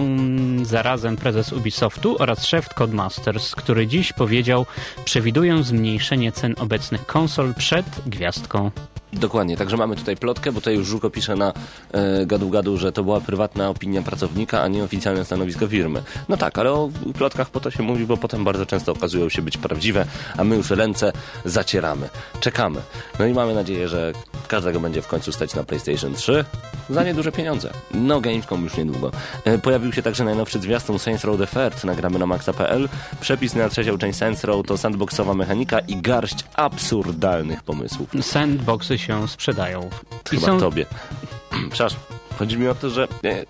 zarazem 0.64 1.18
prezes 1.18 1.54
Ubisoftu 1.54 2.16
oraz 2.20 2.46
szef 2.46 2.70
Codemasters, 2.70 3.56
który 3.56 3.88
dziś 3.88 4.14
powiedział, 4.14 4.66
przewidują 5.06 5.64
zmniejszenie 5.64 6.32
cen 6.32 6.56
obecnych 6.60 7.06
konsol 7.06 7.54
przed 7.54 7.86
gwiazdką. 8.06 8.72
Dokładnie, 9.14 9.58
także 9.58 9.78
mamy 9.78 9.96
tutaj 9.96 10.18
plotkę, 10.18 10.52
bo 10.52 10.60
tutaj 10.60 10.76
już 10.76 10.88
Żuko 10.88 11.10
pisze 11.10 11.36
na 11.36 11.54
e, 11.92 12.26
gadu 12.26 12.50
gadu, 12.50 12.78
że 12.78 12.92
to 12.92 13.04
była 13.04 13.22
prywatna 13.22 13.70
opinia 13.70 14.02
pracownika, 14.02 14.62
a 14.62 14.68
nie 14.68 14.84
oficjalne 14.84 15.26
stanowisko 15.26 15.68
firmy. 15.68 16.04
No 16.30 16.38
tak, 16.38 16.58
ale 16.58 16.72
o 16.72 16.90
plotkach 17.18 17.50
po 17.50 17.60
to 17.60 17.72
się 17.72 17.84
mówi, 17.84 18.06
bo 18.06 18.18
potem 18.18 18.44
bardzo 18.44 18.66
często 18.66 18.92
okazują 18.92 19.30
się 19.30 19.42
być 19.42 19.58
prawdziwe, 19.58 20.06
a 20.38 20.44
my 20.44 20.56
już 20.56 20.70
ręce 20.70 21.14
zacieramy. 21.46 22.10
Czekamy. 22.40 22.82
No 23.20 23.26
i 23.26 23.34
mamy 23.34 23.54
nadzieję, 23.54 23.88
że 23.88 24.14
każdego 24.48 24.80
będzie 24.80 25.02
w 25.02 25.08
końcu 25.08 25.32
stać 25.32 25.56
na 25.56 25.64
PlayStation 25.64 26.14
3 26.14 26.46
za 26.90 27.04
nieduże 27.04 27.32
pieniądze. 27.32 27.70
No 27.94 28.22
Gamescom 28.22 28.64
już 28.64 28.78
niedługo. 28.78 29.12
E, 29.46 29.58
pojawił 29.58 29.94
się 29.94 30.02
także 30.02 30.24
najnowszy 30.24 30.60
zwiastun 30.60 31.00
Saints 31.00 31.24
Row 31.24 31.38
The 31.38 31.48
Third, 31.48 31.84
nagramy 31.84 32.20
na 32.20 32.26
maxa.pl. 32.26 32.90
Przepis 33.22 33.56
na 33.56 33.70
trzecią 33.70 33.98
część 33.98 34.18
Saints 34.18 34.44
Row 34.44 34.66
to 34.66 34.78
sandboxowa 34.78 35.34
mechanika 35.34 35.80
i 35.80 35.96
garść 35.98 36.46
absurdalnych 36.56 37.64
pomysłów. 37.64 38.10
Sandboxy 38.22 38.98
się 39.04 39.28
sprzedają. 39.28 39.90
I 40.32 40.36
Chyba 40.36 40.60
tobie. 40.60 40.86
Przepraszam. 41.72 42.00
Chodzi 42.40 42.58
mi 42.58 42.68
o 42.68 42.76
to, 42.76 42.90
że 42.90 43.08
nie, 43.24 43.46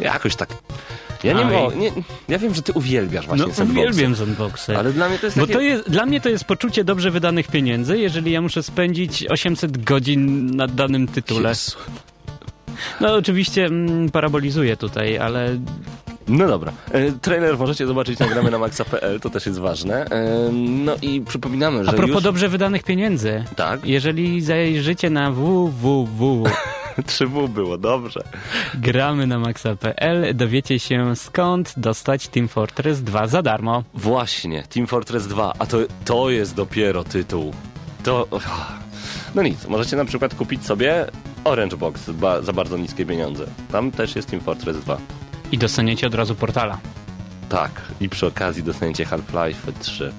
jakoś 0.00 0.36
tak. 0.36 0.48
Ja 1.24 1.32
nie 1.32 1.44
mogę. 1.44 1.76
Nie, 1.76 1.92
ja 2.28 2.38
wiem, 2.38 2.54
że 2.54 2.62
ty 2.62 2.72
uwielbiasz 2.72 3.26
właśnie 3.26 3.46
No, 3.46 3.54
sandboxy, 3.54 3.80
uwielbiam 3.80 4.16
sandboxy. 4.16 4.78
Ale 4.78 4.92
dla 4.92 5.08
mnie 5.08 5.18
to 5.18 5.26
jest 5.26 5.38
Bo 5.38 5.42
takie... 5.46 5.54
to 5.54 5.60
jest, 5.60 5.90
dla 5.90 6.06
mnie 6.06 6.20
to 6.20 6.28
jest 6.28 6.44
poczucie 6.44 6.84
dobrze 6.84 7.10
wydanych 7.10 7.48
pieniędzy, 7.48 7.98
jeżeli 7.98 8.32
ja 8.32 8.40
muszę 8.40 8.62
spędzić 8.62 9.26
800 9.26 9.84
godzin 9.84 10.50
nad 10.56 10.74
danym 10.74 11.08
tytule. 11.08 11.48
Jezu. 11.48 11.76
No 13.00 13.14
oczywiście 13.14 13.66
mm, 13.66 14.10
parabolizuję 14.10 14.76
tutaj, 14.76 15.18
ale 15.18 15.58
No 16.28 16.48
dobra. 16.48 16.72
E, 16.92 17.12
trailer 17.12 17.58
możecie 17.58 17.86
zobaczyć 17.86 18.18
na 18.18 18.26
gramy 18.26 18.50
na 18.50 18.58
maxa.pl, 18.58 19.20
to 19.20 19.30
też 19.30 19.46
jest 19.46 19.58
ważne. 19.58 20.04
E, 20.04 20.50
no 20.52 20.96
i 21.02 21.20
przypominamy, 21.20 21.84
że 21.84 21.90
a 21.90 21.92
propos 21.92 22.14
już... 22.14 22.22
dobrze 22.22 22.48
wydanych 22.48 22.82
pieniędzy. 22.82 23.44
Tak, 23.56 23.84
Jeżeli 23.86 24.40
zajrzycie 24.42 25.10
na 25.10 25.30
www 25.30 26.44
3W 26.98 27.48
było, 27.48 27.78
dobrze. 27.78 28.22
gramy 28.74 29.26
na 29.26 29.38
maxa.pl, 29.38 30.36
dowiecie 30.36 30.78
się 30.78 31.16
skąd 31.16 31.74
dostać 31.76 32.28
Team 32.28 32.48
Fortress 32.48 33.02
2 33.02 33.26
za 33.26 33.42
darmo. 33.42 33.84
Właśnie, 33.94 34.62
Team 34.62 34.86
Fortress 34.86 35.26
2, 35.26 35.52
a 35.58 35.66
to, 35.66 35.78
to 36.04 36.30
jest 36.30 36.54
dopiero 36.54 37.04
tytuł. 37.04 37.52
To... 38.04 38.26
No 39.34 39.42
nic, 39.42 39.66
możecie 39.66 39.96
na 39.96 40.04
przykład 40.04 40.34
kupić 40.34 40.66
sobie 40.66 41.06
Orange 41.44 41.76
Box 41.76 42.10
ba 42.10 42.42
za 42.42 42.52
bardzo 42.52 42.78
niskie 42.78 43.06
pieniądze. 43.06 43.46
Tam 43.72 43.90
też 43.90 44.16
jest 44.16 44.30
Team 44.30 44.42
Fortress 44.42 44.76
2. 44.76 44.98
I 45.52 45.58
dostaniecie 45.58 46.06
od 46.06 46.14
razu 46.14 46.34
portala. 46.34 46.78
Tak, 47.48 47.82
i 48.00 48.08
przy 48.08 48.26
okazji 48.26 48.62
dostaniecie 48.62 49.04
Half-Life 49.04 49.72
3. 49.80 50.12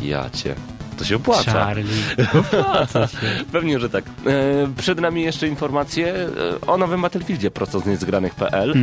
Ja 0.00 0.30
cię. 0.30 0.54
To 1.02 1.08
się 1.08 1.16
opłaca. 1.16 1.52
Charlie. 1.52 1.84
Opłaca 2.40 3.06
się. 3.06 3.16
Pewnie, 3.52 3.78
że 3.80 3.90
tak. 3.90 4.04
E, 4.26 4.32
przed 4.76 5.00
nami 5.00 5.22
jeszcze 5.22 5.48
informacje 5.48 6.14
e, 6.14 6.28
o 6.66 6.78
nowym 6.78 7.02
Battlefieldzie 7.02 7.50
prosto 7.50 7.80
z 7.80 7.86
niezgranych.pl. 7.86 8.70
E, 8.70 8.74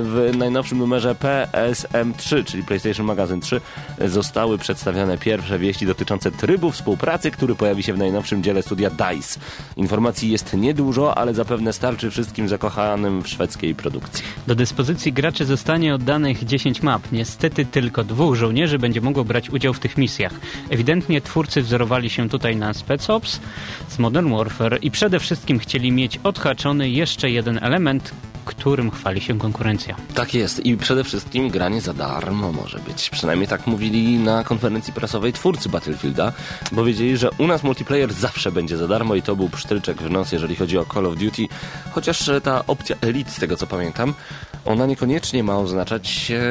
w 0.00 0.36
najnowszym 0.38 0.78
numerze 0.78 1.14
PSM3, 1.14 2.44
czyli 2.44 2.62
PlayStation 2.62 3.06
Magazine 3.06 3.40
3, 3.40 3.60
e, 3.98 4.08
zostały 4.08 4.58
przedstawione 4.58 5.18
pierwsze 5.18 5.58
wieści 5.58 5.86
dotyczące 5.86 6.30
trybu 6.30 6.70
współpracy, 6.70 7.30
który 7.30 7.54
pojawi 7.54 7.82
się 7.82 7.92
w 7.92 7.98
najnowszym 7.98 8.42
dziele 8.42 8.62
studia 8.62 8.90
DICE. 8.90 9.40
Informacji 9.76 10.30
jest 10.30 10.54
niedużo, 10.54 11.18
ale 11.18 11.34
zapewne 11.34 11.72
starczy 11.72 12.10
wszystkim 12.10 12.48
zakochanym 12.48 13.22
w 13.22 13.28
szwedzkiej 13.28 13.74
produkcji. 13.74 14.24
Do 14.46 14.54
dyspozycji 14.54 15.12
graczy 15.12 15.44
zostanie 15.44 15.94
oddanych 15.94 16.44
10 16.44 16.82
map. 16.82 17.02
Niestety 17.12 17.66
tylko 17.66 18.04
dwóch 18.04 18.34
żołnierzy 18.34 18.78
będzie 18.78 19.00
mogło 19.00 19.24
brać 19.24 19.50
udział 19.50 19.74
w 19.74 19.78
tych 19.78 19.98
misjach. 19.98 20.32
Ewidentnie 20.70 21.20
twórcy 21.20 21.53
wzorowali 21.62 22.10
się 22.10 22.28
tutaj 22.28 22.56
na 22.56 22.74
Spec 22.74 23.10
Ops 23.10 23.40
z 23.88 23.98
Modern 23.98 24.36
Warfare 24.36 24.78
i 24.82 24.90
przede 24.90 25.20
wszystkim 25.20 25.58
chcieli 25.58 25.92
mieć 25.92 26.20
odhaczony 26.24 26.90
jeszcze 26.90 27.30
jeden 27.30 27.58
element, 27.62 28.12
którym 28.44 28.90
chwali 28.90 29.20
się 29.20 29.38
konkurencja. 29.38 29.96
Tak 30.14 30.34
jest 30.34 30.66
i 30.66 30.76
przede 30.76 31.04
wszystkim 31.04 31.48
granie 31.48 31.80
za 31.80 31.94
darmo 31.94 32.52
może 32.52 32.78
być. 32.78 33.10
Przynajmniej 33.10 33.48
tak 33.48 33.66
mówili 33.66 34.18
na 34.18 34.44
konferencji 34.44 34.92
prasowej 34.92 35.32
twórcy 35.32 35.68
Battlefielda, 35.68 36.32
bo 36.72 36.84
wiedzieli, 36.84 37.16
że 37.16 37.30
u 37.38 37.46
nas 37.46 37.62
multiplayer 37.62 38.12
zawsze 38.12 38.52
będzie 38.52 38.76
za 38.76 38.88
darmo 38.88 39.14
i 39.14 39.22
to 39.22 39.36
był 39.36 39.48
psztylczek 39.48 40.02
w 40.02 40.10
nos, 40.10 40.32
jeżeli 40.32 40.56
chodzi 40.56 40.78
o 40.78 40.84
Call 40.84 41.06
of 41.06 41.16
Duty. 41.16 41.46
Chociaż 41.90 42.28
e, 42.28 42.40
ta 42.40 42.66
opcja 42.66 42.96
Elite, 43.00 43.30
z 43.30 43.36
tego 43.36 43.56
co 43.56 43.66
pamiętam, 43.66 44.14
ona 44.64 44.86
niekoniecznie 44.86 45.44
ma 45.44 45.58
oznaczać 45.58 46.30
e, 46.30 46.42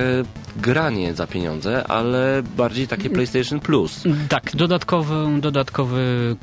granie 0.61 1.13
za 1.13 1.27
pieniądze, 1.27 1.87
ale 1.87 2.43
bardziej 2.57 2.87
takie 2.87 3.09
PlayStation 3.09 3.59
Plus. 3.59 4.03
Tak, 4.29 4.55
dodatkowy, 4.55 5.39
dodatkowy 5.41 6.35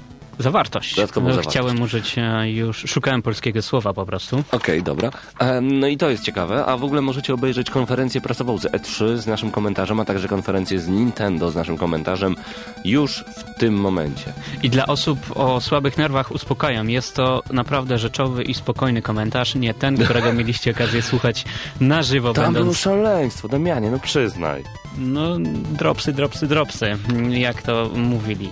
zawartość. 0.42 0.96
Dodatkową 0.96 1.26
No, 1.28 1.32
zawartość. 1.34 1.56
Chciałem 1.56 1.82
użyć 1.82 2.14
e, 2.18 2.50
już, 2.50 2.84
szukałem 2.86 3.22
polskiego 3.22 3.62
słowa 3.62 3.92
po 3.92 4.06
prostu. 4.06 4.44
Okej, 4.52 4.82
dobra. 4.82 5.10
Em, 5.38 5.78
No 5.80 5.86
i 5.86 5.96
to 5.96 6.10
jest 6.10 6.22
ciekawe, 6.24 6.66
a 6.66 6.76
w 6.76 6.84
ogóle 6.84 7.00
możecie 7.00 7.34
obejrzeć 7.34 7.70
konferencję 7.70 8.20
prasową 8.20 8.58
z 8.58 8.64
E3 8.64 9.16
z 9.16 9.26
naszym 9.26 9.50
komentarzem, 9.50 10.00
a 10.00 10.04
także 10.04 10.28
konferencję 10.28 10.80
z 10.80 10.88
Nintendo 10.88 11.50
z 11.50 11.54
naszym 11.54 11.76
komentarzem 11.78 12.36
już 12.84 13.24
w 13.36 13.58
tym 13.58 13.74
momencie. 13.74 14.32
I 14.62 14.70
dla 14.70 14.86
osób 14.86 15.18
o 15.34 15.60
słabych 15.60 15.98
nerwach 15.98 16.30
uspokajam, 16.32 16.90
jest 16.90 17.14
to 17.16 17.42
naprawdę 17.52 17.98
rzeczowy 17.98 18.42
i 18.42 18.54
spokojny 18.54 19.02
komentarz, 19.02 19.54
nie 19.54 19.74
ten, 19.74 19.96
którego 20.04 20.32
mieliście 20.32 20.70
okazję 20.70 21.02
słuchać 21.02 21.44
na 21.80 22.02
żywo, 22.02 22.32
Tam 22.32 22.44
było 22.44 22.54
będąc 22.54 22.78
szaleństwo, 22.78 23.48
Damianie, 23.48 23.90
no 23.90 23.98
przyznaj. 23.98 24.64
no 24.98 25.36
dropsy, 25.72 26.12
dropsy, 26.12 26.46
dropsy, 26.46 26.96
jak 27.30 27.62
to 27.62 27.90
mówili. 27.94 28.50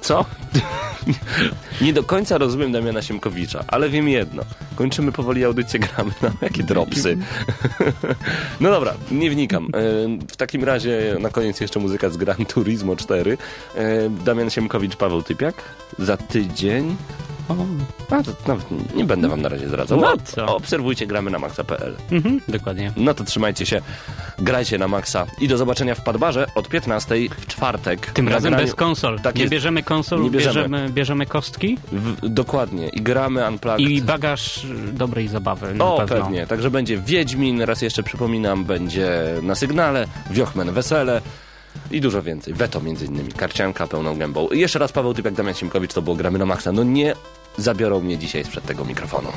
Co? 0.00 0.24
Nie 1.80 1.92
do 1.92 2.02
końca 2.02 2.38
rozumiem 2.38 2.72
Damiana 2.72 3.02
Siemkowicza, 3.02 3.64
ale 3.68 3.88
wiem 3.88 4.08
jedno. 4.08 4.42
Kończymy 4.76 5.12
powoli 5.12 5.44
audycję, 5.44 5.80
gramy 5.94 6.10
na 6.22 6.32
jakie 6.42 6.62
dropsy. 6.62 7.18
No 8.60 8.70
dobra, 8.70 8.94
nie 9.10 9.30
wnikam. 9.30 9.64
E, 9.66 9.68
W 10.28 10.36
takim 10.36 10.64
razie 10.64 11.16
na 11.20 11.28
koniec 11.30 11.60
jeszcze 11.60 11.80
muzyka 11.80 12.10
z 12.10 12.16
Gran 12.16 12.46
Turismo 12.46 12.96
4. 12.96 13.38
E, 13.74 14.10
Damian 14.10 14.50
Siemkowicz, 14.50 14.96
Paweł 14.96 15.22
Typiak. 15.22 15.54
Za 15.98 16.16
tydzień... 16.16 16.96
O, 17.48 17.54
A, 18.10 18.22
to 18.22 18.32
nawet 18.48 18.66
nie 18.94 19.04
będę 19.04 19.28
wam 19.28 19.42
na 19.42 19.48
razie 19.48 19.68
zdradzał. 19.68 20.00
No 20.00 20.14
co? 20.24 20.56
Obserwujcie, 20.56 21.06
gramy 21.06 21.30
na 21.30 21.38
maxa.pl. 21.38 21.94
mhm, 22.12 22.40
dokładnie. 22.48 22.92
No 22.96 23.14
to 23.14 23.24
trzymajcie 23.24 23.66
się, 23.66 23.80
grajcie 24.38 24.78
na 24.78 24.88
maksa 24.88 25.26
i 25.40 25.48
do 25.48 25.56
zobaczenia 25.58 25.94
w 25.94 26.04
Padbarze 26.04 26.46
od 26.54 26.68
15 26.68 27.14
w 27.40 27.46
czwartek. 27.46 28.06
Tym 28.10 28.28
razem 28.28 28.52
nagraniu- 28.52 28.64
bez 28.66 28.74
konsol. 28.74 29.20
Tak 29.20 29.34
nie 29.34 29.40
jest. 29.42 29.52
bierzemy 29.52 29.82
konsol, 29.82 30.22
Nie 30.22 30.30
bierzemy. 30.30 30.54
bierzemy, 30.54 30.90
bierzemy 30.90 31.26
kostki 31.26 31.78
W, 31.92 32.28
dokładnie. 32.28 32.88
I 32.88 33.00
gramy 33.02 33.48
Unplugged. 33.48 33.80
i 33.88 34.02
bagaż 34.02 34.66
dobrej 34.92 35.28
zabawy 35.28 35.74
na 35.74 35.84
o, 35.84 35.98
pewno. 35.98 36.16
pewnie. 36.16 36.46
Także 36.46 36.70
będzie 36.70 36.98
Wiedźmin, 36.98 37.62
raz 37.62 37.82
jeszcze 37.82 38.02
przypominam, 38.02 38.64
będzie 38.64 39.10
na 39.42 39.54
sygnale, 39.54 40.06
Wiochmen 40.30 40.72
Wesele. 40.72 41.20
I 41.90 42.00
dużo 42.00 42.22
więcej. 42.22 42.54
Weto 42.54 42.80
między 42.80 43.06
innymi. 43.06 43.32
Karcianka 43.32 43.86
pełną 43.86 44.18
gębą. 44.18 44.48
I 44.48 44.60
jeszcze 44.60 44.78
raz 44.78 44.92
Paweł 44.92 45.14
typ 45.14 45.24
jak 45.24 45.34
Damian 45.34 45.54
Simkowicz, 45.54 45.92
to 45.92 46.02
było 46.02 46.16
Gramy 46.16 46.38
na 46.38 46.46
Maxa. 46.46 46.72
No 46.72 46.84
nie 46.84 47.14
zabiorą 47.56 48.00
mnie 48.00 48.18
dzisiaj 48.18 48.44
sprzed 48.44 48.64
tego 48.64 48.84
mikrofonu. 48.84 49.28